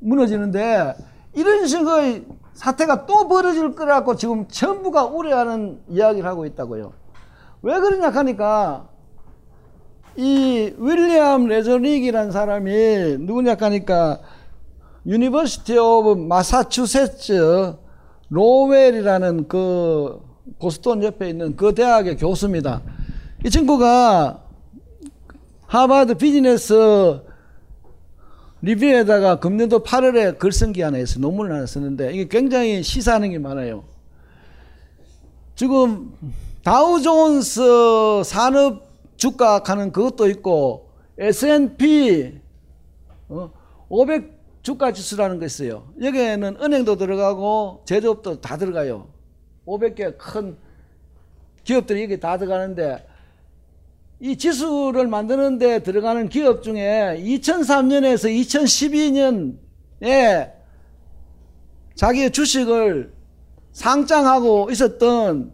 [0.00, 0.94] 무너지는데
[1.34, 2.24] 이런 식의
[2.54, 6.92] 사태가 또 벌어질 거라고 지금 전부가 우려하는 이야기를 하고 있다고요.
[7.62, 8.88] 왜 그러냐 하니까
[10.16, 14.20] 이 윌리엄 라조닉이라는 사람이 누구냐 하니까
[15.04, 17.74] University of Massachusetts
[18.30, 20.25] Lowell이라는 그
[20.58, 22.82] 보스턴 옆에 있는 그 대학의 교수입니다.
[23.44, 24.42] 이 친구가
[25.66, 27.20] 하버드 비즈니스
[28.62, 31.20] 리뷰에다가 금년도 8월에 글쓴게 하나 있어요.
[31.20, 33.84] 논문을 하나 썼는데 이게 굉장히 시사하는 게 많아요.
[35.54, 36.12] 지금
[36.62, 42.40] 다우존스 산업 주가 하는 그것도 있고 S&P
[43.28, 43.50] 어,
[43.88, 45.84] 500 주가 지수라는 게 있어요.
[46.02, 49.15] 여기에는 은행도 들어가고 제조업도 다 들어가요.
[49.66, 50.56] 500개 큰
[51.64, 53.06] 기업들이 여기 다 들어가는데
[54.20, 58.30] 이 지수를 만드는 데 들어가는 기업 중에 2003년에서
[60.00, 60.52] 2012년에
[61.94, 63.12] 자기의 주식을
[63.72, 65.52] 상장하고 있었던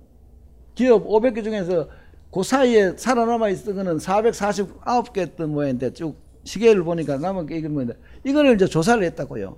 [0.75, 1.89] 기업 500개 중에서
[2.33, 7.95] 그 사이에 살아남아 있었던 거는 449개였던 모양인데 쭉 시계를 보니까 남은 게 이건 뭐인데
[8.25, 9.57] 이거를 이제 조사를 했다고요.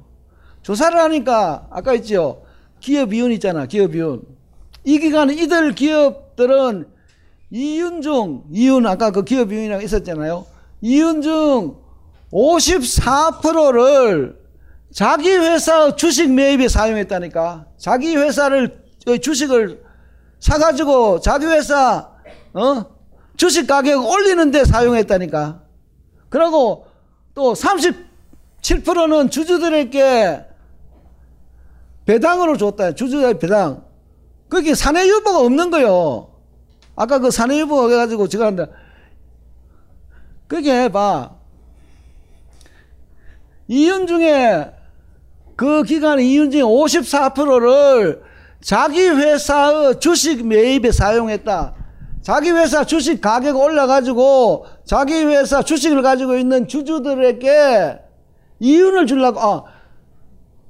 [0.62, 2.44] 조사를 하니까 아까 있죠.
[2.80, 3.66] 기업 이윤 있잖아.
[3.66, 4.22] 기업 이윤.
[4.84, 6.88] 이 기간에 이들 기업들은
[7.50, 10.46] 이윤 중 이윤 아까 그 기업 이윤이라고 있었잖아요.
[10.80, 11.76] 이윤 중
[12.32, 14.38] 54%를
[14.92, 17.66] 자기 회사 주식 매입에 사용했다니까.
[17.78, 18.82] 자기 회사를
[19.20, 19.82] 주식을
[20.40, 22.10] 사가지고 자기 회사
[22.52, 22.84] 어
[23.36, 25.62] 주식 가격 올리는데 사용했다니까.
[26.28, 26.86] 그리고
[27.34, 30.44] 또 37%는 주주들에게
[32.04, 32.92] 배당으로 줬다.
[32.92, 33.83] 주주의 배당.
[34.48, 36.30] 그게 사내 유보가 없는 거요.
[36.96, 38.66] 아까 그 사내 유보 해가지고 제가 한다.
[40.46, 41.32] 그게 봐.
[43.66, 44.70] 이윤 중에
[45.56, 48.22] 그 기간 이윤 중에 54%를
[48.60, 51.74] 자기 회사의 주식 매입에 사용했다.
[52.22, 58.00] 자기 회사 주식 가격 올라가지고 자기 회사 주식을 가지고 있는 주주들에게
[58.60, 59.64] 이윤을 주려고 아,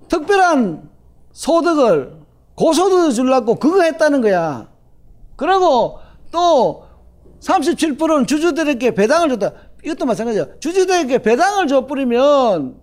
[0.08, 0.90] 특별한
[1.32, 2.23] 소득을
[2.56, 4.68] 고소득을 주려고 그거 했다는 거야.
[5.36, 5.98] 그리고
[6.30, 6.84] 또
[7.40, 9.52] 37%는 주주들에게 배당을 줬다.
[9.84, 10.46] 이것도 마찬가지야.
[10.60, 12.76] 주주들에게 배당을 줘버리면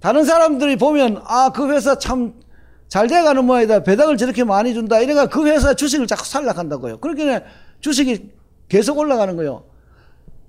[0.00, 2.40] 다른 사람들이 보면 아 그 회사 참
[2.90, 3.84] 잘 돼가는 모양이다.
[3.84, 4.98] 배당을 저렇게 많이 준다.
[4.98, 6.98] 이래가 그 회사 주식을 자꾸 살락한다고요.
[6.98, 7.40] 그렇게
[7.80, 8.32] 주식이
[8.68, 9.62] 계속 올라가는 거요.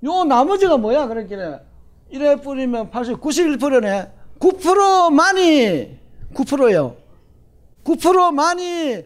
[0.04, 1.06] 요 나머지가 뭐야?
[1.06, 1.38] 그렇게
[2.10, 4.10] 이래 뿌리면 80, 91%네.
[4.40, 5.98] 9%만이
[6.34, 6.96] 9%예요.
[7.84, 9.04] 9%만이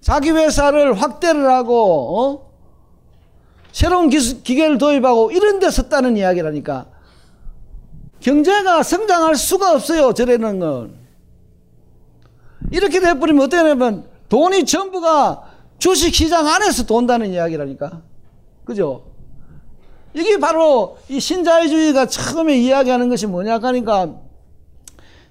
[0.00, 2.54] 자기 회사를 확대를 하고 어?
[3.72, 6.86] 새로운 기술, 기계를 도입하고 이런 데 썼다는 이야기라니까.
[8.20, 10.12] 경제가 성장할 수가 없어요.
[10.14, 10.94] 저래는 건.
[12.70, 18.02] 이렇게 돼버리면 어떻게 되냐면 돈이 전부가 주식시장 안에서 돈다는 이야기라니까.
[18.64, 19.04] 그죠?
[20.14, 24.14] 이게 바로 이 신자유주의가 처음에 이야기하는 것이 뭐냐 하니까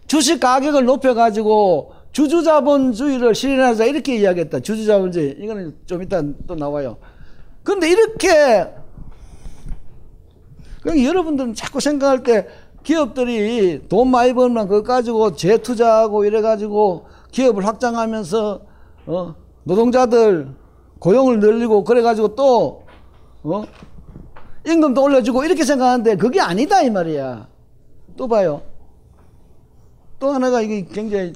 [0.05, 4.59] 주식 가격을 높여가지고 주주자본주의를 실현하자 이렇게 이야기했다.
[4.61, 5.35] 주주자본주의.
[5.39, 6.97] 이거는 좀 이따 또 나와요.
[7.63, 8.67] 근데 이렇게
[10.81, 12.47] 그러니까 여러분들은 자꾸 생각할 때
[12.83, 18.61] 기업들이 돈 많이 벌면 그거 가지고 재투자하고 이래가지고 기업을 확장하면서
[19.07, 20.49] 어, 노동자들
[20.99, 22.83] 고용을 늘리고 그래가지고 또
[23.43, 23.63] 어,
[24.67, 27.47] 임금도 올려주고 이렇게 생각하는데 그게 아니다 이 말이야.
[28.17, 28.61] 또 봐요.
[30.19, 31.33] 또 하나가 이게 굉장히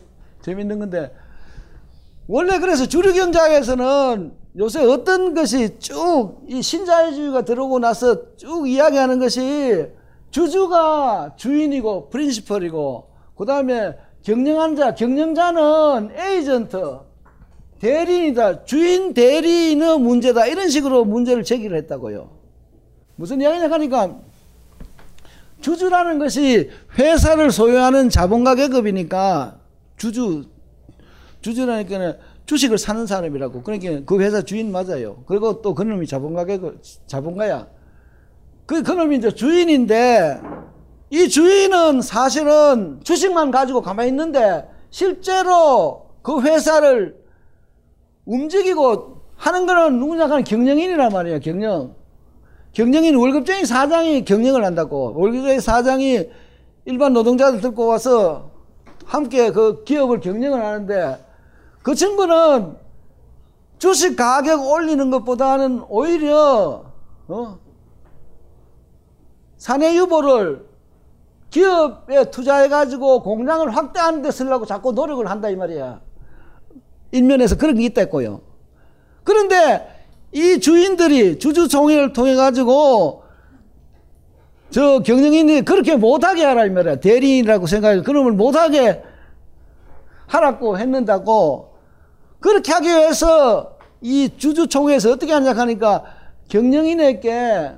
[0.48, 1.12] 재밌는 건데
[2.28, 9.88] 원래 그래서 주류 경제학에서는 요새 어떤 것이 쭉 이 신자유주의가 들어오고 나서 쭉 이야기하는 것이
[10.32, 17.00] 주주가 주인이고 프린시펄이고 그 다음에 경영하는 자, 경영자는 에이전트,
[17.80, 18.66] 대리인이다.
[18.66, 20.48] 주인 대리인의 문제다.
[20.48, 22.30] 이런 식으로 문제를 제기를 했다고요.
[23.16, 24.18] 무슨 이야기냐 하니까
[25.62, 29.57] 주주라는 것이 회사를 소유하는 자본가 계급이니까
[29.98, 30.46] 주주,
[31.42, 32.16] 주주라니까
[32.46, 33.62] 주식을 사는 사람이라고.
[33.64, 35.24] 그러니까 그 회사 주인 맞아요.
[35.26, 37.68] 그리고 또 그놈이 자본가 계급, 자본가야.
[38.66, 40.42] 그, 그놈이 이제 주인인데
[41.10, 47.18] 이 주인은 사실은 주식만 가지고 가만히 있는데 실제로 그 회사를
[48.26, 51.40] 움직이고 하는 거는 누구냐 하면 경영인이란 말이에요.
[51.40, 51.96] 경영.
[52.74, 55.14] 경영인 월급쟁이 사장이 경영을 한다고.
[55.16, 56.28] 월급쟁이 사장이
[56.86, 58.57] 일반 노동자들 들고 와서
[59.08, 61.26] 함께 그 기업을 경영을 하는데
[61.82, 62.76] 그 친구는
[63.80, 66.84] 주식 가격 올리는 것보다는 오히려
[67.28, 67.60] 어?
[69.58, 70.68] 사내 유보를
[71.50, 76.02] 기업에 투자해가지고 공장을 확대하는 데 쓰려고 자꾸 노력을 한다 이 말이야.
[77.12, 78.42] 일면에서 그런 게 있다 했고요.
[79.24, 83.24] 그런데 이 주인들이 주주총회를 통해 가지고
[84.70, 86.98] 저 경영인이 그렇게 못하게 하라 이 말이야.
[86.98, 88.02] 대리인이라고 생각해.
[88.02, 89.02] 그놈을 못하게
[90.28, 91.74] 하라고 했는다고
[92.40, 96.04] 그렇게 하기 위해서 이 주주총회에서 어떻게 하냐 하니까
[96.50, 97.72] 경영인에게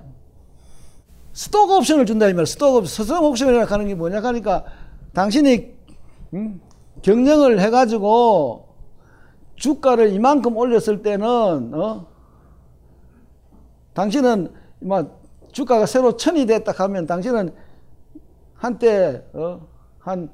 [1.32, 2.45] 스톡 옵션을 준다 이 말이야.
[2.45, 3.06] 스톡 옵션.
[3.06, 4.66] 스톡 옵션이라고 하는 게 뭐냐 하니까
[5.14, 5.74] 당신이
[6.34, 6.61] 음?
[7.02, 8.68] 경영을 해가지고
[9.56, 12.07] 주가를 이만큼 올렸을 때는 어?
[13.94, 15.18] 당신은 막
[15.51, 17.53] 주가가 새로 천이 됐다 하면 당신은
[18.55, 19.61] 한때 어?
[19.99, 20.30] 한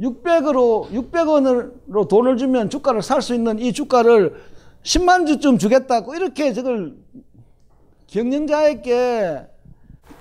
[0.00, 4.34] 600으로 600원으로 돈을 주면 주가를 살 수 있는 이 주가를
[4.82, 6.94] 10만 주쯤 주겠다고 이렇게 저걸
[8.08, 9.46] 경영자에게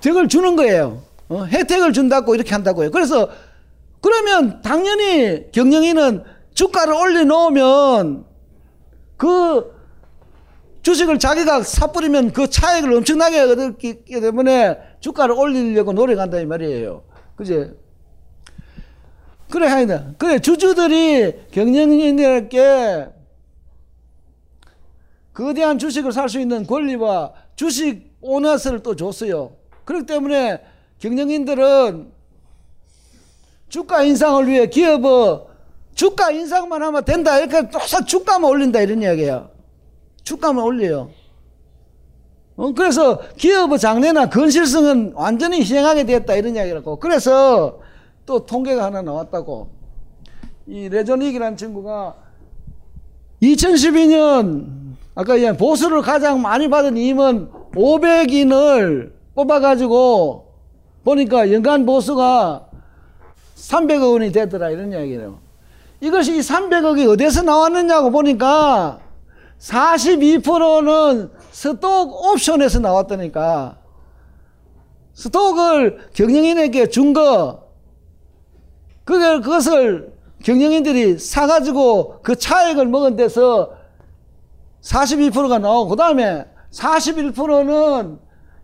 [0.02, 1.02] 덕을 주는 거예요.
[1.30, 1.44] 어?
[1.44, 2.92] 혜택을 준다고 이렇게 한다고요.
[2.92, 3.30] 그래서
[4.02, 6.24] 그러면 당연히 경영인은
[6.54, 8.26] 주가를 올려 놓으면
[9.18, 9.75] 그
[10.86, 17.04] 주식을 자기가 사버리면 그 차익을 엄청나게 얻기 때문에 주가를 올리려고 노력한다 이 말이에요.
[17.36, 17.74] 그제?
[19.50, 20.14] 그래 하이다.
[20.20, 23.08] 그래 주주들이 경영인에게
[25.34, 29.56] 거대한 주식을 살 수 있는 권리와 주식 오너스를 또 줬어요.
[29.86, 30.62] 그렇기 때문에
[31.00, 32.12] 경영인들은
[33.70, 35.48] 주가 인상을 위해 기업의
[35.96, 37.40] 주가 인상만 하면 된다.
[37.40, 39.55] 이렇게 또 주가만 올린다 이런 이야기야.
[40.26, 41.10] 주가만 올려요.
[42.58, 46.98] 어, 그래서 기업의 장래나 건실성은 완전히 희생하게 되었다 이런 이야기라고.
[46.98, 47.80] 그래서
[48.26, 49.70] 또 통계가 하나 나왔다고.
[50.68, 52.16] 이 레조닉이라는 친구가
[53.42, 60.54] 2012년 아까 얘기한 보수를 가장 많이 받은 임원 500인을 뽑아가지고
[61.04, 62.68] 보니까 연간 보수가
[63.56, 65.40] 300억 원이 되더라 이런 이야기래요.
[66.02, 69.00] 이것이 300억이 어디서 나왔느냐고 보니까
[69.60, 73.78] 42%는 스톡 옵션에서 나왔다니까.
[75.14, 77.64] 스톡을 경영인에게 준 거,
[79.06, 80.14] 그게, 그것을
[80.44, 83.72] 경영인들이 사가지고 그 차액을 먹은 데서
[84.82, 88.20] 42%가 나오고, 그 다음에 41%는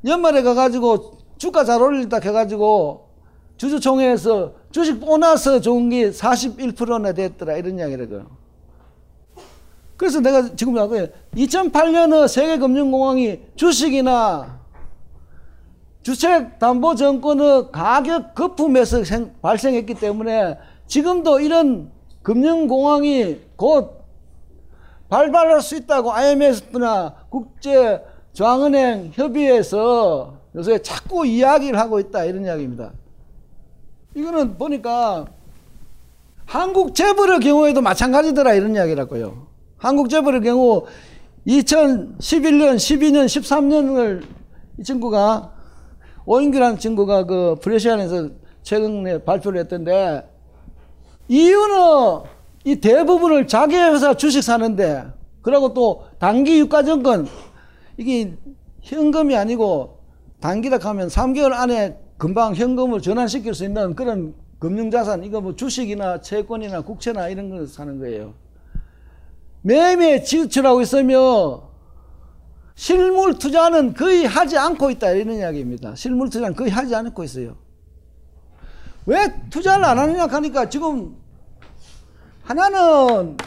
[0.05, 3.09] 연말에 가가지고 주가 잘 올린다 해가지고
[3.57, 7.57] 주주총회에서 주식 보너스 좋은 게 41%나 됐더라.
[7.57, 8.40] 이런 이야기라고요.
[10.01, 10.95] 그래서 내가 지금 나도
[11.35, 14.59] 2008년의 세계금융공황이 주식이나
[16.01, 20.57] 주택담보증권의 가격 거품에서 생, 발생했기 때문에
[20.87, 21.91] 지금도 이런
[22.23, 24.03] 금융공황이 곧
[25.07, 32.91] 발발할 수 있다고 IMF나 국제중앙은행 협의회에서 요새 자꾸 이야기를 하고 있다 이런 이야기입니다.
[34.15, 35.27] 이거는 보니까
[36.47, 39.50] 한국 재벌의 경우에도 마찬가지더라 이런 이야기라고요.
[39.81, 40.85] 한국 재벌의 경우
[41.47, 44.23] 2011년, 12년, 13년을
[44.77, 45.51] 이 친구가
[46.23, 48.29] 오인규라는 친구가 그 프레시안에서
[48.61, 50.29] 최근에 발표를 했던데
[51.27, 51.75] 이유는
[52.63, 55.03] 이 대부분을 자기 회사 주식 사는데
[55.41, 57.27] 그리고 또 단기 유가증권
[57.97, 58.37] 이게
[58.81, 59.97] 현금이 아니고
[60.41, 66.81] 단기라 하면 3개월 안에 금방 현금을 전환시킬 수 있는 그런 금융자산 이거 뭐 주식이나 채권이나
[66.81, 68.35] 국채나 이런 걸 사는 거예요.
[69.61, 71.69] 매매 지출하고 있으며
[72.75, 75.95] 실물 투자는 거의 하지 않고 있다 이런 이야기입니다.
[75.95, 77.55] 실물 투자는 거의 하지 않고 있어요.
[79.05, 81.15] 왜 투자를 안 하느냐 하니까 지금
[82.43, 83.37] 하나는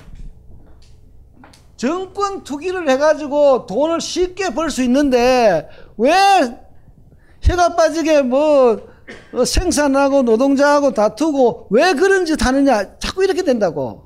[1.77, 6.13] 정권 투기를 해가지고 돈을 쉽게 벌 수 있는데 왜
[7.45, 8.81] 해가 빠지게 뭐
[9.45, 14.04] 생산하고 노동자하고 다투고 왜 그런 짓 하느냐 자꾸 이렇게 된다고.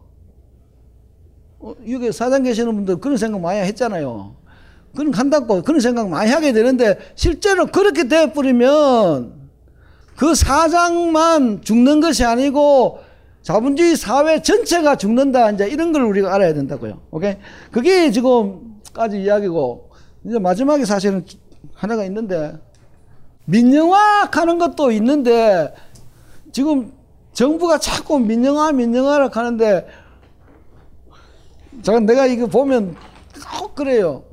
[1.61, 4.35] 어, 여기 사장 계시는 분들 그런 생각 많이 했잖아요.
[4.95, 9.35] 그런 한다고 그런 생각 많이 하게 되는데 실제로 그렇게 돼버리면
[10.17, 13.01] 그 사장만 죽는 것이 아니고
[13.43, 17.01] 자본주의 사회 전체가 죽는다 이제 이런 걸 우리가 알아야 된다고요.
[17.11, 17.37] 오케이?
[17.71, 19.91] 그게 지금까지 이야기고
[20.25, 21.25] 이제 마지막에 사실은
[21.75, 22.59] 하나가 있는데
[23.45, 25.73] 민영화하는 것도 있는데
[26.53, 26.93] 지금
[27.33, 29.87] 정부가 자꾸 민영화 민영화를 하는데
[31.83, 32.97] 잠깐 내가 이거 보면
[33.59, 34.25] 꼭 그래요.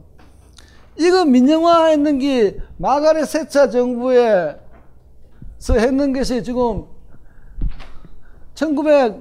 [0.97, 4.57] 이거 민영화 했는 게 마가렛 새처 정부에서
[5.71, 6.85] 했는 것이 지금
[8.53, 9.15] 1900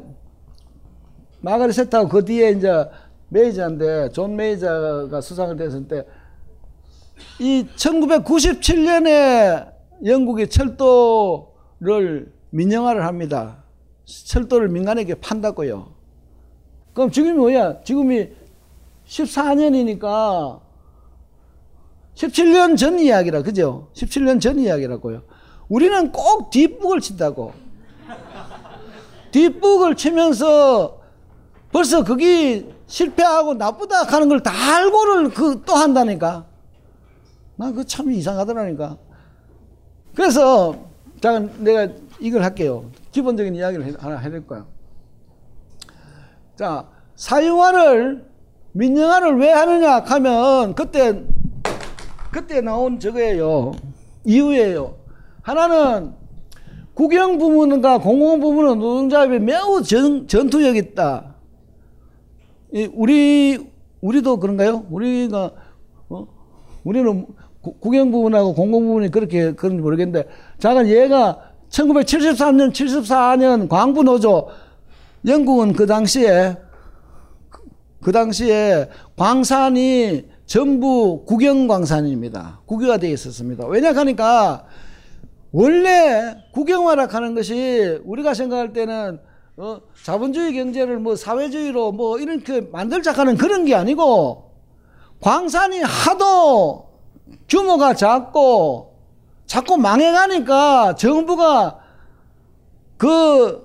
[1.41, 2.89] 마가렛 새처고 그 뒤에 이제
[3.29, 6.05] 메이저인데 존 메이저가 수상을 됐을 때
[7.39, 9.73] 이 1997년에
[10.05, 13.65] 영국이 철도를 민영화를 합니다.
[14.05, 15.94] 철도를 민간에게 판다고요.
[16.95, 17.83] 그럼 지금이 뭐야?
[17.83, 18.29] 지금이
[19.07, 20.61] 14년이니까
[22.15, 23.89] 17년 전 이야기라, 그죠?
[23.95, 25.23] 17년 전 이야기라고요.
[25.69, 27.53] 우리는 꼭 뒷북을 친다고.
[29.33, 31.01] 뒷북을 치면서
[31.73, 36.47] 벌써 그게 실패하고 나쁘다 하는 걸 다 알고를 그 또 한다니까.
[37.57, 38.97] 나그참 이상하더라니까.
[40.15, 40.77] 그래서
[41.21, 41.89] 자 내가
[42.21, 42.91] 이걸 할게요.
[43.11, 44.65] 기본적인 이야기를 해- 하나 해낼 거야.
[46.57, 46.87] 자
[47.17, 48.25] 사유화를
[48.73, 51.23] 민영화를 왜 하느냐 하면 그때
[52.31, 53.73] 그때 나온 저거예요.
[54.25, 54.97] 이유예요.
[55.43, 56.13] 하나는
[56.95, 61.35] 국영 부문과 공공 부문은 노동자협이 매우 전, 전투력 있다.
[62.73, 63.71] 이 우리
[64.01, 64.85] 우리도 그런가요?
[64.91, 65.53] 우리가
[66.09, 66.27] 어?
[66.83, 67.27] 우리는
[67.61, 70.29] 구- 국영 부문하고 공공 부문이 그렇게 그런지 모르겠는데
[70.59, 71.39] 잠깐 얘가
[71.71, 74.49] 1973년 74년 광부 노조
[75.27, 76.57] 영국은 그 당시에
[78.03, 82.61] 그 당시에 광산이 전부 국영광산입니다.
[82.67, 83.67] 국유화 되어 있었습니다.
[83.67, 84.67] 왜냐 하니까
[85.53, 89.21] 원래 국영화라 하는 것이 우리가 생각할 때는
[89.57, 94.51] 어, 자본주의 경제를 뭐 사회주의로 뭐 이렇게 만들자 하는 그런 게 아니고
[95.21, 96.89] 광산이 하도
[97.49, 98.99] 규모가 작고
[99.47, 101.79] 자꾸 망해가니까 정부가
[102.99, 103.64] 그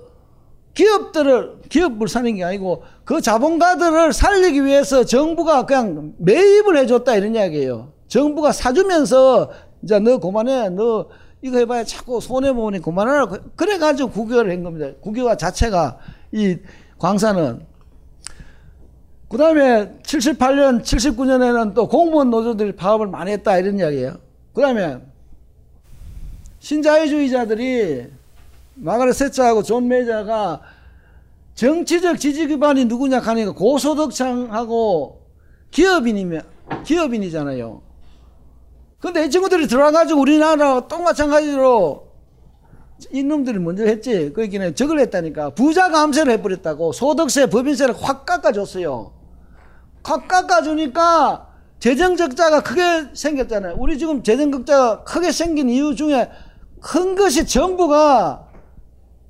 [0.74, 7.92] 기업들을 기업을 사는 게 아니고 그 자본가들을 살리기 위해서 정부가 그냥 매입을 해줬다 이런 이야기예요.
[8.08, 9.50] 정부가 사주면서
[9.82, 11.08] 이제 너 그만해 너
[11.42, 13.26] 이거 해봐야 자꾸 손해 보니 그만하라
[13.56, 14.90] 그래가지고 국유화를 한 겁니다.
[15.00, 15.98] 국유화 자체가
[16.32, 16.58] 이
[16.98, 17.66] 광산은
[19.28, 24.16] 그 다음에 78년 79년에는 또 공무원 노조들이 파업을 많이 했다 이런 이야기예요.
[24.52, 24.98] 그 다음에
[26.58, 28.19] 신자유주의자들이
[28.80, 30.60] 마가렛 새처하고 존 메이저가
[31.54, 35.20] 정치적 지지 기반이 누구냐 하니까 고소득층하고
[35.70, 36.42] 기업인이면
[36.84, 37.82] 기업인이잖아요.
[39.00, 42.08] 근데 이 친구들이 들어와가지고 우리나라 똑 마찬가지로
[43.12, 44.30] 이놈들이 먼저 했지.
[44.34, 45.50] 그러니까 적을 했다니까.
[45.50, 46.92] 부자 감세를 해버렸다고.
[46.92, 49.12] 소득세, 법인세를 확 깎아줬어요.
[50.04, 51.48] 확 깎아주니까
[51.78, 53.76] 재정 적자가 크게 생겼잖아요.
[53.78, 56.30] 우리 지금 재정 적자가 크게 생긴 이유 중에
[56.82, 58.49] 큰 것이 전부가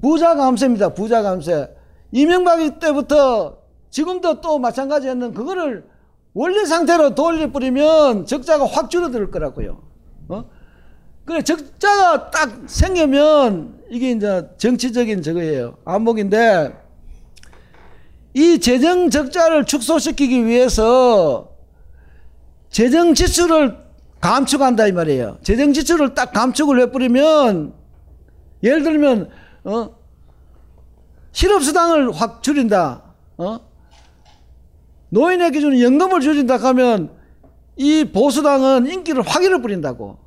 [0.00, 0.90] 부자 감세입니다.
[0.90, 1.68] 부자 감세.
[2.12, 3.58] 이명박 때부터
[3.90, 5.84] 지금도 또 마찬가지였는 그거를
[6.32, 9.82] 원래 상태로 돌려버리면 적자가 확 줄어들 거라고요.
[10.28, 10.44] 어?
[11.24, 15.76] 그래 적자가 딱 생기면 이게 이제 정치적인 저거예요.
[15.84, 16.72] 안목인데
[18.34, 21.50] 이 재정 적자를 축소시키기 위해서
[22.70, 23.76] 재정 지출을
[24.20, 25.38] 감축한다 이 말이에요.
[25.42, 27.74] 재정 지출을 딱 감축을 해버리면
[28.62, 29.30] 예를 들면
[29.64, 29.94] 어
[31.32, 33.02] 실업수당을 확 줄인다.
[33.38, 33.60] 어?
[35.10, 37.10] 노인에게 주는 연금을 줄인다 하면
[37.76, 40.18] 이 보수당은 인기를 확 잃어버린다고.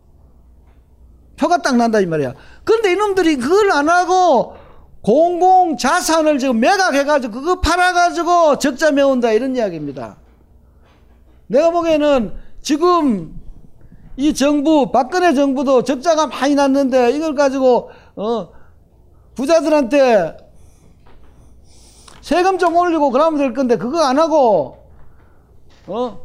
[1.37, 2.33] 표가 딱 난다 이 말이야.
[2.63, 4.55] 그런데 이놈들이 그걸 안 하고
[5.01, 10.17] 공공 자산을 지금 매각해가지고 그거 팔아가지고 적자 메운다 이런 이야기입니다.
[11.47, 13.39] 내가 보기에는 지금
[14.15, 18.49] 이 정부 박근혜 정부도 적자가 많이 났는데 이걸 가지고 어
[19.35, 20.37] 부자들한테
[22.21, 24.83] 세금 좀 올리고 그러면 될 건데 그거 안 하고
[25.87, 26.21] 어?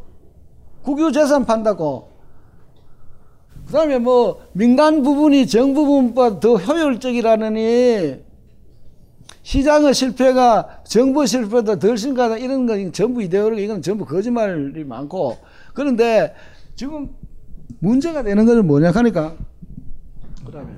[0.83, 2.09] 국유 재산 판다고.
[3.67, 8.23] 그 다음에 뭐 민간 부분이 정부 부분보다 더 효율적이라느니
[9.43, 15.37] 시장의 실패가 정부 실패보다 덜 심각하다 이런 거 전부 이데올로기 이건 전부 거짓말이 많고.
[15.73, 16.33] 그런데
[16.75, 17.09] 지금
[17.79, 19.35] 문제가 되는 것은 뭐냐 하니까.
[20.45, 20.71] 그 다음에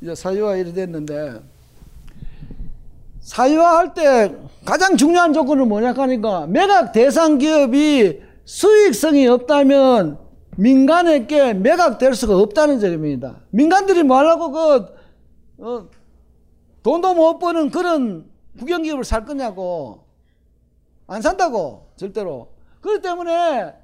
[0.00, 1.40] 이제 사유화 이래 됐는데
[3.20, 4.34] 사유화할 때
[4.64, 10.18] 가장 중요한 조건은 뭐냐 하니까 매각 대상 기업이 수익성이 없다면
[10.56, 13.40] 민간에게 매각될 수가 없다는 점입니다.
[13.50, 14.86] 민간들이 뭐 하려고 그
[15.58, 15.88] 어,
[16.82, 18.24] 돈도 못 버는 그런
[18.58, 20.04] 국영기업을 살 거냐고
[21.06, 22.48] 안 산다고 절대로
[22.80, 23.74] 그렇기 때문에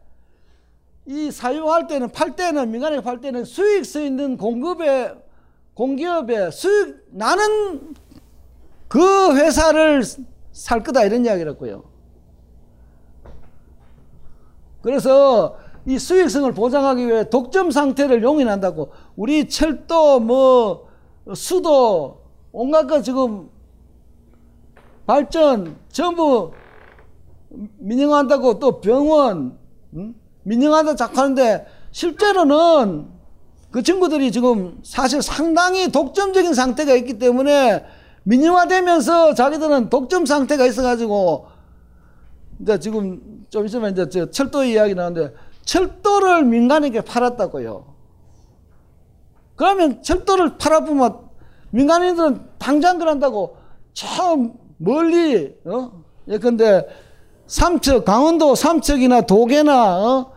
[1.06, 5.12] 이 사유할 때는 팔 때는 민간에 팔 때는 수익성 있는 공급에
[5.74, 7.94] 공기업에 수익 나는
[8.88, 10.02] 그 회사를
[10.52, 11.82] 살 거다 이런 이야기라고요.
[14.82, 15.56] 그래서
[15.86, 20.88] 이 수익성을 보장하기 위해 독점 상태를 용인한다고 우리 철도 뭐
[21.34, 22.22] 수도
[22.52, 23.50] 온갖 거 지금
[25.06, 26.52] 발전 전부
[27.78, 29.58] 민영화한다고 또 병원
[29.94, 30.14] 응?
[30.42, 33.13] 민영화한다 자꾸 하는데 실제로는
[33.74, 37.84] 그 친구들이 지금 사실 상당히 독점적인 상태가 있기 때문에
[38.22, 41.48] 민영화되면서 자기들은 독점 상태가 있어가지고
[42.60, 43.20] 이제 지금
[43.50, 45.34] 좀 있으면 이제 저 철도 이야기 나오는데
[45.64, 47.84] 철도를 민간에게 팔았다고요.
[49.56, 51.18] 그러면 철도를 팔아보면
[51.70, 53.56] 민간인들은 당장 그런다고
[53.92, 56.04] 참 멀리 어?
[56.28, 56.86] 예컨대
[57.48, 60.32] 삼척 강원도 삼척이나 도계나 어?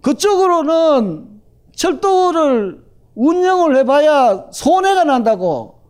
[0.00, 1.31] 그쪽으로는
[1.74, 2.84] 철도를
[3.14, 5.80] 운영을 해봐야 손해가 난다고.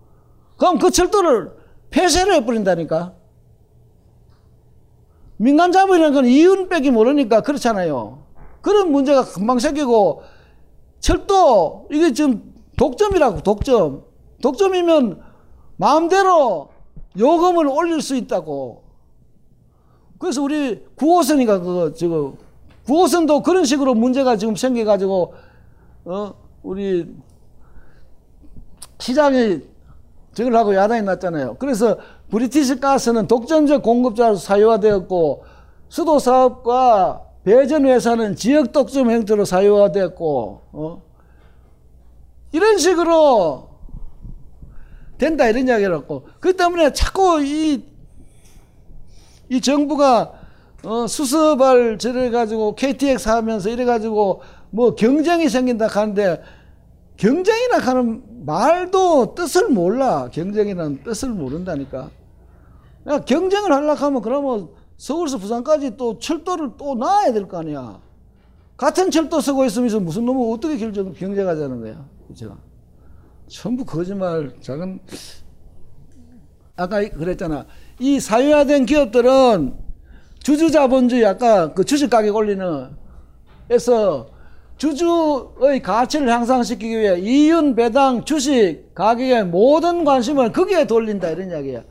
[0.56, 1.52] 그럼 그 철도를
[1.90, 3.14] 폐쇄를 해버린다니까.
[5.36, 8.22] 민간 자본이라는 건 이윤밖에 모르니까 그렇잖아요.
[8.60, 10.22] 그런 문제가 금방 생기고
[11.00, 14.04] 철도 이게 지금 독점이라고 독점.
[14.40, 15.20] 독점이면
[15.76, 16.68] 마음대로
[17.18, 18.84] 요금을 올릴 수 있다고.
[20.18, 22.34] 그래서 우리 9호선이가 그거 저거
[22.86, 25.34] 9호선도 그런 식으로 문제가 지금 생겨가지고
[26.04, 27.14] 어 우리
[28.98, 29.60] 시장이
[30.34, 31.56] 저걸 하고 야단이 났잖아요.
[31.58, 31.98] 그래서
[32.30, 35.44] 브리티시 가스는 독점적 공급자로 사유화되었고
[35.88, 41.02] 수도 사업과 배전 회사는 지역 독점 형태로 사유화되었고 어?
[42.52, 43.68] 이런 식으로
[45.18, 46.26] 된다 이런 이야기라고.
[46.40, 47.84] 그 때문에 자꾸 이,
[49.48, 50.32] 이 정부가
[50.84, 54.42] 어, 수습을 저래 가지고 KTX 하면서 이래 가지고
[54.72, 56.42] 뭐 경쟁이 생긴다 하는데
[57.16, 60.28] 경쟁이나 하는 말도 뜻을 몰라.
[60.32, 62.10] 경쟁이라는 뜻을 모른다니까.
[63.08, 68.00] 야, 경쟁을 하려고 하면 그러면 서울에서 부산까지 또 철도를 또 놔야 될 거 아니야.
[68.76, 72.04] 같은 철도 쓰고 있으면서 무슨 놈은 어떻게 경쟁, 경쟁하자는 거야.
[72.26, 72.56] 그죠?
[73.46, 74.98] 전부 거짓말, 작은,
[76.76, 77.66] 아까 그랬잖아.
[78.00, 79.74] 이 사유화된 기업들은
[80.42, 82.96] 주주자본주의, 아까 그 주식 가격 올리는,
[83.70, 84.26] 에서
[84.86, 91.82] 주주의 가치를 향상시키기 위해 이윤 배당 주식 가격의 모든 관심을 거기에 돌린다 이런 이야기야.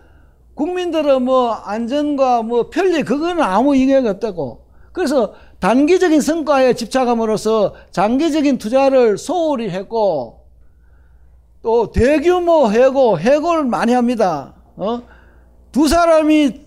[0.56, 4.66] 국민들의 뭐 안전과 뭐 편리 그거는 아무 영향이 없다고.
[4.92, 10.42] 그래서 단기적인 성과에 집착함으로써 장기적인 투자를 소홀히 했고
[11.62, 14.54] 또 대규모 해고 해고를 많이 합니다.
[14.76, 15.02] 어?
[15.72, 16.60] 두 사람이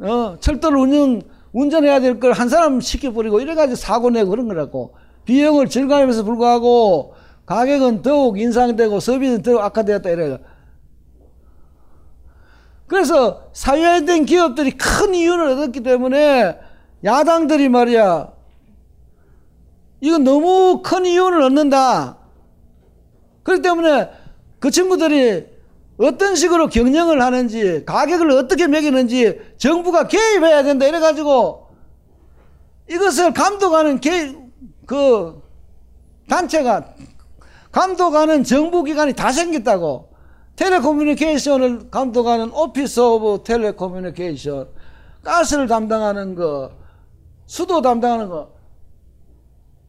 [0.00, 1.20] 어, 철도를 운영
[1.52, 4.94] 운전해야 될 걸 한 사람 시켜버리고 이래가지고 사고 내고 그런 거라고.
[5.24, 7.14] 비용을 절감하면서 불구하고
[7.46, 10.38] 가격은 더욱 인상되고 서비스는 더욱 악화되었다 이래요.
[12.86, 16.58] 그래서 사회화된 기업들이 큰 이윤을 얻었기 때문에
[17.04, 18.32] 야당들이 말이야
[20.00, 22.18] 이건 너무 큰 이윤을 얻는다.
[23.44, 24.10] 그렇기 때문에
[24.58, 25.46] 그 친구들이
[25.98, 31.68] 어떤 식으로 경영을 하는지 가격을 어떻게 매기는지 정부가 개입해야 된다 이래가지고
[32.90, 34.34] 이것을 감독하는 개,
[34.92, 35.42] 그
[36.28, 36.94] 단체가
[37.70, 40.12] 감독하는 정부기관이 다 생겼다고.
[40.56, 44.68] telecommunication을 감독하는 Office of Telecommunication,
[45.22, 46.72] 가스를 담당하는 거,
[47.46, 48.52] 수도 담당하는 거.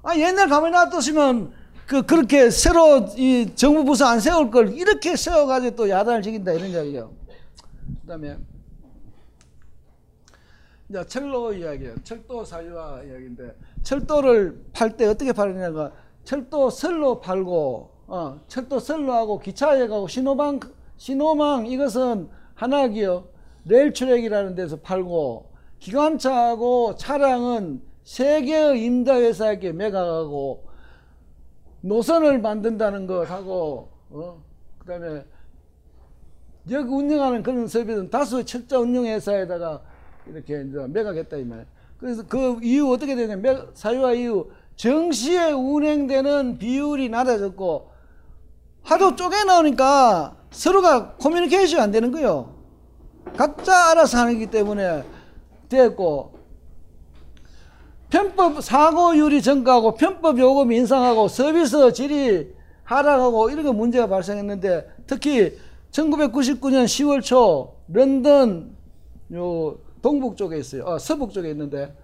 [0.04, 1.52] 아, 옛날 가만히 놔뒀으면
[1.86, 6.70] 그, 그렇게 새로 이 정부 부서 안 세울 걸 이렇게 세워가지고 또 야단을 지긴다 이런
[6.70, 7.12] 이야기예요.
[8.02, 8.38] 그 다음에
[10.88, 11.96] 이제 철로 이야기예요.
[12.06, 13.54] 철도 사유화 이야기인데
[13.84, 15.92] 철도를 팔 때 어떻게 팔느냐가
[16.24, 20.60] 철도 선로 팔고 어, 철도 선로하고 기차역하고 신호망
[20.98, 23.28] 신호망 이것은 하나고요
[23.66, 30.66] 레일 트랙이라는 데서 팔고 기관차하고 차량은 세 개의 임대 회사에게 매각하고
[31.82, 34.42] 노선을 만든다는 것 하고 어,
[34.80, 35.26] 그다음에
[36.72, 39.82] 역 운영하는 그런 서비스는 다수의 열차 운영 회사에다가
[40.28, 41.66] 이렇게 이제 매각했다 이 말.
[42.04, 47.92] 그래서 그 이후 어떻게 되냐면 사유화 이후 정시에 운행되는 비율이 낮아졌고
[48.82, 52.56] 하도 쪼개 나오니까 서로가 커뮤니케이션이 안 되는 거예요.
[53.38, 55.06] 각자 알아서 하기 때문에
[55.70, 56.34] 됐고
[58.10, 62.54] 편법 사고율이 증가하고 편법 요금이 인상하고 서비스 질이
[62.84, 65.58] 하락하고 이런 게 문제가 발생했는데 특히
[65.92, 68.76] 1999년 10월 초 런던
[69.32, 70.84] 요 동북 쪽에 있어요.
[70.84, 71.96] 어, 서북 쪽에 있는데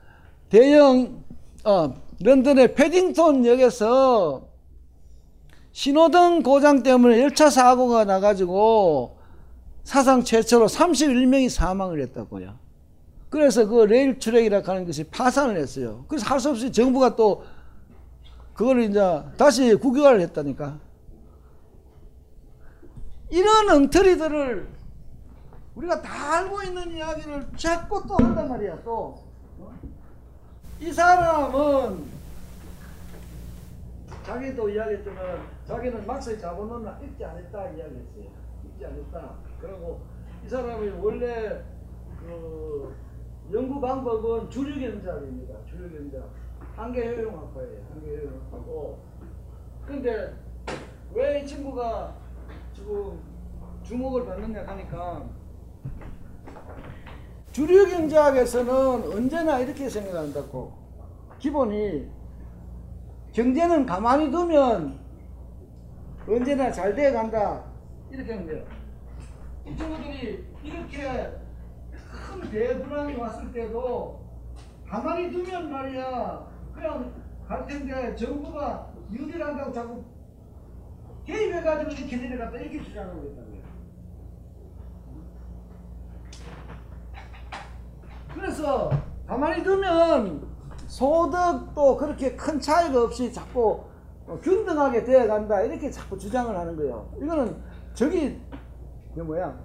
[0.50, 1.22] 대형
[1.66, 4.48] 어, 런던의 패딩턴 역에서
[5.74, 9.18] 신호등 고장 때문에 열차 사고가 나가지고
[9.84, 12.58] 사상 최초로 31명이 사망을 했다고요.
[13.30, 16.06] 그래서 그 레일 트랙이라 하는 것이 파산을 했어요.
[16.08, 17.44] 그래서 할 수 없이 정부가 또
[18.54, 19.00] 그걸 이제
[19.38, 20.80] 다시 국유화를 했다니까.
[23.30, 24.79] 이런 엉터리들을
[25.80, 29.16] 우리가 다 알고 있는 이야기를 자꾸 또 한단 말이야, 또.
[29.60, 29.74] 어?
[30.82, 32.04] 이 사람은
[34.24, 38.26] 자기도 이야기했지만 자기는 막스의 자본론을 읽지 않았다 이야기했어요.
[38.66, 39.36] 읽지 않았다.
[39.62, 40.02] 그리고
[40.46, 41.64] 이 사람이 원래
[42.20, 42.94] 그
[43.54, 45.66] 연구 방법은 주류경제학입니다.
[45.66, 46.30] 주류경제학.
[46.76, 47.86] 한계효용학과예요.
[47.94, 49.00] 한계효용학과고.
[49.88, 50.34] 근데
[51.14, 52.14] 왜 이 친구가
[52.74, 53.18] 지금
[53.84, 55.26] 주목을 받느냐 하니까
[57.52, 60.74] 주류 경제학에서는 언제나 이렇게 생각한다고
[61.40, 62.10] 기본이
[63.34, 65.00] 경제는 가만히 두면
[66.28, 67.64] 언제나 잘 돼 간다
[68.12, 68.66] 이렇게 하는 거예요.
[69.66, 71.32] 이 친구들이 이렇게
[71.92, 74.20] 큰 대불안이 왔을 때도
[74.88, 77.14] 가만히 두면 말이야 그냥
[77.48, 80.04] 갈 텐데 정부가 유리한다고 자꾸
[81.26, 83.60] 개입해가지고 이렇게 내려갔다 이렇게 주장하고 있다고요.
[88.34, 88.90] 그래서
[89.28, 90.48] 가만히 두면
[90.88, 93.84] 소득도 그렇게 큰 차이가 없이 자꾸
[94.28, 95.62] 어, 균등하게 되어간다.
[95.62, 97.12] 이렇게 자꾸 주장을 하는 거예요.
[97.22, 97.62] 이거는
[97.94, 98.40] 저기
[99.16, 99.58] 그 뭐야?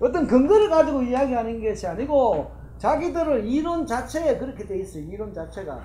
[0.00, 5.04] 어떤 근거를 가지고 이야기하는 것이 아니고 자기들은 이론 자체에 그렇게 돼 있어요.
[5.04, 5.80] 이론 자체가.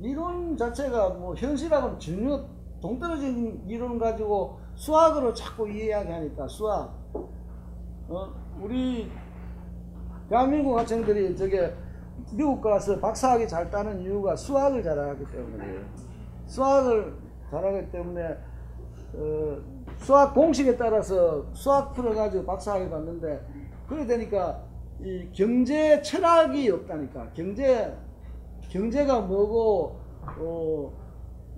[0.00, 2.44] 이론 자체가 뭐 현실하고는 전혀
[2.80, 6.92] 동떨어진 이론 가지고 수학으로 자꾸 이야기하니까 수학.
[8.08, 8.34] 어?
[8.60, 9.10] 우리
[10.34, 11.72] 대한민국 학생들이 저게
[12.32, 15.80] 미국 가서 박사학위 잘 따는 이유가 수학을 잘하기 때문이에요.
[16.46, 17.14] 수학을
[17.52, 18.36] 잘하기 때문에
[19.14, 19.58] 어,
[19.98, 23.46] 수학 공식에 따라서 수학 풀어가지고 박사학위 받는데
[23.88, 24.60] 그래 되니까
[25.00, 27.96] 이 경제 철학이 없다니까 경제
[28.70, 30.00] 경제가 뭐고
[30.38, 30.92] 어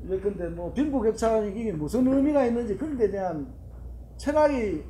[0.07, 3.47] 예컨대 뭐 빈부격차가 이게 무슨 의미가 있는지 그런 데 대한
[4.19, 4.85] 철학이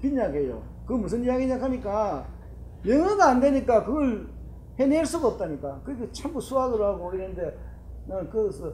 [0.00, 0.62] 빈약해요.
[0.86, 2.39] 그 무슨 이야기냐 하니까
[2.86, 4.28] 영어가 안 되니까 그걸
[4.78, 5.80] 해낼 수가 없다니까.
[5.84, 7.58] 그게 전부 수학을 하고 이랬는데
[8.06, 8.72] 난 그래서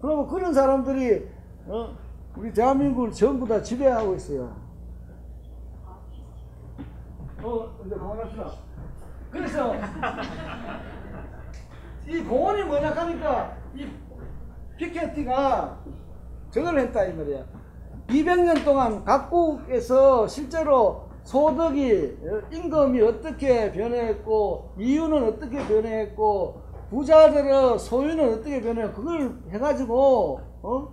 [0.00, 1.28] 그러고 그런 사람들이
[1.66, 1.96] 어
[2.36, 4.54] 우리 대한민국을 전부 다 지배하고 있어요.
[7.42, 8.50] 어 이제 그만합시다.
[9.30, 9.74] 그래서
[12.06, 13.88] 이 공원이 뭐냐 하니까 이
[14.76, 15.78] 피케티가
[16.50, 17.44] 저걸 했다 이 말이야.
[18.08, 22.18] 200년 동안 각국에서 실제로 소득이
[22.52, 30.88] 임금이 어떻게 변했고 이유는 어떻게 변했고 부자들의 소유는 어떻게 변했고 그걸 해가지고 어?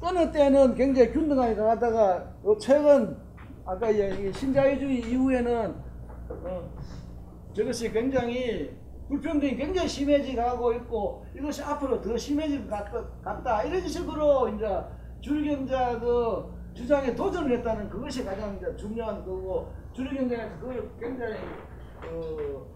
[0.00, 3.16] 어느 때는 굉장히 균등하게 가다가 어, 최근
[3.64, 5.74] 아까 이 신자유주의 이후에는
[6.28, 6.70] 어,
[7.52, 8.70] 저것이 굉장히
[9.08, 12.84] 불평등이 굉장히 심해져 가고 있고 이것이 앞으로 더 심해질 것
[13.24, 14.80] 같다 이런 식으로 이제
[15.20, 21.34] 줄경자 그 주장에 도전을 했다는 그것이 가장 중요한 거고 줄경자에서 그걸 굉장히
[22.04, 22.66] 어,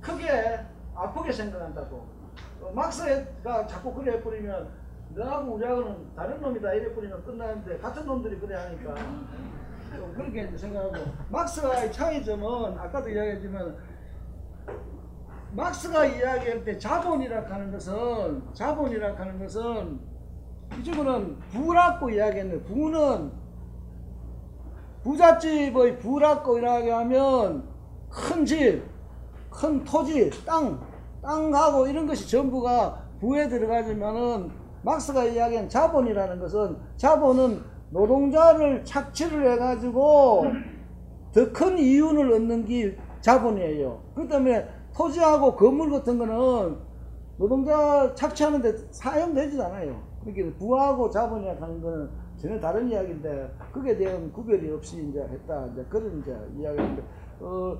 [0.00, 0.60] 크게
[0.94, 2.06] 아프게 생각한다고.
[2.60, 4.68] 어, 막스가 자꾸 그래 버리면
[5.14, 8.94] 너하고 우리하고는 다른 놈이다 이래 버리면 끝나는데 같은 놈들이 그래 하니까
[9.94, 10.94] 좀 그렇게 생각하고.
[11.28, 13.76] 막스와의 차이점은 아까도 이야기했지만
[15.52, 20.00] 막스가 이야기할 때 자본이라 하는 것은 자본이라 하는 것은
[20.80, 23.30] 이쪽은 부라고 이야기했는데 부는
[25.02, 27.64] 부잣집의 부라고 이야기하면
[28.08, 28.82] 큰 집,
[29.50, 30.80] 큰 토지, 땅,
[31.22, 34.50] 땅하고 이런 것이 전부가 부에 들어가지만은
[34.82, 40.46] 막스가 이야기한 자본이라는 것은 자본은 노동자를 착취를 해가지고
[41.32, 44.02] 더 큰 이윤을 얻는 게 자본이에요.
[44.14, 46.76] 그 때문에 토지하고 건물 같은 거는
[47.38, 50.11] 노동자 착취하는데 사용되지 않아요.
[50.24, 55.84] 그러니까 부하고 자본이라 하는 거는 전혀 다른 이야기인데 그게 대한 구별이 없이 이제 했다 이제
[55.88, 57.02] 그런 이제 이야기인데
[57.40, 57.78] 어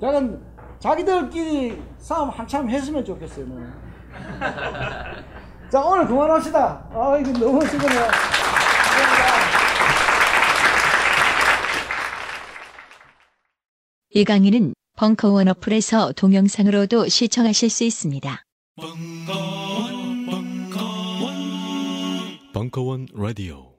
[0.00, 0.42] 저는
[0.78, 3.46] 자기들끼리 싸움 한참 했으면 좋겠어요.
[3.46, 3.60] 뭐.
[5.68, 6.88] 자 오늘 그만합시다.
[6.90, 8.00] 아 이거 너무 지금요.
[14.12, 18.42] 이 강의는 벙커원 어플에서 동영상으로도 시청하실 수 있습니다.
[18.76, 19.69] 벙커
[22.82, 23.69] 원 라디오